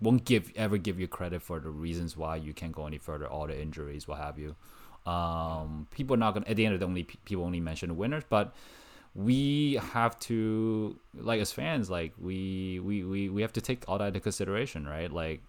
won't 0.00 0.24
give 0.24 0.52
ever 0.56 0.76
give 0.76 0.98
you 1.00 1.08
credit 1.08 1.40
for 1.42 1.60
the 1.60 1.70
reasons 1.70 2.16
why 2.16 2.36
you 2.36 2.52
can't 2.52 2.72
go 2.72 2.86
any 2.86 2.98
further, 2.98 3.26
all 3.26 3.46
the 3.46 3.58
injuries, 3.60 4.08
what 4.08 4.18
have 4.18 4.38
you. 4.38 4.56
Um, 5.10 5.86
people 5.92 6.14
are 6.14 6.18
not 6.18 6.34
gonna 6.34 6.46
at 6.48 6.56
the 6.56 6.66
end 6.66 6.74
of 6.74 6.80
the 6.80 6.86
only 6.86 7.04
people 7.04 7.44
only 7.44 7.60
mention 7.60 7.88
the 7.88 7.94
winners, 7.94 8.24
but 8.28 8.54
we 9.14 9.80
have 9.92 10.18
to 10.20 10.98
like 11.14 11.40
as 11.40 11.52
fans, 11.52 11.88
like 11.88 12.12
we 12.20 12.80
we 12.80 13.04
we, 13.04 13.28
we 13.28 13.42
have 13.42 13.52
to 13.54 13.60
take 13.60 13.84
all 13.88 13.98
that 13.98 14.08
into 14.08 14.20
consideration, 14.20 14.86
right? 14.86 15.10
Like 15.10 15.42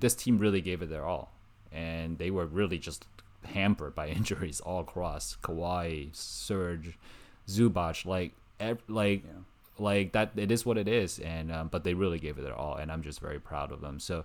this 0.00 0.14
team 0.14 0.38
really 0.38 0.62
gave 0.62 0.80
it 0.82 0.88
their 0.88 1.04
all, 1.04 1.32
and 1.70 2.18
they 2.18 2.30
were 2.30 2.46
really 2.46 2.78
just 2.78 3.06
hampered 3.44 3.94
by 3.94 4.08
injuries 4.18 4.60
all 4.60 4.80
across. 4.80 5.36
Kawhi, 5.42 6.14
Serge, 6.16 6.98
Zubac, 7.46 8.06
like 8.06 8.32
ev- 8.60 8.82
like 8.88 9.22
Yeah. 9.24 9.32
like 9.78 10.12
that 10.12 10.30
it 10.36 10.50
is 10.50 10.64
what 10.66 10.78
it 10.78 10.88
is 10.88 11.18
and 11.18 11.52
um, 11.52 11.68
but 11.68 11.84
they 11.84 11.94
really 11.94 12.18
gave 12.18 12.38
it 12.38 12.42
their 12.42 12.54
all 12.54 12.76
and 12.76 12.90
i'm 12.90 13.02
just 13.02 13.20
very 13.20 13.38
proud 13.38 13.72
of 13.72 13.80
them. 13.80 13.98
So 14.00 14.24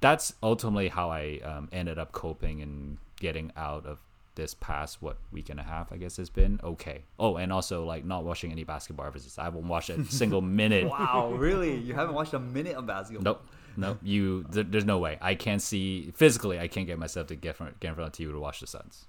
that's 0.00 0.34
ultimately 0.42 0.88
how 0.88 1.10
i 1.10 1.40
um, 1.44 1.68
ended 1.72 1.98
up 1.98 2.12
coping 2.12 2.62
and 2.62 2.98
getting 3.20 3.52
out 3.56 3.84
of 3.86 3.98
this 4.36 4.54
past 4.54 5.02
what 5.02 5.16
week 5.32 5.48
and 5.50 5.58
a 5.58 5.64
half 5.64 5.90
i 5.92 5.96
guess 5.96 6.16
has 6.16 6.30
been? 6.30 6.60
Okay. 6.62 7.02
Oh 7.18 7.36
and 7.36 7.52
also 7.52 7.84
like 7.84 8.04
not 8.04 8.24
watching 8.24 8.52
any 8.52 8.64
basketball 8.64 9.06
ever 9.06 9.18
since 9.18 9.38
i 9.38 9.44
haven't 9.44 9.66
watched 9.66 9.90
a 9.90 10.04
single 10.04 10.40
minute. 10.62 10.88
Wow, 10.88 11.32
really? 11.36 11.74
You 11.76 11.94
haven't 11.94 12.14
watched 12.14 12.34
a 12.34 12.38
minute 12.38 12.76
of 12.76 12.86
basketball? 12.86 13.24
nope. 13.24 13.42
Nope. 13.76 13.98
You 14.02 14.44
there, 14.50 14.64
there's 14.64 14.84
no 14.84 14.98
way. 14.98 15.18
I 15.20 15.34
can't 15.36 15.62
see 15.62 16.10
physically 16.16 16.58
i 16.58 16.66
can't 16.68 16.86
get 16.86 16.98
myself 16.98 17.26
to 17.28 17.36
get, 17.36 17.54
front, 17.56 17.78
get 17.80 17.88
in 17.90 17.94
front 17.94 18.08
of 18.08 18.26
tv 18.26 18.32
to 18.32 18.38
watch 18.40 18.58
the 18.60 18.66
suns. 18.66 19.06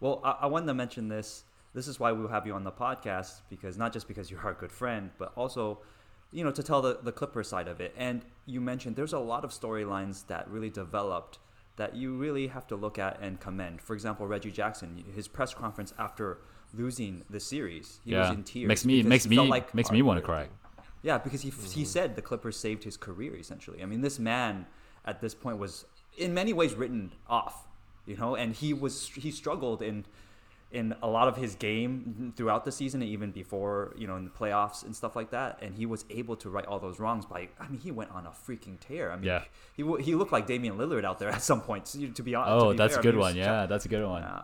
Well, 0.00 0.20
I, 0.24 0.30
I 0.42 0.46
wanted 0.46 0.66
to 0.66 0.74
mention 0.74 1.08
this. 1.08 1.44
This 1.76 1.88
is 1.88 2.00
why 2.00 2.10
we 2.10 2.22
will 2.22 2.30
have 2.30 2.46
you 2.46 2.54
on 2.54 2.64
the 2.64 2.72
podcast 2.72 3.42
because 3.50 3.76
not 3.76 3.92
just 3.92 4.08
because 4.08 4.30
you're 4.30 4.40
our 4.40 4.54
good 4.54 4.72
friend, 4.72 5.10
but 5.18 5.32
also, 5.36 5.80
you 6.32 6.42
know, 6.42 6.50
to 6.50 6.62
tell 6.62 6.80
the 6.80 7.00
the 7.02 7.12
Clippers 7.12 7.48
side 7.48 7.68
of 7.68 7.82
it. 7.82 7.94
And 7.98 8.22
you 8.46 8.62
mentioned 8.62 8.96
there's 8.96 9.12
a 9.12 9.18
lot 9.18 9.44
of 9.44 9.50
storylines 9.50 10.26
that 10.28 10.50
really 10.50 10.70
developed 10.70 11.38
that 11.76 11.94
you 11.94 12.16
really 12.16 12.46
have 12.46 12.66
to 12.68 12.76
look 12.76 12.98
at 12.98 13.20
and 13.20 13.38
commend. 13.38 13.82
For 13.82 13.92
example, 13.92 14.26
Reggie 14.26 14.50
Jackson, 14.50 15.04
his 15.14 15.28
press 15.28 15.52
conference 15.52 15.92
after 15.98 16.38
losing 16.72 17.24
the 17.28 17.40
series, 17.40 18.00
he 18.06 18.14
was 18.14 18.28
yeah 18.28 18.32
in 18.32 18.42
tears. 18.42 18.68
makes 18.68 18.86
me 18.86 19.02
makes 19.02 19.26
me 19.26 19.36
like 19.36 19.74
makes 19.74 19.90
me 19.90 20.00
want 20.00 20.16
to 20.16 20.22
cry 20.22 20.48
Yeah, 21.02 21.18
because 21.18 21.42
he, 21.42 21.50
he 21.50 21.56
mm-hmm. 21.56 21.84
said 21.84 22.16
the 22.16 22.22
Clippers 22.22 22.56
saved 22.56 22.84
his 22.84 22.96
career 22.96 23.36
essentially. 23.36 23.82
I 23.82 23.86
mean, 23.86 24.00
this 24.00 24.18
man 24.18 24.64
at 25.04 25.20
this 25.20 25.34
point 25.34 25.58
was 25.58 25.84
in 26.16 26.32
many 26.32 26.54
ways 26.54 26.74
written 26.74 27.12
off, 27.28 27.66
you 28.06 28.16
know, 28.16 28.34
and 28.34 28.54
he 28.54 28.72
was 28.72 29.08
he 29.08 29.30
struggled 29.30 29.82
in 29.82 30.06
in 30.76 30.86
a 31.02 31.08
lot 31.16 31.26
of 31.28 31.36
his 31.44 31.52
game 31.54 32.32
throughout 32.36 32.62
the 32.64 32.72
season 32.80 33.00
and 33.02 33.10
even 33.16 33.30
before, 33.42 33.94
you 34.00 34.06
know, 34.08 34.16
in 34.20 34.24
the 34.24 34.30
playoffs 34.40 34.84
and 34.84 34.92
stuff 35.00 35.14
like 35.20 35.30
that, 35.38 35.50
and 35.62 35.74
he 35.80 35.86
was 35.86 36.04
able 36.20 36.36
to 36.42 36.46
right 36.56 36.66
all 36.70 36.78
those 36.86 36.98
wrongs 37.02 37.24
by 37.32 37.40
I 37.58 37.66
mean, 37.68 37.80
he 37.80 37.90
went 38.00 38.10
on 38.10 38.26
a 38.26 38.30
freaking 38.46 38.78
tear. 38.86 39.10
I 39.12 39.16
mean, 39.16 39.24
Yeah. 39.32 39.42
he, 39.78 39.82
he 40.06 40.14
looked 40.14 40.32
like 40.36 40.46
Damian 40.46 40.76
Lillard 40.80 41.04
out 41.10 41.18
there 41.20 41.30
at 41.38 41.42
some 41.42 41.60
points, 41.70 41.88
to 42.18 42.22
be 42.22 42.34
honest. 42.34 42.64
oh 42.64 42.70
be 42.72 42.76
that's 42.80 42.94
fair. 42.94 43.00
a 43.00 43.02
I 43.02 43.06
good 43.08 43.14
mean, 43.14 43.20
one 43.28 43.36
yeah 43.36 43.66
that's 43.66 43.86
a 43.86 43.88
good 43.94 44.04
one 44.06 44.22
yeah. 44.22 44.42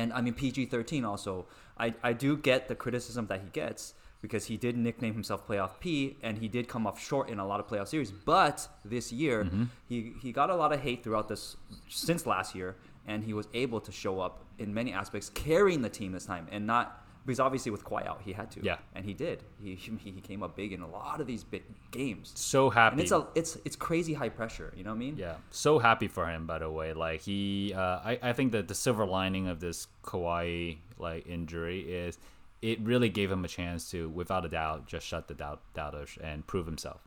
And 0.00 0.12
I 0.12 0.20
mean 0.24 0.34
PG 0.34 0.66
thirteen 0.74 1.04
also. 1.04 1.46
I, 1.84 1.86
I 2.02 2.12
do 2.12 2.36
get 2.36 2.68
the 2.68 2.74
criticism 2.84 3.26
that 3.30 3.40
he 3.44 3.48
gets 3.62 3.94
because 4.22 4.46
he 4.46 4.56
did 4.56 4.76
nickname 4.76 5.12
himself 5.12 5.46
Playoff 5.46 5.72
P 5.80 6.16
and 6.22 6.38
he 6.38 6.48
did 6.48 6.64
come 6.74 6.86
up 6.86 6.96
short 6.98 7.28
in 7.28 7.38
a 7.38 7.46
lot 7.46 7.58
of 7.60 7.66
playoff 7.68 7.88
series. 7.88 8.10
But 8.10 8.56
this 8.84 9.12
year 9.12 9.44
Mm-hmm. 9.44 9.64
he, 9.90 9.98
he 10.22 10.32
got 10.32 10.48
a 10.50 10.56
lot 10.62 10.72
of 10.72 10.80
hate 10.80 11.00
throughout 11.04 11.28
this 11.28 11.56
since 11.88 12.22
last 12.34 12.54
year 12.54 12.76
and 13.06 13.24
he 13.24 13.32
was 13.32 13.48
able 13.54 13.80
to 13.80 13.92
show 13.92 14.20
up 14.20 14.44
in 14.58 14.72
many 14.72 14.92
aspects 14.92 15.30
carrying 15.30 15.82
the 15.82 15.88
team 15.88 16.12
this 16.12 16.26
time 16.26 16.46
and 16.50 16.66
not 16.66 17.04
because 17.26 17.40
obviously 17.40 17.72
with 17.72 17.84
Kawhi 17.84 18.06
out 18.06 18.20
he 18.22 18.32
had 18.32 18.50
to. 18.52 18.62
Yeah. 18.62 18.76
And 18.94 19.04
he 19.04 19.14
did. 19.14 19.42
He 19.62 19.74
he 20.04 20.12
came 20.20 20.42
up 20.42 20.56
big 20.56 20.72
in 20.72 20.82
a 20.82 20.88
lot 20.88 21.20
of 21.20 21.26
these 21.26 21.44
big 21.44 21.62
games. 21.90 22.32
so 22.34 22.70
happy 22.70 22.94
And 22.94 23.00
it's 23.00 23.12
a 23.12 23.26
it's 23.34 23.58
it's 23.64 23.76
crazy 23.76 24.14
high 24.14 24.28
pressure, 24.28 24.72
you 24.76 24.84
know 24.84 24.90
what 24.90 24.96
I 24.96 24.98
mean? 24.98 25.16
Yeah, 25.16 25.36
so 25.50 25.78
happy 25.78 26.08
for 26.08 26.26
him. 26.26 26.46
By 26.46 26.58
the 26.58 26.70
way, 26.70 26.92
like 26.92 27.22
he, 27.22 27.72
uh, 27.74 28.00
I, 28.04 28.18
I 28.22 28.32
think 28.32 28.52
that 28.52 28.68
the 28.68 28.74
silver 28.74 29.06
lining 29.06 29.48
of 29.48 29.60
this 29.60 29.86
Kawhi 30.02 30.78
like 30.98 31.26
injury 31.26 31.80
is 31.80 32.18
it 32.62 32.80
really 32.80 33.10
gave 33.10 33.30
him 33.30 33.44
a 33.44 33.48
chance 33.48 33.90
to, 33.90 34.08
without 34.08 34.46
a 34.46 34.48
doubt, 34.48 34.86
just 34.86 35.06
shut 35.06 35.28
the 35.28 35.34
doubt 35.34 35.60
doubters 35.74 36.16
and 36.22 36.46
prove 36.46 36.64
himself. 36.64 37.02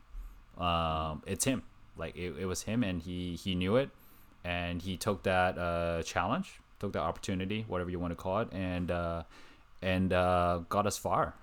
Um, 0.56 1.22
it's 1.26 1.44
him. 1.44 1.62
Like 1.96 2.16
it, 2.16 2.36
it 2.38 2.46
was 2.46 2.62
him, 2.62 2.84
and 2.84 3.02
he 3.02 3.34
he 3.34 3.54
knew 3.54 3.76
it, 3.76 3.90
and 4.48 4.80
he 4.80 4.96
took 4.96 5.24
that 5.24 5.58
uh, 5.58 6.02
challenge, 6.02 6.60
took 6.80 6.92
that 6.94 7.02
opportunity, 7.02 7.66
whatever 7.68 7.90
you 7.90 7.98
want 7.98 8.12
to 8.12 8.16
call 8.16 8.40
it, 8.40 8.48
and. 8.52 8.90
Uh, 8.90 9.22
and 9.80 10.12
uh, 10.12 10.62
got 10.68 10.88
us 10.88 10.98
far. 10.98 11.36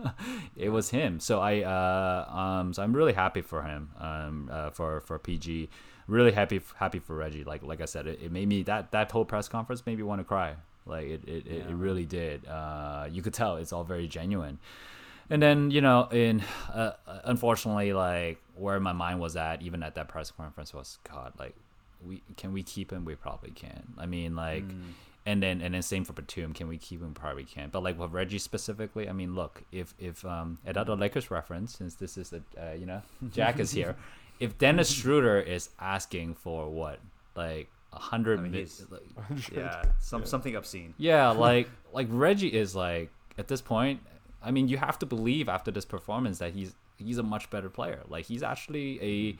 it 0.56 0.68
was 0.68 0.90
him. 0.90 1.20
So 1.20 1.40
I, 1.40 1.62
uh, 1.62 2.30
um, 2.30 2.74
so 2.74 2.82
I'm 2.82 2.94
really 2.94 3.14
happy 3.14 3.40
for 3.40 3.62
him. 3.62 3.88
Um, 3.98 4.50
uh, 4.52 4.68
for 4.68 5.00
for 5.00 5.18
PG, 5.18 5.70
really 6.06 6.32
happy 6.32 6.60
happy 6.76 6.98
for 6.98 7.16
Reggie. 7.16 7.44
Like 7.44 7.62
like 7.62 7.80
I 7.80 7.86
said, 7.86 8.06
it, 8.06 8.20
it 8.22 8.30
made 8.30 8.46
me 8.46 8.62
that 8.64 8.90
that 8.90 9.10
whole 9.10 9.24
press 9.24 9.48
conference 9.48 9.86
made 9.86 9.96
me 9.96 10.02
want 10.02 10.20
to 10.20 10.24
cry. 10.24 10.56
Like 10.84 11.06
it 11.06 11.22
it, 11.26 11.46
it, 11.46 11.66
it 11.70 11.74
really 11.74 12.04
did. 12.04 12.46
Uh, 12.46 13.06
you 13.10 13.22
could 13.22 13.32
tell 13.32 13.56
it's 13.56 13.72
all 13.72 13.84
very 13.84 14.06
genuine. 14.06 14.58
And 15.30 15.40
then 15.40 15.70
you 15.70 15.80
know, 15.80 16.08
in 16.12 16.42
uh, 16.74 16.92
unfortunately, 17.24 17.94
like 17.94 18.38
where 18.54 18.78
my 18.80 18.92
mind 18.92 19.18
was 19.18 19.34
at, 19.34 19.62
even 19.62 19.82
at 19.82 19.94
that 19.94 20.08
press 20.08 20.30
conference, 20.30 20.74
was 20.74 20.98
God, 21.10 21.32
like 21.38 21.54
we 22.04 22.22
can 22.36 22.52
we 22.52 22.62
keep 22.62 22.92
him? 22.92 23.04
We 23.04 23.14
probably 23.14 23.50
can. 23.50 23.94
I 23.98 24.06
mean, 24.06 24.36
like, 24.36 24.64
and 25.26 25.42
then 25.42 25.60
and 25.60 25.74
then 25.74 25.82
same 25.82 26.04
for 26.04 26.12
Batum. 26.12 26.52
Can 26.54 26.68
we 26.68 26.78
keep 26.78 27.00
him? 27.02 27.14
Probably 27.14 27.44
can. 27.44 27.68
But 27.70 27.82
like 27.82 27.98
with 27.98 28.12
Reggie 28.12 28.38
specifically, 28.38 29.08
I 29.08 29.12
mean, 29.12 29.34
look, 29.34 29.62
if 29.72 29.94
if 29.98 30.24
um 30.24 30.58
another 30.64 30.96
Lakers 30.96 31.30
reference, 31.30 31.76
since 31.76 31.94
this 31.94 32.16
is 32.16 32.32
a 32.32 32.42
uh, 32.60 32.72
you 32.74 32.86
know 32.86 33.02
Jack 33.32 33.58
is 33.58 33.70
here, 33.70 33.96
if 34.40 34.58
Dennis 34.58 34.90
Schroeder 34.90 35.38
is 35.40 35.70
asking 35.80 36.34
for 36.34 36.68
what 36.70 36.98
like 37.34 37.68
a 37.92 37.98
hundred, 37.98 38.38
I 38.40 38.42
mean, 38.42 38.52
mi- 38.52 38.66
like, 38.90 39.02
Yeah. 39.52 39.82
Some 40.00 40.24
something 40.26 40.54
obscene. 40.56 40.94
yeah, 40.98 41.30
like 41.30 41.68
like 41.92 42.06
Reggie 42.10 42.48
is 42.52 42.74
like 42.74 43.10
at 43.36 43.48
this 43.48 43.60
point. 43.60 44.00
I 44.40 44.52
mean, 44.52 44.68
you 44.68 44.76
have 44.78 44.98
to 45.00 45.06
believe 45.06 45.48
after 45.48 45.72
this 45.72 45.84
performance 45.84 46.38
that 46.38 46.52
he's 46.52 46.74
he's 46.96 47.18
a 47.18 47.22
much 47.22 47.50
better 47.50 47.68
player. 47.68 48.02
Like 48.08 48.24
he's 48.26 48.42
actually 48.42 49.00
a 49.02 49.36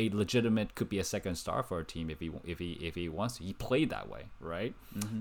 a 0.00 0.08
legitimate 0.22 0.74
could 0.76 0.88
be 0.88 0.98
a 0.98 1.04
second 1.04 1.34
star 1.36 1.62
for 1.62 1.78
a 1.78 1.84
team 1.84 2.08
if 2.14 2.18
he 2.20 2.30
if 2.44 2.58
he 2.58 2.72
if 2.88 2.94
he 2.94 3.08
wants 3.08 3.36
to. 3.36 3.44
He 3.44 3.52
played 3.52 3.90
that 3.90 4.08
way, 4.08 4.22
right? 4.40 4.74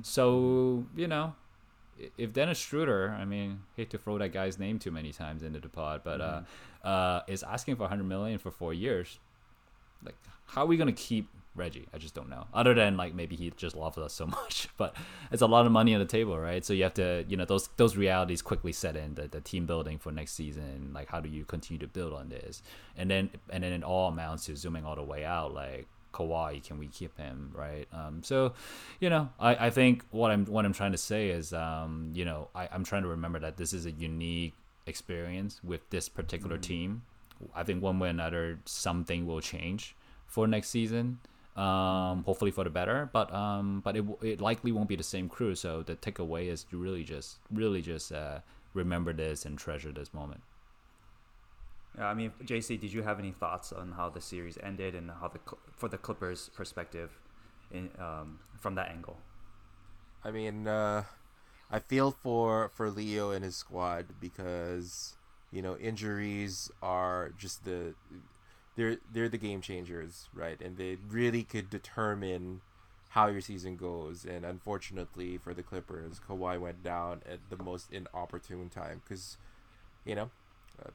So 0.04 0.86
you 0.96 1.08
know, 1.08 1.34
if 2.18 2.32
Dennis 2.34 2.58
Schroeder, 2.58 3.04
I 3.20 3.26
mean, 3.26 3.50
hate 3.76 3.90
to 3.92 3.98
throw 3.98 4.18
that 4.18 4.32
guy's 4.32 4.58
name 4.58 4.80
too 4.80 4.92
many 4.92 5.12
times 5.12 5.44
into 5.44 5.60
the 5.60 5.70
pod, 5.70 6.02
but 6.04 6.22
uh, 6.22 6.42
uh, 6.88 7.22
is 7.28 7.44
asking 7.44 7.76
for 7.76 7.84
100 7.84 8.04
million 8.06 8.40
for 8.40 8.52
four 8.52 8.74
years. 8.74 9.20
like 10.06 10.16
how 10.54 10.64
are 10.64 10.68
we 10.68 10.78
gonna 10.78 10.94
keep 10.94 11.28
Reggie? 11.56 11.88
I 11.94 11.98
just 11.98 12.14
don't 12.14 12.30
know. 12.30 12.48
Other 12.54 12.74
than 12.74 12.98
like 12.98 13.14
maybe 13.14 13.36
he 13.36 13.52
just 13.56 13.76
loves 13.76 13.98
us 13.98 14.14
so 14.14 14.26
much, 14.40 14.70
but 14.78 14.96
it's 15.32 15.42
a 15.42 15.48
lot 15.48 15.66
of 15.66 15.72
money 15.72 15.94
on 15.94 16.00
the 16.00 16.06
table, 16.06 16.40
right? 16.40 16.64
So 16.64 16.74
you 16.74 16.84
have 16.84 16.94
to, 16.96 17.26
you 17.28 17.38
know, 17.38 17.46
those 17.46 17.70
those 17.78 17.98
realities 17.98 18.42
quickly 18.42 18.72
set 18.72 18.96
in. 18.96 19.16
The, 19.16 19.28
the 19.28 19.42
team 19.42 19.66
building 19.66 19.98
for 19.98 20.12
next 20.12 20.34
season, 20.34 20.92
like 20.94 21.10
how 21.10 21.20
do 21.20 21.30
you 21.30 21.46
continue 21.46 21.80
to 21.80 21.88
build 21.88 22.14
on 22.14 22.30
this, 22.30 22.62
and 22.98 23.10
then 23.10 23.30
and 23.50 23.64
then 23.64 23.74
it 23.74 23.84
all 23.84 24.10
amounts 24.10 24.46
to 24.46 24.56
zooming 24.56 24.86
all 24.86 24.96
the 24.96 25.04
way 25.04 25.26
out, 25.26 25.54
like 25.54 25.88
Kawhi, 26.14 26.64
can 26.64 26.80
we 26.80 26.88
keep 26.88 27.18
him, 27.18 27.52
right? 27.54 27.88
Um, 27.94 28.24
so, 28.24 28.54
you 29.00 29.10
know, 29.10 29.30
I, 29.40 29.68
I 29.68 29.70
think 29.70 30.04
what 30.12 30.32
I'm 30.32 30.46
what 30.46 30.66
I'm 30.66 30.74
trying 30.74 30.92
to 30.94 30.98
say 30.98 31.30
is, 31.30 31.54
um, 31.54 32.12
you 32.14 32.26
know, 32.26 32.50
I, 32.56 32.68
I'm 32.72 32.84
trying 32.84 33.04
to 33.04 33.10
remember 33.10 33.40
that 33.40 33.58
this 33.58 33.74
is 33.74 33.86
a 33.86 33.92
unique 33.92 34.54
experience 34.88 35.62
with 35.64 35.88
this 35.90 36.10
particular 36.10 36.56
mm-hmm. 36.56 36.62
team. 36.62 37.02
I 37.56 37.64
think 37.64 37.82
one 37.82 38.00
way 38.00 38.10
or 38.10 38.12
another, 38.12 38.60
something 38.66 39.26
will 39.26 39.40
change 39.40 39.96
for 40.26 40.48
next 40.48 40.70
season. 40.70 41.20
Um, 41.60 42.24
hopefully 42.24 42.52
for 42.52 42.64
the 42.64 42.70
better, 42.70 43.10
but 43.12 43.34
um, 43.34 43.82
but 43.84 43.98
it, 43.98 44.06
it 44.22 44.40
likely 44.40 44.72
won't 44.72 44.88
be 44.88 44.96
the 44.96 45.04
same 45.04 45.28
crew. 45.28 45.56
So 45.56 45.84
the 45.84 45.98
takeaway 45.98 46.48
is 46.48 46.64
to 46.72 46.78
really 46.78 47.04
just 47.04 47.40
really 47.52 47.82
just 47.82 48.14
uh, 48.14 48.40
remember 48.74 49.12
this 49.12 49.46
and 49.46 49.60
treasure 49.60 49.92
this 49.92 50.14
moment. 50.14 50.40
Yeah, 51.98 52.08
I 52.08 52.14
mean, 52.14 52.32
JC, 52.46 52.80
did 52.80 52.94
you 52.94 53.02
have 53.02 53.20
any 53.20 53.34
thoughts 53.34 53.74
on 53.74 53.92
how 53.92 54.08
the 54.08 54.22
series 54.22 54.58
ended 54.64 54.96
and 54.96 55.12
how 55.12 55.28
the 55.28 55.40
for 55.76 55.90
the 55.90 55.98
Clippers' 55.98 56.50
perspective, 56.56 57.20
in 57.72 57.90
um, 58.00 58.40
from 58.58 58.76
that 58.76 58.88
angle? 58.88 59.18
I 60.24 60.32
mean, 60.32 60.66
uh, 60.66 61.04
I 61.70 61.80
feel 61.80 62.12
for 62.12 62.70
for 62.70 62.90
Leo 62.90 63.32
and 63.32 63.44
his 63.44 63.58
squad 63.58 64.06
because 64.22 65.18
you 65.52 65.62
know 65.62 65.76
injuries 65.76 66.72
are 66.82 67.34
just 67.38 67.66
the 67.66 67.96
they're 68.80 68.98
they're 69.12 69.28
the 69.28 69.38
game 69.38 69.60
changers, 69.60 70.30
right? 70.34 70.60
And 70.62 70.78
they 70.78 70.96
really 71.10 71.44
could 71.44 71.70
determine 71.70 72.62
how 73.10 73.28
your 73.28 73.42
season 73.42 73.76
goes. 73.76 74.24
And 74.24 74.46
unfortunately 74.46 75.38
for 75.38 75.54
the 75.54 75.64
Clippers, 75.64 76.22
Kawhi 76.26 76.58
went 76.58 76.82
down 76.82 77.22
at 77.30 77.40
the 77.50 77.62
most 77.62 77.92
inopportune 77.92 78.70
time 78.70 79.02
because, 79.04 79.36
you 80.06 80.16
know, 80.16 80.30
uh, 80.82 80.92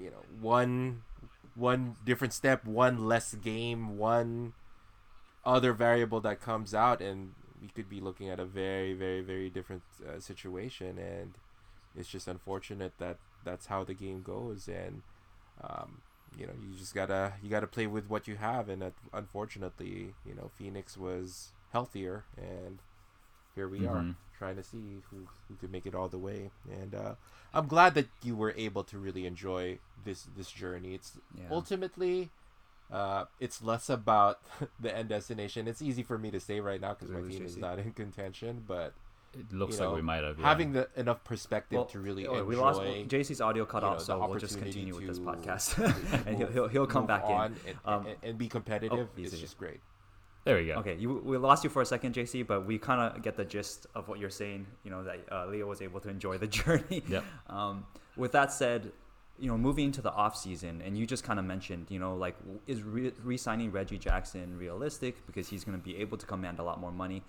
you 0.00 0.10
know 0.10 0.24
one 0.40 1.02
one 1.54 1.96
different 2.06 2.32
step, 2.32 2.64
one 2.64 3.06
less 3.06 3.34
game, 3.34 3.98
one 3.98 4.54
other 5.44 5.74
variable 5.74 6.22
that 6.22 6.40
comes 6.40 6.72
out, 6.74 7.02
and 7.02 7.34
we 7.60 7.68
could 7.68 7.90
be 7.90 8.00
looking 8.00 8.30
at 8.30 8.40
a 8.40 8.46
very 8.46 8.94
very 8.94 9.20
very 9.20 9.50
different 9.50 9.82
uh, 10.08 10.20
situation. 10.20 10.96
And 10.98 11.34
it's 11.94 12.08
just 12.08 12.28
unfortunate 12.28 12.94
that 12.96 13.18
that's 13.44 13.66
how 13.66 13.84
the 13.84 13.94
game 13.94 14.22
goes. 14.22 14.68
And 14.68 15.02
um, 15.62 16.00
you 16.38 16.46
know 16.46 16.52
you 16.60 16.76
just 16.78 16.94
gotta 16.94 17.34
you 17.42 17.50
gotta 17.50 17.66
play 17.66 17.86
with 17.86 18.08
what 18.08 18.26
you 18.28 18.36
have. 18.36 18.68
And 18.68 18.92
unfortunately 19.12 20.14
you 20.26 20.34
know 20.34 20.50
phoenix 20.56 20.96
was 20.96 21.52
healthier 21.72 22.24
and 22.36 22.78
here 23.54 23.68
we 23.68 23.80
mm-hmm. 23.80 23.88
are 23.88 24.14
trying 24.38 24.56
to 24.56 24.62
see 24.62 25.02
who, 25.10 25.16
who 25.48 25.54
could 25.54 25.72
make 25.72 25.86
it 25.86 25.94
all 25.94 26.08
the 26.08 26.18
way. 26.18 26.50
And 26.70 26.94
uh, 26.94 27.14
i'm 27.54 27.66
glad 27.66 27.94
that 27.94 28.08
you 28.22 28.36
were 28.36 28.54
able 28.56 28.84
to 28.84 28.98
really 28.98 29.26
enjoy 29.26 29.78
this 30.04 30.26
this 30.36 30.50
journey. 30.50 30.94
It's 30.94 31.12
yeah. 31.36 31.44
ultimately 31.50 32.30
uh, 32.92 33.24
it's 33.40 33.62
less 33.62 33.88
about 33.88 34.40
the 34.80 34.96
end 34.96 35.08
destination. 35.08 35.66
It's 35.66 35.82
easy 35.82 36.02
for 36.02 36.18
me 36.18 36.30
to 36.30 36.40
say 36.40 36.60
right 36.60 36.80
now 36.80 36.94
because 36.94 37.10
my 37.10 37.28
team 37.28 37.44
is 37.44 37.56
not 37.56 37.78
in 37.78 37.92
contention 37.92 38.64
but 38.66 38.94
it 39.38 39.52
looks 39.52 39.74
you 39.76 39.82
know, 39.82 39.88
like 39.88 39.96
we 39.96 40.02
might 40.02 40.24
have 40.24 40.38
yeah. 40.38 40.48
having 40.48 40.72
the 40.72 40.88
enough 40.96 41.22
perspective 41.24 41.76
well, 41.76 41.86
to 41.86 42.00
really 42.00 42.26
oh, 42.26 42.34
enjoy. 42.34 42.44
We 42.44 42.56
lost 42.56 42.80
JC's 42.80 43.40
audio 43.40 43.64
cut 43.64 43.84
off, 43.84 43.98
know, 43.98 44.04
so 44.04 44.28
we'll 44.28 44.38
just 44.38 44.58
continue 44.58 44.94
with 44.94 45.06
this 45.06 45.18
podcast, 45.18 45.78
and 46.26 46.36
he'll, 46.36 46.48
he'll, 46.48 46.68
he'll 46.68 46.86
come 46.86 47.06
back 47.06 47.24
in 47.28 47.36
and, 47.36 47.54
um, 47.84 48.06
and, 48.06 48.16
and, 48.22 48.38
be 48.38 48.48
competitive. 48.48 49.08
Oh, 49.16 49.20
it's 49.20 49.38
just 49.38 49.58
great. 49.58 49.80
There 50.44 50.56
we 50.56 50.66
go. 50.66 50.74
Okay, 50.74 50.94
you, 50.94 51.20
we 51.24 51.36
lost 51.38 51.64
you 51.64 51.70
for 51.70 51.82
a 51.82 51.86
second, 51.86 52.14
JC, 52.14 52.46
but 52.46 52.66
we 52.66 52.78
kind 52.78 53.00
of 53.00 53.20
get 53.20 53.36
the 53.36 53.44
gist 53.44 53.88
of 53.96 54.06
what 54.06 54.20
you're 54.20 54.30
saying. 54.30 54.66
You 54.84 54.92
know 54.92 55.02
that 55.02 55.18
uh, 55.30 55.46
Leo 55.46 55.66
was 55.66 55.82
able 55.82 56.00
to 56.00 56.08
enjoy 56.08 56.38
the 56.38 56.46
journey. 56.58 57.02
Yeah. 57.08 57.22
Um, 57.48 57.84
with 58.16 58.32
that 58.32 58.52
said, 58.52 58.92
you 59.38 59.48
know, 59.48 59.58
moving 59.58 59.86
into 59.86 60.00
the 60.00 60.12
off 60.12 60.36
season, 60.36 60.82
and 60.84 60.96
you 60.96 61.06
just 61.06 61.24
kind 61.24 61.38
of 61.38 61.44
mentioned, 61.44 61.86
you 61.88 61.98
know, 61.98 62.14
like 62.14 62.36
is 62.66 62.82
re 62.82 63.36
signing 63.36 63.72
Reggie 63.72 63.98
Jackson 63.98 64.56
realistic 64.56 65.26
because 65.26 65.48
he's 65.48 65.64
going 65.64 65.76
to 65.76 65.82
be 65.82 65.96
able 65.96 66.16
to 66.16 66.26
command 66.26 66.58
a 66.58 66.62
lot 66.62 66.80
more 66.80 66.92
money. 66.92 67.24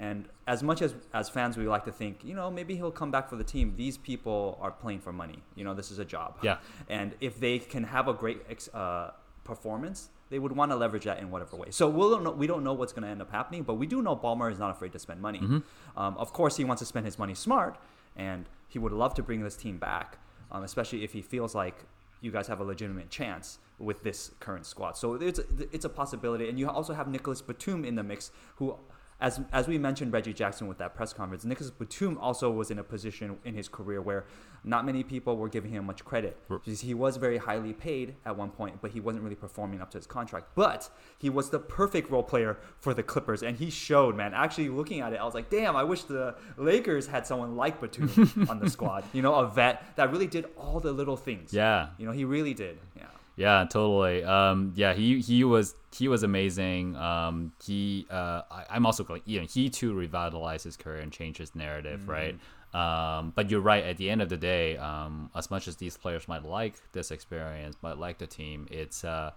And 0.00 0.28
as 0.46 0.62
much 0.62 0.80
as 0.80 0.94
as 1.12 1.28
fans, 1.28 1.58
we 1.58 1.68
like 1.68 1.84
to 1.84 1.92
think, 1.92 2.24
you 2.24 2.34
know, 2.34 2.50
maybe 2.50 2.74
he'll 2.74 2.98
come 3.02 3.10
back 3.10 3.28
for 3.28 3.36
the 3.36 3.44
team. 3.44 3.74
These 3.76 3.98
people 3.98 4.58
are 4.60 4.70
playing 4.70 5.00
for 5.00 5.12
money. 5.12 5.38
You 5.54 5.64
know, 5.64 5.74
this 5.74 5.90
is 5.90 5.98
a 5.98 6.06
job. 6.06 6.38
Yeah. 6.42 6.56
And 6.88 7.14
if 7.20 7.38
they 7.38 7.58
can 7.58 7.84
have 7.84 8.08
a 8.08 8.14
great 8.14 8.40
uh, 8.72 9.10
performance, 9.44 10.08
they 10.30 10.38
would 10.38 10.52
want 10.52 10.70
to 10.72 10.76
leverage 10.76 11.04
that 11.04 11.18
in 11.18 11.30
whatever 11.30 11.54
way. 11.56 11.70
So 11.70 11.86
we'll 11.88 12.18
know, 12.18 12.30
we 12.30 12.46
don't 12.46 12.64
know 12.64 12.72
what's 12.72 12.94
going 12.94 13.02
to 13.02 13.10
end 13.10 13.20
up 13.20 13.30
happening, 13.30 13.62
but 13.62 13.74
we 13.74 13.86
do 13.86 14.00
know 14.00 14.16
Ballmer 14.16 14.50
is 14.50 14.58
not 14.58 14.70
afraid 14.70 14.92
to 14.92 14.98
spend 14.98 15.20
money. 15.20 15.40
Mm-hmm. 15.40 16.00
Um, 16.02 16.16
of 16.16 16.32
course, 16.32 16.56
he 16.56 16.64
wants 16.64 16.80
to 16.80 16.86
spend 16.86 17.04
his 17.04 17.18
money 17.18 17.34
smart, 17.34 17.76
and 18.16 18.48
he 18.68 18.78
would 18.78 18.92
love 18.92 19.12
to 19.14 19.22
bring 19.22 19.42
this 19.42 19.56
team 19.56 19.76
back, 19.76 20.18
um, 20.50 20.62
especially 20.62 21.04
if 21.04 21.12
he 21.12 21.20
feels 21.20 21.54
like 21.54 21.84
you 22.22 22.30
guys 22.30 22.46
have 22.46 22.60
a 22.60 22.64
legitimate 22.64 23.10
chance 23.10 23.58
with 23.78 24.02
this 24.02 24.30
current 24.40 24.66
squad. 24.66 24.96
So 24.96 25.14
it's 25.14 25.40
it's 25.72 25.84
a 25.84 25.88
possibility, 25.88 26.48
and 26.48 26.58
you 26.58 26.68
also 26.68 26.94
have 26.94 27.08
Nicholas 27.08 27.42
Batum 27.42 27.84
in 27.84 27.94
the 27.96 28.02
mix, 28.02 28.30
who 28.56 28.76
as 29.20 29.40
as 29.52 29.68
we 29.68 29.78
mentioned 29.78 30.12
Reggie 30.12 30.32
Jackson 30.32 30.66
with 30.66 30.78
that 30.78 30.94
press 30.94 31.12
conference, 31.12 31.44
Nicholas 31.44 31.70
Batum 31.70 32.18
also 32.18 32.50
was 32.50 32.70
in 32.70 32.78
a 32.78 32.84
position 32.84 33.36
in 33.44 33.54
his 33.54 33.68
career 33.68 34.00
where 34.00 34.24
not 34.64 34.84
many 34.84 35.02
people 35.02 35.36
were 35.36 35.48
giving 35.48 35.70
him 35.70 35.86
much 35.86 36.04
credit 36.04 36.36
because 36.48 36.80
he 36.80 36.94
was 36.94 37.16
very 37.16 37.38
highly 37.38 37.72
paid 37.72 38.14
at 38.26 38.36
one 38.36 38.50
point, 38.50 38.80
but 38.80 38.90
he 38.90 39.00
wasn't 39.00 39.22
really 39.22 39.36
performing 39.36 39.80
up 39.80 39.90
to 39.90 39.98
his 39.98 40.06
contract. 40.06 40.48
But 40.54 40.90
he 41.18 41.30
was 41.30 41.50
the 41.50 41.58
perfect 41.58 42.10
role 42.10 42.22
player 42.22 42.58
for 42.78 42.92
the 42.92 43.02
Clippers, 43.02 43.42
and 43.42 43.56
he 43.56 43.70
showed, 43.70 44.16
man. 44.16 44.34
Actually, 44.34 44.68
looking 44.68 45.00
at 45.00 45.12
it, 45.12 45.16
I 45.16 45.24
was 45.24 45.34
like, 45.34 45.50
damn, 45.50 45.76
I 45.76 45.84
wish 45.84 46.04
the 46.04 46.34
Lakers 46.56 47.06
had 47.06 47.26
someone 47.26 47.56
like 47.56 47.80
Batum 47.80 48.46
on 48.50 48.58
the 48.58 48.68
squad. 48.68 49.04
You 49.12 49.22
know, 49.22 49.34
a 49.34 49.48
vet 49.48 49.96
that 49.96 50.10
really 50.12 50.26
did 50.26 50.46
all 50.56 50.80
the 50.80 50.92
little 50.92 51.16
things. 51.16 51.52
Yeah. 51.52 51.88
You 51.98 52.06
know, 52.06 52.12
he 52.12 52.24
really 52.24 52.54
did. 52.54 52.78
Yeah. 52.96 53.06
Yeah, 53.36 53.64
totally. 53.70 54.22
Um, 54.24 54.72
yeah, 54.76 54.92
he 54.92 55.20
he 55.20 55.44
was 55.44 55.74
he 55.94 56.08
was 56.08 56.22
amazing. 56.22 56.96
Um, 56.96 57.52
he 57.64 58.06
uh, 58.10 58.42
I, 58.50 58.76
am 58.76 58.86
also 58.86 59.04
going. 59.04 59.22
You 59.24 59.40
know, 59.40 59.46
he 59.46 59.70
too 59.70 59.94
revitalized 59.94 60.64
his 60.64 60.76
career 60.76 60.98
and 60.98 61.10
changed 61.12 61.38
his 61.38 61.54
narrative, 61.54 62.00
mm-hmm. 62.00 62.10
right? 62.10 62.38
Um, 62.72 63.32
but 63.34 63.50
you're 63.50 63.60
right. 63.60 63.82
At 63.84 63.96
the 63.96 64.10
end 64.10 64.22
of 64.22 64.28
the 64.28 64.36
day, 64.36 64.76
um, 64.76 65.30
as 65.34 65.50
much 65.50 65.68
as 65.68 65.76
these 65.76 65.96
players 65.96 66.28
might 66.28 66.44
like 66.44 66.74
this 66.92 67.10
experience, 67.10 67.76
might 67.82 67.98
like 67.98 68.18
the 68.18 68.26
team, 68.26 68.68
it's 68.70 69.04
uh, 69.04 69.30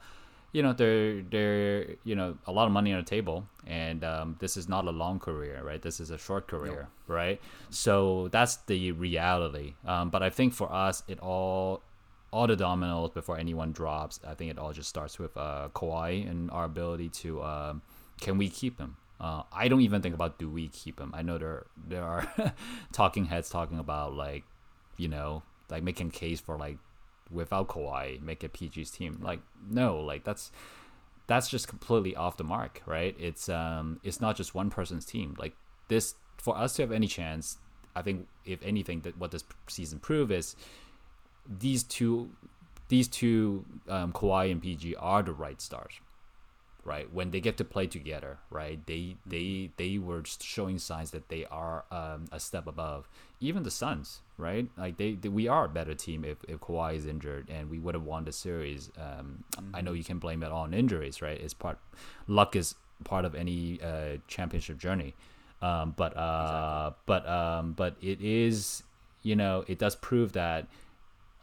you 0.54 0.62
know, 0.62 0.72
they're 0.72 1.22
they're 1.24 1.96
you 2.04 2.16
know 2.16 2.38
a 2.46 2.52
lot 2.52 2.68
of 2.68 2.72
money 2.72 2.94
on 2.94 3.00
the 3.00 3.10
table, 3.10 3.48
and 3.66 4.04
um, 4.04 4.36
this 4.40 4.56
is 4.56 4.70
not 4.70 4.86
a 4.86 4.92
long 4.92 5.20
career, 5.20 5.62
right? 5.64 5.82
This 5.82 6.00
is 6.00 6.12
a 6.12 6.18
short 6.18 6.48
career, 6.48 6.88
no. 7.08 7.16
right? 7.16 7.42
So 7.72 8.28
that's 8.32 8.58
the 8.68 8.92
reality. 8.92 9.74
Um, 9.86 10.12
but 10.12 10.22
I 10.22 10.30
think 10.30 10.54
for 10.54 10.72
us, 10.72 11.02
it 11.08 11.20
all 11.20 11.82
all 12.34 12.48
the 12.48 12.56
dominoes 12.56 13.12
before 13.12 13.38
anyone 13.38 13.72
drops. 13.72 14.20
I 14.28 14.34
think 14.34 14.50
it 14.50 14.58
all 14.58 14.74
just 14.74 14.90
starts 14.90 15.20
with 15.20 15.38
uh, 15.38 15.70
Kawhi 15.76 16.28
and 16.30 16.50
our 16.50 16.66
ability 16.66 17.10
to 17.10 17.42
uh, 17.42 17.74
can 18.20 18.40
we 18.40 18.50
keep 18.50 18.80
him. 18.80 18.98
Uh, 19.22 19.44
I 19.54 19.68
don't 19.68 19.82
even 19.82 20.02
think 20.02 20.16
about 20.16 20.40
do 20.40 20.50
we 20.50 20.68
keep 20.68 21.00
him. 21.00 21.12
I 21.14 21.22
know 21.22 21.38
there 21.38 21.66
there 21.88 22.04
are 22.04 22.28
talking 22.92 23.26
heads 23.26 23.50
talking 23.50 23.78
about 23.78 24.16
like 24.16 24.44
you 24.98 25.08
know 25.08 25.44
like 25.70 25.84
making 25.84 26.10
case 26.10 26.42
for 26.42 26.58
like 26.58 26.78
without 27.32 27.68
Kawhi 27.68 28.20
make 28.20 28.44
it 28.44 28.52
PG's 28.52 28.90
team. 28.90 29.20
Like 29.22 29.40
no, 29.70 30.00
like 30.00 30.24
that's 30.24 30.52
that's 31.28 31.48
just 31.48 31.68
completely 31.68 32.16
off 32.16 32.38
the 32.38 32.44
mark, 32.44 32.82
right? 32.88 33.16
It's 33.20 33.48
um 33.48 34.00
it's 34.04 34.20
not 34.20 34.36
just 34.36 34.56
one 34.56 34.72
person's 34.72 35.06
team. 35.06 35.36
Like 35.38 35.54
this 35.88 36.16
for 36.38 36.58
us 36.58 36.76
to 36.78 36.82
have 36.82 36.92
any 36.92 37.08
chance, 37.08 37.60
I 37.96 38.02
think 38.02 38.28
if 38.44 38.60
anything 38.64 39.02
that 39.02 39.20
what 39.20 39.30
this 39.30 39.44
season 39.68 40.00
prove 40.00 40.32
is 40.32 40.56
these 41.48 41.84
two 41.84 42.32
these 42.90 43.08
two 43.08 43.66
um, 43.88 44.12
Kawhi 44.14 44.52
and 44.52 44.62
PG 44.62 44.96
are 44.96 45.24
the 45.24 45.34
right 45.34 45.60
stars, 45.62 45.94
right? 46.84 47.12
When 47.12 47.32
they 47.32 47.40
get 47.40 47.58
to 47.58 47.64
play 47.64 47.88
together, 47.88 48.40
right? 48.50 48.86
They 48.86 49.18
they 49.26 49.72
they 49.78 49.98
were 49.98 50.24
showing 50.26 50.80
signs 50.80 51.12
that 51.12 51.30
they 51.30 51.46
are 51.46 51.86
um, 51.92 52.26
a 52.32 52.40
step 52.40 52.68
above 52.68 53.08
even 53.44 53.64
the 53.64 53.72
Suns, 53.72 54.22
right? 54.38 54.70
Like 54.78 54.98
they, 54.98 55.14
they, 55.14 55.28
we 55.28 55.48
are 55.50 55.66
a 55.66 55.70
better 55.70 55.94
team 55.94 56.24
if 56.24 56.38
if 56.48 56.60
Kawhi 56.62 56.96
is 56.96 57.06
injured, 57.06 57.50
and 57.50 57.70
we 57.70 57.78
would 57.78 57.94
have 57.94 58.04
won 58.04 58.24
the 58.24 58.32
series. 58.32 58.90
Um, 58.98 59.44
mm-hmm. 59.52 59.76
I 59.76 59.82
know 59.82 59.92
you 59.94 60.04
can 60.04 60.18
blame 60.18 60.44
it 60.44 60.52
on 60.52 60.74
injuries, 60.74 61.22
right? 61.22 61.40
It's 61.40 61.54
part 61.54 61.78
luck 62.28 62.56
is 62.56 62.76
part 63.04 63.26
of 63.26 63.36
any 63.36 63.80
uh, 63.82 64.18
championship 64.28 64.78
journey. 64.78 65.14
Um, 65.62 65.94
but 65.96 66.16
uh, 66.18 66.92
exactly. 66.92 67.04
but 67.06 67.28
um, 67.28 67.74
but 67.74 67.96
it 68.02 68.22
is 68.22 68.84
you 69.22 69.36
know 69.36 69.66
it 69.68 69.78
does 69.78 69.96
prove 69.96 70.34
that 70.34 70.68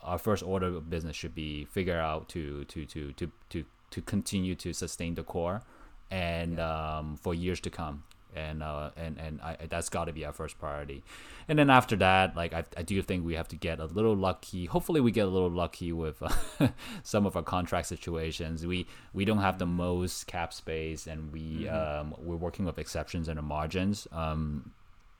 our 0.02 0.18
first 0.18 0.42
order 0.42 0.66
of 0.66 0.90
business 0.90 1.16
should 1.16 1.34
be 1.34 1.64
figure 1.66 1.98
out 1.98 2.28
to 2.30 2.64
to 2.64 2.84
to 2.86 3.12
to 3.12 3.30
to 3.50 3.64
to 3.90 4.02
continue 4.02 4.54
to 4.54 4.72
sustain 4.72 5.14
the 5.14 5.22
core 5.22 5.62
and 6.10 6.58
yeah. 6.58 6.98
um, 6.98 7.16
for 7.16 7.34
years 7.34 7.60
to 7.60 7.70
come 7.70 8.04
and 8.34 8.62
uh, 8.62 8.90
and 8.96 9.18
and 9.18 9.40
I, 9.40 9.56
that's 9.68 9.88
got 9.88 10.04
to 10.04 10.12
be 10.12 10.24
our 10.24 10.32
first 10.32 10.58
priority. 10.58 11.02
And 11.48 11.58
then 11.58 11.70
after 11.70 11.96
that, 11.96 12.36
like 12.36 12.52
I, 12.52 12.64
I 12.76 12.82
do 12.82 13.00
think 13.02 13.24
we 13.24 13.34
have 13.34 13.48
to 13.48 13.56
get 13.56 13.80
a 13.80 13.86
little 13.86 14.16
lucky. 14.16 14.66
Hopefully, 14.66 15.00
we 15.00 15.10
get 15.10 15.26
a 15.26 15.30
little 15.30 15.50
lucky 15.50 15.92
with 15.92 16.22
uh, 16.22 16.68
some 17.02 17.26
of 17.26 17.36
our 17.36 17.42
contract 17.42 17.86
situations. 17.88 18.66
We 18.66 18.86
we 19.12 19.24
don't 19.24 19.38
have 19.38 19.58
the 19.58 19.66
most 19.66 20.26
cap 20.26 20.52
space, 20.52 21.06
and 21.06 21.32
we 21.32 21.64
mm-hmm. 21.64 22.12
um, 22.12 22.14
we're 22.18 22.36
working 22.36 22.64
with 22.64 22.78
exceptions 22.78 23.28
and 23.28 23.38
the 23.38 23.42
margins. 23.42 24.06
Um, 24.12 24.72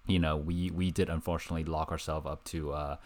you 0.06 0.18
know, 0.18 0.36
we 0.36 0.70
we 0.70 0.90
did 0.90 1.08
unfortunately 1.08 1.64
lock 1.64 1.90
ourselves 1.90 2.26
up 2.26 2.44
to. 2.44 2.72
Uh, 2.72 2.96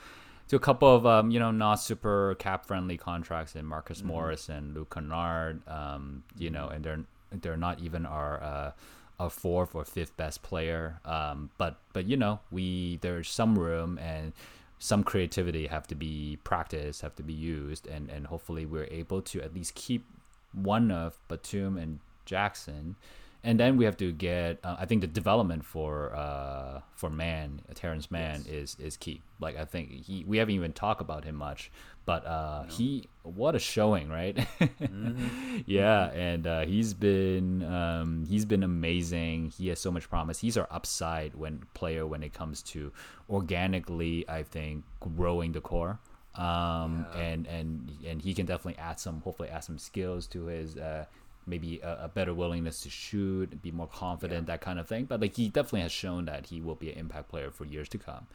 to 0.48 0.56
a 0.56 0.60
couple 0.60 0.94
of 0.94 1.06
um, 1.06 1.30
you 1.30 1.38
know 1.38 1.50
not 1.50 1.76
super 1.76 2.34
cap 2.38 2.66
friendly 2.66 2.96
contracts 2.96 3.56
in 3.56 3.64
Marcus 3.64 3.98
mm-hmm. 3.98 4.08
Morris 4.08 4.48
and 4.48 4.74
Luke 4.74 4.94
Kennard, 4.94 5.66
um, 5.68 6.24
you 6.36 6.50
know, 6.50 6.68
and 6.68 6.84
they're 6.84 7.04
they're 7.30 7.56
not 7.56 7.80
even 7.80 8.06
our 8.06 8.42
uh, 8.42 8.72
a 9.18 9.30
fourth 9.30 9.74
or 9.74 9.84
fifth 9.84 10.16
best 10.16 10.42
player. 10.42 11.00
Um, 11.04 11.50
but 11.58 11.78
but 11.92 12.06
you 12.06 12.16
know 12.16 12.40
we 12.50 12.98
there's 13.00 13.28
some 13.28 13.58
room 13.58 13.98
and 13.98 14.32
some 14.78 15.02
creativity 15.02 15.66
have 15.68 15.86
to 15.88 15.94
be 15.94 16.38
practiced, 16.44 17.02
have 17.02 17.16
to 17.16 17.22
be 17.22 17.32
used, 17.32 17.86
and 17.86 18.10
and 18.10 18.26
hopefully 18.26 18.66
we're 18.66 18.88
able 18.90 19.22
to 19.22 19.42
at 19.42 19.54
least 19.54 19.74
keep 19.74 20.04
one 20.52 20.90
of 20.90 21.18
Batum 21.28 21.76
and 21.76 22.00
Jackson 22.24 22.96
and 23.44 23.60
then 23.60 23.76
we 23.76 23.84
have 23.84 23.96
to 23.98 24.10
get. 24.10 24.58
Uh, 24.64 24.76
I 24.78 24.86
think 24.86 25.02
the 25.02 25.06
development 25.06 25.64
for 25.64 26.14
uh, 26.16 26.80
for 26.94 27.10
Mann 27.10 27.60
Terance 27.74 28.10
Mann, 28.10 28.42
yes. 28.46 28.46
is 28.46 28.76
is 28.80 28.96
key. 28.96 29.20
Like 29.38 29.56
I 29.58 29.66
think 29.66 29.90
he, 29.90 30.24
we 30.26 30.38
haven't 30.38 30.54
even 30.54 30.72
talked 30.72 31.02
about 31.02 31.24
him 31.24 31.36
much, 31.36 31.70
but 32.06 32.26
uh, 32.26 32.64
no. 32.66 32.74
he, 32.74 33.08
what 33.22 33.54
a 33.54 33.58
showing, 33.58 34.08
right? 34.08 34.36
mm-hmm. 34.60 35.58
Yeah, 35.66 36.10
and 36.12 36.46
uh, 36.46 36.64
he's 36.64 36.94
been 36.94 37.62
um, 37.64 38.24
he's 38.26 38.46
been 38.46 38.62
amazing. 38.62 39.52
He 39.56 39.68
has 39.68 39.78
so 39.78 39.90
much 39.90 40.08
promise. 40.08 40.38
He's 40.38 40.56
our 40.56 40.68
upside 40.70 41.34
when 41.34 41.64
player 41.74 42.06
when 42.06 42.22
it 42.22 42.32
comes 42.32 42.62
to 42.62 42.92
organically, 43.28 44.28
I 44.28 44.42
think, 44.42 44.84
growing 45.00 45.52
the 45.52 45.60
core. 45.60 45.98
Um, 46.36 47.06
yeah. 47.14 47.20
and 47.20 47.46
and 47.46 47.90
and 48.04 48.22
he 48.22 48.34
can 48.34 48.46
definitely 48.46 48.78
add 48.82 48.98
some, 48.98 49.20
hopefully, 49.20 49.50
add 49.50 49.64
some 49.64 49.78
skills 49.78 50.26
to 50.28 50.46
his 50.46 50.76
uh, 50.76 51.04
maybe 51.46 51.80
a, 51.80 52.04
a, 52.04 52.08
better 52.08 52.34
willingness 52.34 52.80
to 52.80 52.90
shoot, 52.90 53.60
be 53.62 53.70
more 53.70 53.86
confident, 53.86 54.42
yeah. 54.42 54.54
that 54.54 54.60
kind 54.60 54.78
of 54.78 54.86
thing. 54.86 55.04
But 55.04 55.20
like 55.20 55.36
he 55.36 55.48
definitely 55.48 55.82
has 55.82 55.92
shown 55.92 56.24
that 56.26 56.46
he 56.46 56.60
will 56.60 56.74
be 56.74 56.90
an 56.90 56.98
impact 56.98 57.28
player 57.28 57.50
for 57.50 57.64
years 57.64 57.88
to 57.90 57.98
come 57.98 58.26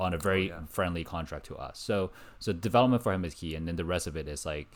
on 0.00 0.14
a 0.14 0.18
very 0.18 0.52
oh, 0.52 0.56
yeah. 0.56 0.66
friendly 0.68 1.04
contract 1.04 1.46
to 1.46 1.56
us. 1.56 1.78
So 1.78 2.10
so 2.38 2.52
development 2.52 3.02
for 3.02 3.12
him 3.12 3.24
is 3.24 3.34
key, 3.34 3.54
and 3.54 3.66
then 3.66 3.76
the 3.76 3.84
rest 3.84 4.06
of 4.06 4.16
it 4.16 4.28
is 4.28 4.46
like 4.46 4.68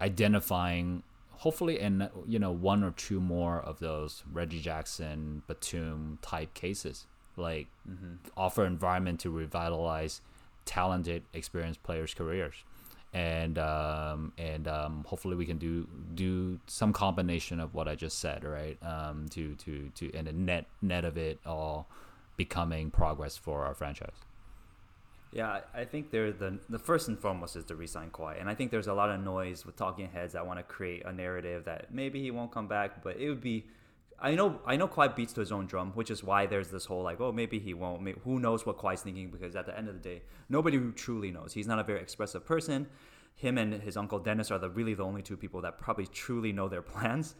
identifying. 0.00 1.02
Hopefully, 1.40 1.78
in 1.78 2.08
you 2.26 2.38
know 2.38 2.50
one 2.50 2.82
or 2.82 2.92
two 2.92 3.20
more 3.20 3.60
of 3.60 3.78
those 3.78 4.22
Reggie 4.32 4.60
Jackson, 4.60 5.42
Batum 5.46 6.18
type 6.22 6.54
cases, 6.54 7.06
like 7.36 7.68
mm-hmm. 7.88 8.14
offer 8.36 8.64
environment 8.64 9.20
to 9.20 9.30
revitalize 9.30 10.22
talented, 10.64 11.22
experienced 11.32 11.82
players' 11.82 12.14
careers 12.14 12.64
and 13.12 13.58
um, 13.58 14.32
and 14.38 14.68
um, 14.68 15.04
hopefully 15.06 15.36
we 15.36 15.46
can 15.46 15.58
do 15.58 15.86
do 16.14 16.58
some 16.66 16.92
combination 16.92 17.60
of 17.60 17.74
what 17.74 17.88
I 17.88 17.94
just 17.94 18.18
said, 18.18 18.44
right? 18.44 18.78
Um, 18.82 19.28
to 19.30 19.54
to 19.56 19.90
to 19.94 20.12
and 20.14 20.26
the 20.26 20.32
net 20.32 20.66
net 20.82 21.04
of 21.04 21.16
it 21.16 21.38
all 21.46 21.88
becoming 22.36 22.90
progress 22.90 23.36
for 23.36 23.64
our 23.64 23.74
franchise. 23.74 24.16
Yeah, 25.32 25.60
I 25.74 25.84
think 25.84 26.10
there 26.10 26.32
the 26.32 26.58
the 26.68 26.78
first 26.78 27.08
and 27.08 27.18
foremost 27.18 27.56
is 27.56 27.64
to 27.64 27.76
resign 27.76 28.10
Kawhi, 28.10 28.40
and 28.40 28.48
I 28.48 28.54
think 28.54 28.70
there's 28.70 28.86
a 28.86 28.94
lot 28.94 29.10
of 29.10 29.20
noise 29.20 29.66
with 29.66 29.76
talking 29.76 30.08
heads 30.08 30.32
that 30.34 30.46
want 30.46 30.58
to 30.58 30.62
create 30.62 31.04
a 31.04 31.12
narrative 31.12 31.64
that 31.64 31.92
maybe 31.92 32.22
he 32.22 32.30
won't 32.30 32.52
come 32.52 32.68
back, 32.68 33.02
but 33.02 33.16
it 33.18 33.28
would 33.28 33.40
be. 33.42 33.64
I 34.18 34.34
know 34.34 34.60
I 34.64 34.76
know 34.76 34.88
Kawhi 34.88 35.14
beats 35.14 35.32
to 35.34 35.40
his 35.40 35.52
own 35.52 35.66
drum, 35.66 35.92
which 35.94 36.10
is 36.10 36.24
why 36.24 36.46
there's 36.46 36.70
this 36.70 36.86
whole 36.86 37.02
like, 37.02 37.20
oh, 37.20 37.32
maybe 37.32 37.58
he 37.58 37.74
won't. 37.74 38.02
Maybe, 38.02 38.18
who 38.24 38.40
knows 38.40 38.64
what 38.64 38.78
Kawhi's 38.78 39.02
thinking? 39.02 39.30
Because 39.30 39.54
at 39.54 39.66
the 39.66 39.76
end 39.76 39.88
of 39.88 39.94
the 39.94 40.00
day, 40.00 40.22
nobody 40.48 40.78
truly 40.92 41.30
knows. 41.30 41.52
He's 41.52 41.66
not 41.66 41.78
a 41.78 41.84
very 41.84 42.00
expressive 42.00 42.44
person. 42.44 42.86
Him 43.34 43.58
and 43.58 43.74
his 43.74 43.96
uncle 43.96 44.18
Dennis 44.18 44.50
are 44.50 44.58
the 44.58 44.70
really 44.70 44.94
the 44.94 45.04
only 45.04 45.22
two 45.22 45.36
people 45.36 45.60
that 45.60 45.78
probably 45.78 46.06
truly 46.06 46.52
know 46.52 46.68
their 46.68 46.82
plans. 46.94 47.34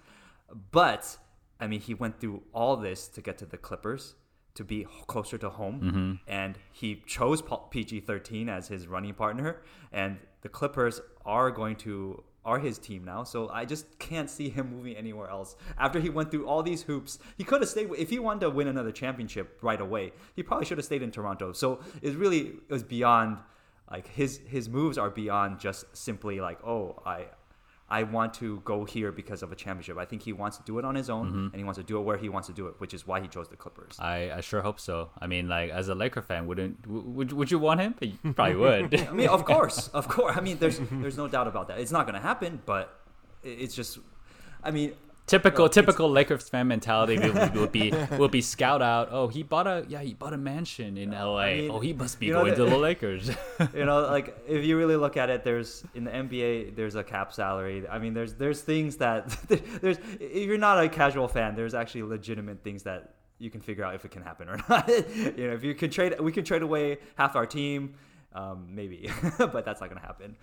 But 0.71 1.17
I 1.59 1.67
mean, 1.67 1.81
he 1.81 1.95
went 1.95 2.21
through 2.21 2.43
all 2.53 2.77
this 2.77 3.09
to 3.09 3.23
get 3.23 3.39
to 3.39 3.47
the 3.47 3.57
Clippers 3.57 4.15
to 4.55 4.65
be 4.65 4.87
closer 5.07 5.37
to 5.37 5.51
home, 5.51 5.81
mm-hmm. 5.81 6.13
and 6.27 6.59
he 6.73 7.03
chose 7.07 7.43
PG 7.71 8.01
thirteen 8.01 8.49
as 8.49 8.69
his 8.69 8.87
running 8.87 9.15
partner, 9.15 9.63
and 9.93 10.19
the 10.43 10.49
Clippers 10.49 11.01
are 11.25 11.51
going 11.51 11.77
to 11.77 12.23
are 12.47 12.61
his 12.61 12.79
team 12.79 13.05
now. 13.05 13.25
So 13.25 13.51
I 13.51 13.65
just 13.65 13.99
can't 13.99 14.31
see 14.31 14.49
him 14.49 14.71
moving 14.75 14.97
anywhere 14.97 15.29
else. 15.29 15.57
After 15.77 16.01
he 16.01 16.09
went 16.09 16.31
through 16.31 16.47
all 16.47 16.63
these 16.63 16.83
hoops, 16.83 17.19
he 17.37 17.45
could 17.45 17.61
have 17.61 17.69
stayed. 17.69 17.91
If 17.99 18.09
he 18.09 18.19
wanted 18.21 18.41
to 18.41 18.51
win 18.51 18.69
another 18.69 18.93
championship 18.93 19.59
right 19.61 19.81
away, 19.81 20.13
he 20.37 20.43
probably 20.43 20.65
should 20.65 20.79
have 20.79 20.85
stayed 20.85 21.03
in 21.03 21.11
Toronto. 21.11 21.53
So 21.53 21.81
it 22.01 22.17
really 22.17 22.55
it 22.69 22.71
was 22.71 22.85
beyond 22.85 23.39
like 23.91 24.09
his 24.09 24.41
his 24.47 24.69
moves 24.69 24.97
are 24.97 25.11
beyond 25.11 25.59
just 25.59 25.85
simply 25.95 26.41
like 26.41 26.65
oh 26.65 27.03
I 27.05 27.27
I 27.89 28.03
want 28.03 28.35
to 28.35 28.61
go 28.65 28.85
here 28.85 29.13
because 29.13 29.43
of 29.43 29.53
a 29.53 29.57
championship. 29.57 29.97
I 29.97 30.05
think 30.05 30.23
he 30.23 30.33
wants 30.33 30.57
to 30.57 30.65
do 30.65 30.79
it 30.81 30.85
on 30.85 30.97
his 30.97 31.09
own, 31.09 31.27
mm-hmm. 31.29 31.47
and 31.47 31.55
he 31.55 31.63
wants 31.63 31.79
to 31.79 31.85
do 31.85 31.99
it 31.99 32.03
where 32.03 32.17
he 32.17 32.29
wants 32.29 32.49
to 32.49 32.55
do 32.55 32.67
it, 32.67 32.75
which 32.79 32.93
is 32.93 33.07
why 33.07 33.21
he 33.21 33.29
chose 33.29 33.49
the 33.49 33.57
Clippers. 33.57 33.97
I, 34.01 34.33
I 34.33 34.41
sure 34.41 34.61
hope 34.61 34.81
so. 34.81 35.11
I 35.21 35.29
mean, 35.29 35.49
like 35.49 35.71
as 35.71 35.89
a 35.89 35.95
Laker 35.95 36.23
fan, 36.23 36.47
wouldn't 36.49 36.85
would 36.87 37.33
would 37.33 37.51
you 37.51 37.61
want 37.61 37.81
him? 37.81 37.95
You 38.01 38.33
probably 38.33 38.57
would. 38.57 39.01
I 39.09 39.13
mean, 39.13 39.29
of 39.29 39.45
course, 39.53 39.89
of 39.89 40.09
course. 40.09 40.37
I 40.37 40.41
mean, 40.41 40.59
there's 40.59 40.81
there's 40.91 41.17
no 41.17 41.29
doubt 41.29 41.47
about 41.47 41.69
that. 41.69 41.79
It's 41.79 41.93
not 41.93 42.07
going 42.07 42.15
to 42.15 42.27
happen, 42.27 42.61
but 42.67 42.99
it's 43.45 43.75
just. 43.75 43.99
I 44.65 44.73
mean, 44.73 44.95
typical 45.27 45.69
typical 45.69 46.11
Lakers 46.11 46.49
fan 46.49 46.69
mentality 46.69 47.19
will, 47.19 47.51
will, 47.51 47.67
be 47.67 47.93
will 48.19 48.29
be 48.29 48.41
scout 48.41 48.83
out. 48.83 49.09
Oh, 49.11 49.29
he 49.29 49.43
bought 49.43 49.67
a 49.67 49.85
yeah, 49.89 50.01
he 50.01 50.15
bought 50.15 50.33
a 50.33 50.39
mansion 50.39 50.97
in 50.97 51.13
L.A. 51.13 51.43
I 51.43 51.55
mean, 51.57 51.71
oh, 51.71 51.81
he 51.81 51.93
must 51.93 52.19
be 52.19 52.29
going 52.29 52.53
know, 52.53 52.65
to 52.65 52.71
the 52.71 52.77
Lakers. 52.77 53.31
you 53.75 53.85
know, 53.85 54.03
like 54.03 54.37
if 54.47 54.65
you 54.65 54.77
really 54.77 54.97
look 54.97 55.17
at 55.17 55.31
it, 55.31 55.45
there's 55.45 55.85
in 55.95 56.05
the 56.05 56.11
NBA, 56.11 56.77
there's 56.77 56.95
a 56.95 57.05
cap 57.05 57.33
salary. 57.33 57.87
I 57.89 57.99
mean, 57.99 58.15
there's 58.15 58.35
there's 58.35 58.61
things 58.61 58.97
that 58.99 59.29
there's 59.81 59.99
if 60.21 60.47
you're 60.47 60.59
not 60.59 60.83
a 60.83 60.89
casual 60.89 61.29
fan, 61.29 61.55
there's 61.55 61.75
actually 61.75 62.05
legitimate 62.05 62.63
things 62.63 62.85
that 62.85 63.15
you 63.39 63.51
can 63.51 63.61
figure 63.61 63.85
out 63.85 63.95
if 63.95 64.05
it 64.05 64.11
can 64.11 64.23
happen 64.23 64.49
or 64.49 64.59
not. 64.69 64.89
you 64.89 65.49
know, 65.49 65.53
if 65.53 65.63
you 65.63 65.75
can 65.75 65.91
trade, 65.91 66.19
we 66.21 66.33
can 66.33 66.45
trade 66.45 66.63
away 66.63 66.99
half 67.17 67.37
our 67.37 67.45
team, 67.45 67.95
um, 68.35 68.69
maybe, 68.71 69.11
but 69.39 69.65
that's 69.65 69.81
not 69.81 69.91
gonna 69.91 70.01
happen 70.01 70.37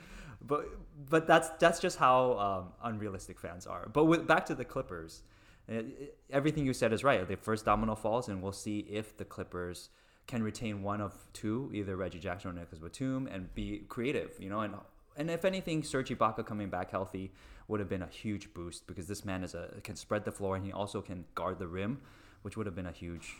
but 0.45 0.65
but 1.09 1.27
that's 1.27 1.49
that's 1.59 1.79
just 1.79 1.97
how 1.97 2.37
um, 2.37 2.73
unrealistic 2.83 3.39
fans 3.39 3.65
are. 3.65 3.87
But 3.91 4.05
with, 4.05 4.27
back 4.27 4.45
to 4.47 4.55
the 4.55 4.65
Clippers, 4.65 5.23
it, 5.67 5.73
eh, 5.73 6.03
it, 6.03 6.17
everything 6.31 6.65
you 6.65 6.73
said 6.73 6.93
is 6.93 7.03
right. 7.03 7.27
The 7.27 7.37
first 7.37 7.65
domino 7.65 7.95
falls, 7.95 8.27
and 8.27 8.41
we'll 8.41 8.51
see 8.51 8.79
if 8.89 9.17
the 9.17 9.25
Clippers 9.25 9.89
can 10.27 10.43
retain 10.43 10.83
one 10.83 11.01
of 11.01 11.13
two, 11.33 11.69
either 11.73 11.95
Reggie 11.95 12.19
Jackson 12.19 12.51
or 12.51 12.53
Nicholas 12.53 12.79
Batum, 12.79 13.27
and 13.27 13.53
be 13.53 13.83
creative. 13.89 14.31
You 14.39 14.49
know, 14.49 14.61
and 14.61 14.75
and 15.15 15.29
if 15.29 15.45
anything, 15.45 15.83
Serge 15.83 16.09
Ibaka 16.09 16.45
coming 16.45 16.69
back 16.69 16.91
healthy 16.91 17.31
would 17.67 17.79
have 17.79 17.89
been 17.89 18.01
a 18.01 18.07
huge 18.07 18.53
boost 18.53 18.87
because 18.87 19.07
this 19.07 19.23
man 19.23 19.43
is 19.43 19.55
a 19.55 19.69
can 19.83 19.95
spread 19.95 20.25
the 20.25 20.31
floor 20.31 20.55
and 20.55 20.65
he 20.65 20.71
also 20.71 21.01
can 21.01 21.25
guard 21.35 21.59
the 21.59 21.67
rim, 21.67 22.01
which 22.41 22.57
would 22.57 22.65
have 22.65 22.75
been 22.75 22.87
a 22.87 22.91
huge 22.91 23.37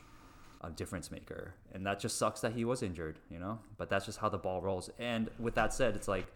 difference 0.72 1.12
maker. 1.12 1.54
And 1.74 1.86
that 1.86 2.00
just 2.00 2.18
sucks 2.18 2.42
that 2.42 2.54
he 2.54 2.64
was 2.66 2.84
injured, 2.84 3.20
you 3.30 3.40
know. 3.40 3.60
But 3.78 3.90
that's 3.90 4.06
just 4.06 4.20
how 4.20 4.30
the 4.30 4.38
ball 4.38 4.62
rolls. 4.62 4.90
And 4.98 5.30
with 5.40 5.56
that 5.56 5.74
said, 5.74 5.96
it's 5.96 6.08
like 6.08 6.28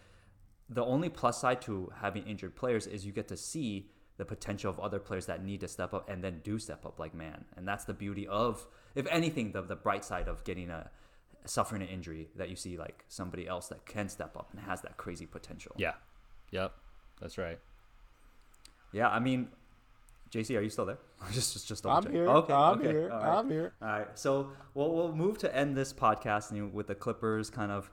the 0.69 0.83
only 0.83 1.09
plus 1.09 1.39
side 1.39 1.61
to 1.63 1.91
having 2.01 2.23
injured 2.23 2.55
players 2.55 2.87
is 2.87 3.05
you 3.05 3.11
get 3.11 3.27
to 3.29 3.37
see 3.37 3.89
the 4.17 4.25
potential 4.25 4.69
of 4.69 4.79
other 4.79 4.99
players 4.99 5.27
that 5.27 5.43
need 5.43 5.61
to 5.61 5.67
step 5.67 5.93
up 5.93 6.09
and 6.09 6.23
then 6.23 6.41
do 6.43 6.59
step 6.59 6.85
up 6.85 6.99
like 6.99 7.13
Mann. 7.13 7.45
And 7.55 7.67
that's 7.67 7.85
the 7.85 7.93
beauty 7.93 8.27
of 8.27 8.67
if 8.95 9.05
anything 9.07 9.51
the, 9.51 9.61
the 9.61 9.75
bright 9.75 10.03
side 10.03 10.27
of 10.27 10.43
getting 10.43 10.69
a 10.69 10.89
suffering 11.45 11.81
an 11.81 11.87
injury 11.87 12.27
that 12.35 12.49
you 12.49 12.55
see 12.55 12.77
like 12.77 13.05
somebody 13.07 13.47
else 13.47 13.67
that 13.67 13.85
can 13.85 14.09
step 14.09 14.35
up 14.35 14.49
and 14.51 14.61
has 14.61 14.81
that 14.81 14.97
crazy 14.97 15.25
potential. 15.25 15.73
Yeah. 15.77 15.93
Yep. 16.51 16.73
That's 17.21 17.37
right. 17.37 17.59
Yeah 18.91 19.09
i 19.09 19.19
mean 19.19 19.49
jc 20.31 20.57
are 20.57 20.61
you 20.61 20.69
still 20.69 20.85
there? 20.85 20.97
Just 21.31 21.53
just 21.53 21.67
just 21.67 21.85
i'm 21.85 22.03
check. 22.03 22.11
here. 22.11 22.27
Okay 22.27 22.53
i'm 22.53 22.79
okay. 22.79 22.87
here. 22.89 23.09
Right. 23.09 23.37
i'm 23.37 23.49
here. 23.49 23.73
All 23.81 23.87
right. 23.87 24.07
So 24.15 24.51
we'll, 24.73 24.93
we'll 24.93 25.15
move 25.15 25.37
to 25.39 25.55
end 25.55 25.77
this 25.77 25.93
podcast 25.93 26.71
with 26.73 26.87
the 26.87 26.95
clippers 26.95 27.49
kind 27.49 27.71
of 27.71 27.89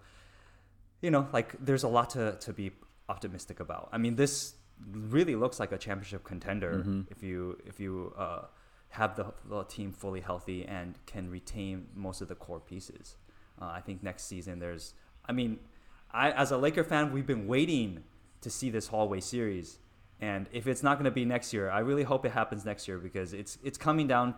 you 1.04 1.10
know, 1.10 1.28
like 1.34 1.54
there's 1.60 1.82
a 1.82 1.88
lot 1.88 2.10
to, 2.10 2.36
to 2.40 2.52
be 2.54 2.72
optimistic 3.10 3.60
about. 3.60 3.90
I 3.92 3.98
mean, 3.98 4.16
this 4.16 4.54
really 4.90 5.36
looks 5.36 5.60
like 5.60 5.70
a 5.70 5.76
championship 5.76 6.24
contender 6.24 6.78
mm-hmm. 6.78 7.02
if 7.10 7.22
you 7.22 7.58
if 7.66 7.78
you 7.78 8.14
uh, 8.16 8.44
have 8.88 9.14
the, 9.14 9.26
the 9.44 9.64
team 9.64 9.92
fully 9.92 10.22
healthy 10.22 10.64
and 10.64 10.98
can 11.04 11.30
retain 11.30 11.88
most 11.94 12.22
of 12.22 12.28
the 12.28 12.34
core 12.34 12.58
pieces. 12.58 13.16
Uh, 13.60 13.66
I 13.66 13.80
think 13.80 14.02
next 14.02 14.24
season 14.24 14.58
there's. 14.58 14.94
I 15.26 15.32
mean, 15.32 15.58
I 16.10 16.30
as 16.30 16.50
a 16.52 16.56
Laker 16.56 16.84
fan, 16.84 17.12
we've 17.12 17.26
been 17.26 17.46
waiting 17.46 18.02
to 18.40 18.48
see 18.48 18.70
this 18.70 18.88
hallway 18.88 19.20
series, 19.20 19.78
and 20.22 20.48
if 20.52 20.66
it's 20.66 20.82
not 20.82 20.94
going 20.94 21.04
to 21.04 21.10
be 21.10 21.26
next 21.26 21.52
year, 21.52 21.68
I 21.68 21.80
really 21.80 22.04
hope 22.04 22.24
it 22.24 22.32
happens 22.32 22.64
next 22.64 22.88
year 22.88 22.96
because 22.96 23.34
it's 23.34 23.58
it's 23.62 23.76
coming 23.76 24.06
down 24.06 24.34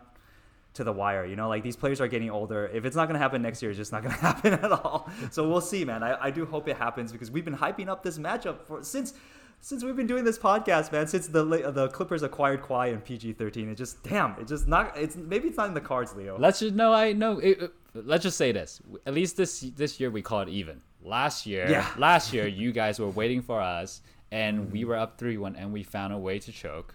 to 0.77 0.85
the 0.85 0.93
wire. 0.93 1.27
You 1.27 1.37
know, 1.37 1.49
like 1.49 1.63
these 1.63 1.77
players 1.77 2.01
are 2.01 2.09
getting 2.09 2.31
older. 2.31 2.71
If 2.73 2.85
it's 2.85 2.97
not 2.97 3.07
going 3.07 3.15
to 3.15 3.21
happen 3.21 3.43
next 3.43 3.61
year, 3.61 3.71
it's 3.71 3.79
just 3.79 3.93
not 3.93 4.03
going 4.03 4.15
to 4.15 4.21
happen 4.21 4.53
at 4.55 4.73
all. 4.73 5.11
So 5.31 5.49
we'll 5.49 5.61
see, 5.61 5.85
man. 5.85 6.03
I, 6.03 6.27
I 6.27 6.31
do 6.31 6.47
hope 6.47 6.69
it 6.69 6.77
happens 6.77 7.13
because 7.13 7.31
we've 7.31 7.45
been 7.45 7.57
hyping 7.57 7.89
up 7.89 8.03
this 8.03 8.19
matchup 8.19 8.63
for 8.63 8.83
since 8.83 9.15
since 9.61 9.83
we've 9.83 9.97
been 9.97 10.07
doing 10.07 10.23
this 10.23 10.39
podcast, 10.39 10.93
man, 10.93 11.07
since 11.07 11.27
the 11.27 11.45
the 11.45 11.89
Clippers 11.89 12.23
acquired 12.23 12.63
Kawhi 12.63 12.93
and 12.93 13.05
PG 13.05 13.33
thirteen, 13.35 13.69
it 13.69 13.77
just 13.77 14.03
damn, 14.03 14.39
it 14.39 14.47
just 14.47 14.69
not. 14.69 14.97
It's 14.97 15.17
maybe 15.17 15.49
it's 15.49 15.57
not 15.57 15.69
in 15.69 15.75
the 15.75 15.81
cards, 15.81 16.15
Leo. 16.15 16.39
Let's 16.39 16.61
just 16.61 16.75
no, 16.75 16.93
I 16.93 17.13
no. 17.13 17.39
It, 17.39 17.63
it- 17.63 17.73
let's 18.05 18.23
just 18.23 18.37
say 18.37 18.53
this. 18.53 18.81
At 19.07 19.15
least 19.15 19.37
this 19.37 19.61
this 19.61 19.99
year 19.99 20.11
we 20.11 20.23
call 20.23 20.41
it 20.41 20.49
even. 20.49 20.81
Last 21.03 21.47
year, 21.47 21.67
Yeah. 21.69 21.89
last 21.99 22.33
year 22.33 22.47
you 22.47 22.73
guys 22.73 22.99
were 22.99 23.09
waiting 23.09 23.41
for 23.41 23.61
us, 23.61 24.03
and 24.31 24.71
we 24.71 24.85
were 24.85 24.97
up 24.97 25.19
three 25.19 25.37
one, 25.37 25.57
and 25.57 25.73
we 25.73 25.83
found 25.83 26.13
a 26.13 26.19
way 26.19 26.39
to 26.39 26.53
choke. 26.53 26.95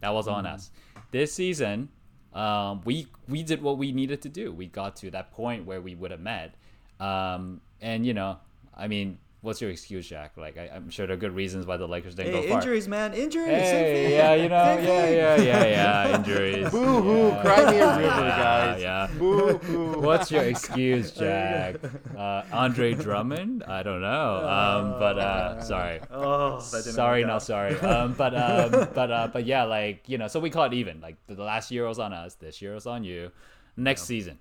That 0.00 0.14
was 0.14 0.28
on 0.28 0.44
mm. 0.44 0.54
us. 0.54 0.70
This 1.10 1.32
season, 1.32 1.88
um, 2.34 2.82
we 2.84 3.06
we 3.28 3.42
did 3.42 3.62
what 3.62 3.78
we 3.78 3.92
needed 3.92 4.22
to 4.22 4.28
do. 4.28 4.52
We 4.52 4.66
got 4.66 4.96
to 4.96 5.10
that 5.10 5.32
point 5.32 5.66
where 5.66 5.80
we 5.80 5.94
would 5.94 6.10
have 6.10 6.20
met, 6.20 6.54
um, 7.00 7.60
and 7.80 8.04
you 8.06 8.14
know, 8.14 8.38
I 8.76 8.88
mean, 8.88 9.18
what's 9.40 9.60
your 9.60 9.70
excuse, 9.70 10.08
Jack? 10.08 10.36
Like, 10.36 10.56
I, 10.58 10.68
I'm 10.74 10.90
sure 10.90 11.06
there 11.06 11.14
are 11.14 11.18
good 11.18 11.34
reasons 11.34 11.64
why 11.66 11.76
the 11.76 11.86
Lakers 11.86 12.14
didn't 12.14 12.34
Hey, 12.34 12.42
go 12.42 12.48
far. 12.48 12.58
injuries, 12.58 12.88
man, 12.88 13.14
injuries. 13.14 13.46
same 13.46 13.84
Hey, 13.84 14.04
thing. 14.04 14.12
yeah, 14.12 14.34
you 14.34 14.48
know, 14.48 14.78
yeah, 14.78 15.08
yeah, 15.08 15.36
yeah, 15.42 15.64
yeah, 15.66 16.16
injuries. 16.18 16.70
Boo 16.70 17.02
hoo, 17.02 17.28
yeah. 17.28 17.42
cry 17.42 17.70
me 17.70 17.78
a 17.78 17.96
river, 17.96 18.28
guys. 18.28 18.82
Yeah. 18.82 19.10
Boo 19.18 19.58
hoo. 19.58 20.00
What's 20.00 20.30
your 20.30 20.42
excuse, 20.44 21.12
Jack? 21.12 21.76
Uh, 22.16 22.42
Andre 22.52 22.94
Drummond? 22.94 23.64
I 23.64 23.82
don't 23.82 24.00
know. 24.00 24.44
Um, 24.58 24.98
but 24.98 25.18
uh, 25.18 25.60
sorry, 25.62 26.00
Oh, 26.10 26.58
sorry, 26.60 27.20
work 27.22 27.28
not 27.28 27.42
sorry. 27.42 27.78
Um, 27.80 28.14
but 28.14 28.34
um, 28.34 28.88
but 28.94 29.10
uh, 29.10 29.28
but 29.32 29.46
yeah, 29.46 29.64
like 29.64 30.08
you 30.08 30.18
know, 30.18 30.26
so 30.28 30.40
we 30.40 30.50
call 30.50 30.64
it 30.64 30.74
even. 30.74 31.00
Like 31.00 31.16
the 31.26 31.42
last 31.42 31.70
year 31.70 31.86
was 31.86 31.98
on 31.98 32.12
us. 32.12 32.34
This 32.34 32.60
year 32.60 32.74
was 32.74 32.86
on 32.86 33.04
you. 33.04 33.30
Next 33.76 34.02
season, 34.04 34.38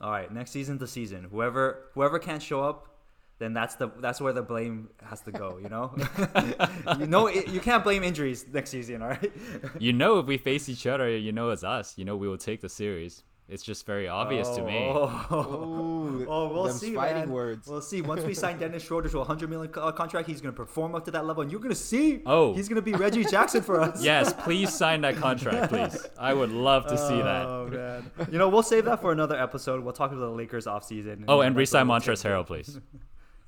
All 0.00 0.10
right, 0.10 0.32
next 0.32 0.50
season's 0.50 0.80
the 0.80 0.86
season. 0.88 1.24
Whoever 1.30 1.90
whoever 1.94 2.18
can't 2.18 2.42
show 2.42 2.62
up, 2.62 2.97
then 3.38 3.52
that's 3.52 3.76
the 3.76 3.88
that's 4.00 4.20
where 4.20 4.32
the 4.32 4.42
blame 4.42 4.88
has 5.04 5.20
to 5.22 5.32
go. 5.32 5.58
You 5.62 5.68
know, 5.68 5.94
you 6.98 7.06
know 7.06 7.26
it, 7.28 7.48
you 7.48 7.60
can't 7.60 7.84
blame 7.84 8.02
injuries 8.02 8.44
next 8.52 8.70
season. 8.70 9.02
All 9.02 9.08
right. 9.08 9.32
you 9.78 9.92
know, 9.92 10.18
if 10.18 10.26
we 10.26 10.38
face 10.38 10.68
each 10.68 10.86
other, 10.86 11.08
you 11.08 11.32
know 11.32 11.50
it's 11.50 11.64
us. 11.64 11.96
You 11.96 12.04
know 12.04 12.16
we 12.16 12.28
will 12.28 12.38
take 12.38 12.60
the 12.60 12.68
series. 12.68 13.22
It's 13.48 13.62
just 13.62 13.86
very 13.86 14.08
obvious 14.08 14.46
to 14.50 14.62
me. 14.62 14.76
Oh, 14.76 15.06
Ooh, 15.32 16.26
oh, 16.28 16.52
we'll 16.52 16.68
see, 16.68 16.94
fighting 16.94 17.22
man. 17.22 17.30
words. 17.30 17.66
We'll 17.66 17.80
see. 17.80 18.02
Once 18.02 18.22
we 18.22 18.34
sign 18.34 18.58
Dennis 18.58 18.82
Schroeder 18.82 19.08
to 19.08 19.20
a 19.20 19.24
hundred 19.24 19.48
million 19.48 19.72
co- 19.72 19.80
uh, 19.80 19.92
contract, 19.92 20.28
he's 20.28 20.42
gonna 20.42 20.52
perform 20.52 20.94
up 20.94 21.06
to 21.06 21.10
that 21.12 21.24
level, 21.24 21.40
and 21.42 21.50
you're 21.50 21.60
gonna 21.60 21.74
see. 21.74 22.20
Oh. 22.26 22.52
he's 22.52 22.68
gonna 22.68 22.82
be 22.82 22.92
Reggie 22.92 23.24
Jackson 23.24 23.62
for 23.62 23.80
us. 23.80 24.04
Yes, 24.04 24.34
please 24.34 24.74
sign 24.74 25.00
that 25.00 25.16
contract, 25.16 25.70
please. 25.72 26.06
I 26.18 26.34
would 26.34 26.52
love 26.52 26.88
to 26.88 26.98
see 26.98 27.16
that. 27.16 27.46
Oh 27.46 27.68
man. 27.68 28.10
You 28.30 28.36
know, 28.36 28.50
we'll 28.50 28.62
save 28.62 28.84
that 28.84 29.00
for 29.00 29.12
another 29.12 29.40
episode. 29.40 29.82
We'll 29.82 29.94
talk 29.94 30.10
about 30.10 30.20
the 30.20 30.28
Lakers 30.28 30.66
offseason. 30.66 31.24
Oh, 31.26 31.40
and 31.40 31.56
That's 31.56 31.72
what 31.72 31.84
resign 31.84 31.88
we'll 31.88 32.00
Montrezl. 32.00 32.24
Harrell, 32.26 32.46
please. 32.46 32.78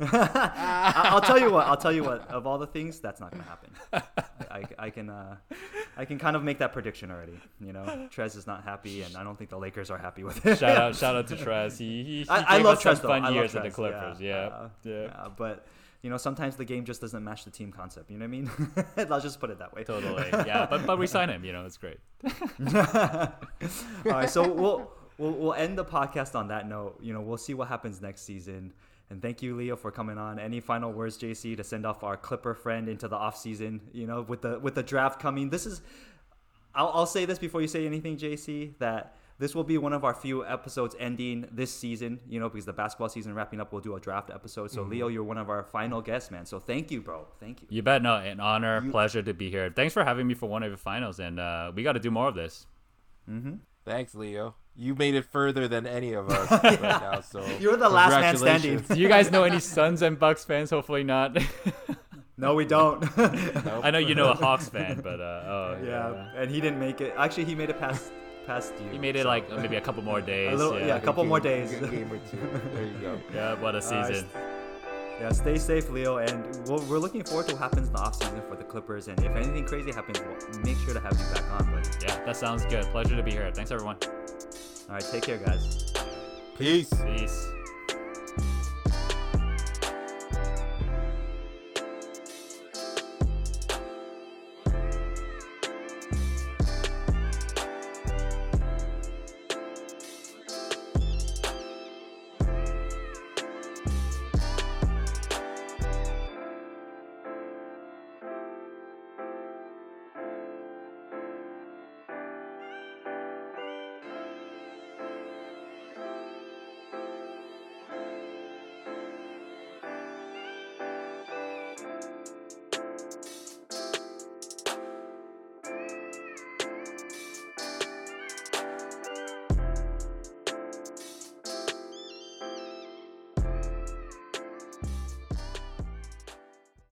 I'll 0.12 1.20
tell 1.20 1.38
you 1.38 1.50
what. 1.50 1.66
I'll 1.66 1.76
tell 1.76 1.92
you 1.92 2.02
what. 2.04 2.28
Of 2.30 2.46
all 2.46 2.58
the 2.58 2.66
things, 2.66 3.00
that's 3.00 3.20
not 3.20 3.30
gonna 3.32 3.44
happen. 3.44 3.70
I, 4.50 4.64
I 4.78 4.90
can 4.90 5.10
uh, 5.10 5.36
I 5.96 6.04
can 6.04 6.18
kind 6.18 6.36
of 6.36 6.42
make 6.42 6.58
that 6.58 6.72
prediction 6.72 7.10
already. 7.10 7.38
You 7.60 7.72
know, 7.72 8.08
Trez 8.14 8.36
is 8.36 8.46
not 8.46 8.64
happy, 8.64 9.02
and 9.02 9.16
I 9.16 9.22
don't 9.24 9.36
think 9.36 9.50
the 9.50 9.58
Lakers 9.58 9.90
are 9.90 9.98
happy 9.98 10.24
with 10.24 10.44
it. 10.46 10.58
Shout 10.58 10.76
out, 10.76 10.96
shout 11.02 11.16
out 11.16 11.26
to 11.28 11.36
Trez. 11.36 11.78
He, 11.78 12.02
he, 12.02 12.22
he 12.22 12.28
I, 12.28 12.56
I 12.56 12.58
love 12.58 12.78
us 12.78 12.82
some 12.82 12.94
Trez 12.94 13.02
though. 13.02 13.08
fun 13.08 13.22
I 13.24 13.26
love 13.26 13.34
years 13.34 13.56
at 13.56 13.62
the 13.64 13.70
Clippers. 13.70 14.20
Yeah, 14.20 14.34
Uh, 14.34 14.68
yeah, 14.84 15.02
yeah, 15.02 15.28
but 15.36 15.66
you 16.02 16.08
know, 16.08 16.16
sometimes 16.16 16.56
the 16.56 16.64
game 16.64 16.84
just 16.86 17.02
doesn't 17.02 17.22
match 17.22 17.44
the 17.44 17.50
team 17.50 17.70
concept. 17.70 18.10
You 18.10 18.16
know 18.18 18.24
what 18.24 18.28
I 18.28 18.30
mean? 18.30 18.50
Let's 18.96 19.22
just 19.22 19.38
put 19.38 19.50
it 19.50 19.58
that 19.58 19.74
way. 19.74 19.84
totally. 19.84 20.28
Yeah, 20.46 20.66
but 20.68 20.86
but 20.86 20.98
we 20.98 21.06
sign 21.06 21.28
him. 21.28 21.44
You 21.44 21.52
know, 21.52 21.66
it's 21.66 21.76
great. 21.76 21.98
All 22.74 23.32
right, 24.06 24.30
so 24.30 24.50
we'll, 24.50 24.90
we'll 25.18 25.32
we'll 25.32 25.54
end 25.54 25.76
the 25.76 25.84
podcast 25.84 26.34
on 26.34 26.48
that 26.48 26.68
note. 26.68 26.98
You 27.02 27.12
know, 27.12 27.20
we'll 27.20 27.36
see 27.36 27.54
what 27.54 27.68
happens 27.68 28.00
next 28.00 28.22
season. 28.22 28.72
And 29.10 29.20
thank 29.20 29.42
you, 29.42 29.56
Leo, 29.56 29.74
for 29.74 29.90
coming 29.90 30.18
on. 30.18 30.38
Any 30.38 30.60
final 30.60 30.92
words, 30.92 31.18
JC, 31.18 31.56
to 31.56 31.64
send 31.64 31.84
off 31.84 32.04
our 32.04 32.16
Clipper 32.16 32.54
friend 32.54 32.88
into 32.88 33.08
the 33.08 33.16
off 33.16 33.36
season? 33.36 33.80
You 33.92 34.06
know, 34.06 34.22
with 34.22 34.42
the 34.42 34.60
with 34.60 34.76
the 34.76 34.84
draft 34.84 35.20
coming, 35.20 35.50
this 35.50 35.66
is. 35.66 35.82
I'll, 36.72 36.90
I'll 36.94 37.06
say 37.06 37.24
this 37.24 37.40
before 37.40 37.60
you 37.60 37.66
say 37.66 37.84
anything, 37.84 38.16
JC, 38.16 38.78
that 38.78 39.16
this 39.40 39.56
will 39.56 39.64
be 39.64 39.76
one 39.76 39.92
of 39.92 40.04
our 40.04 40.14
few 40.14 40.46
episodes 40.46 40.94
ending 41.00 41.48
this 41.50 41.72
season. 41.72 42.20
You 42.28 42.38
know, 42.38 42.48
because 42.48 42.66
the 42.66 42.72
basketball 42.72 43.08
season 43.08 43.34
wrapping 43.34 43.60
up, 43.60 43.72
we'll 43.72 43.82
do 43.82 43.96
a 43.96 44.00
draft 44.00 44.30
episode. 44.30 44.70
So, 44.70 44.82
Leo, 44.82 45.08
you're 45.08 45.24
one 45.24 45.38
of 45.38 45.50
our 45.50 45.64
final 45.64 46.00
guests, 46.00 46.30
man. 46.30 46.46
So, 46.46 46.60
thank 46.60 46.92
you, 46.92 47.00
bro. 47.00 47.26
Thank 47.40 47.62
you. 47.62 47.68
You 47.68 47.82
bet. 47.82 48.02
No, 48.02 48.14
an 48.14 48.38
honor, 48.38 48.88
pleasure 48.92 49.22
to 49.22 49.34
be 49.34 49.50
here. 49.50 49.72
Thanks 49.74 49.92
for 49.92 50.04
having 50.04 50.28
me 50.28 50.34
for 50.34 50.48
one 50.48 50.62
of 50.62 50.70
your 50.70 50.78
finals, 50.78 51.18
and 51.18 51.40
uh, 51.40 51.72
we 51.74 51.82
got 51.82 51.94
to 51.94 52.00
do 52.00 52.12
more 52.12 52.28
of 52.28 52.36
this. 52.36 52.66
Mm-hmm. 53.28 53.54
Thanks, 53.84 54.14
Leo. 54.14 54.54
You 54.76 54.94
made 54.94 55.14
it 55.14 55.24
further 55.26 55.68
than 55.68 55.86
any 55.86 56.14
of 56.14 56.30
us 56.30 56.50
right 56.64 56.80
now. 56.80 57.20
So 57.20 57.44
You're 57.58 57.76
the 57.76 57.88
last 57.88 58.12
man 58.12 58.36
standing. 58.36 58.60
congratulations. 58.78 58.88
Do 58.96 59.00
you 59.02 59.08
guys 59.08 59.30
know 59.30 59.44
any 59.44 59.60
Suns 59.60 60.00
and 60.02 60.18
Bucks 60.18 60.44
fans? 60.44 60.70
Hopefully 60.70 61.04
not. 61.04 61.36
No, 62.38 62.54
we 62.54 62.64
don't. 62.64 63.00
Nope. 63.18 63.34
I 63.84 63.90
know 63.90 63.98
you 63.98 64.14
know 64.14 64.30
a 64.30 64.34
Hawks 64.34 64.68
fan, 64.70 65.00
but 65.02 65.20
uh, 65.20 65.42
oh 65.46 65.78
yeah, 65.84 66.30
and 66.36 66.50
he 66.50 66.60
didn't 66.62 66.78
make 66.80 67.02
it. 67.02 67.12
Actually, 67.18 67.44
he 67.44 67.54
made 67.54 67.68
it 67.68 67.78
past 67.78 68.10
past 68.46 68.72
you. 68.82 68.90
He 68.92 68.98
made 68.98 69.16
it 69.16 69.22
so- 69.24 69.28
like 69.28 69.50
maybe 69.58 69.76
a 69.76 69.80
couple 69.82 70.02
more 70.02 70.22
days. 70.22 70.56
little- 70.56 70.78
yeah. 70.80 70.86
yeah, 70.86 70.96
a 70.96 71.00
couple 71.00 71.22
Game- 71.24 71.28
more 71.28 71.40
days. 71.40 71.70
Game 71.72 72.10
or 72.10 72.18
two. 72.30 72.38
There 72.72 72.84
you 72.86 72.94
go. 73.02 73.20
Yeah, 73.34 73.60
what 73.60 73.74
a 73.74 73.78
Uh, 73.78 73.80
season. 73.82 74.26
Yeah, 75.20 75.32
stay 75.32 75.58
safe, 75.58 75.90
Leo, 75.90 76.16
and 76.16 76.42
we'll, 76.66 76.82
we're 76.86 76.96
looking 76.98 77.22
forward 77.22 77.46
to 77.48 77.52
what 77.52 77.60
happens 77.60 77.88
in 77.88 77.92
the 77.92 77.98
offseason 77.98 78.48
for 78.48 78.56
the 78.56 78.64
Clippers. 78.64 79.08
And 79.08 79.22
if 79.22 79.36
anything 79.36 79.66
crazy 79.66 79.92
happens, 79.92 80.18
we'll 80.20 80.60
make 80.62 80.78
sure 80.78 80.94
to 80.94 81.00
have 81.00 81.12
you 81.12 81.26
back 81.34 81.44
on. 81.60 81.70
But 81.70 81.94
yeah, 82.02 82.24
that 82.24 82.36
sounds 82.38 82.64
good. 82.64 82.84
Pleasure 82.86 83.16
to 83.16 83.22
be 83.22 83.32
here. 83.32 83.50
Thanks, 83.52 83.70
everyone. 83.70 83.96
All 84.90 84.96
right, 84.96 85.04
take 85.04 85.22
care, 85.22 85.38
guys. 85.38 85.92
Peace. 86.58 86.90
Peace. 87.06 87.59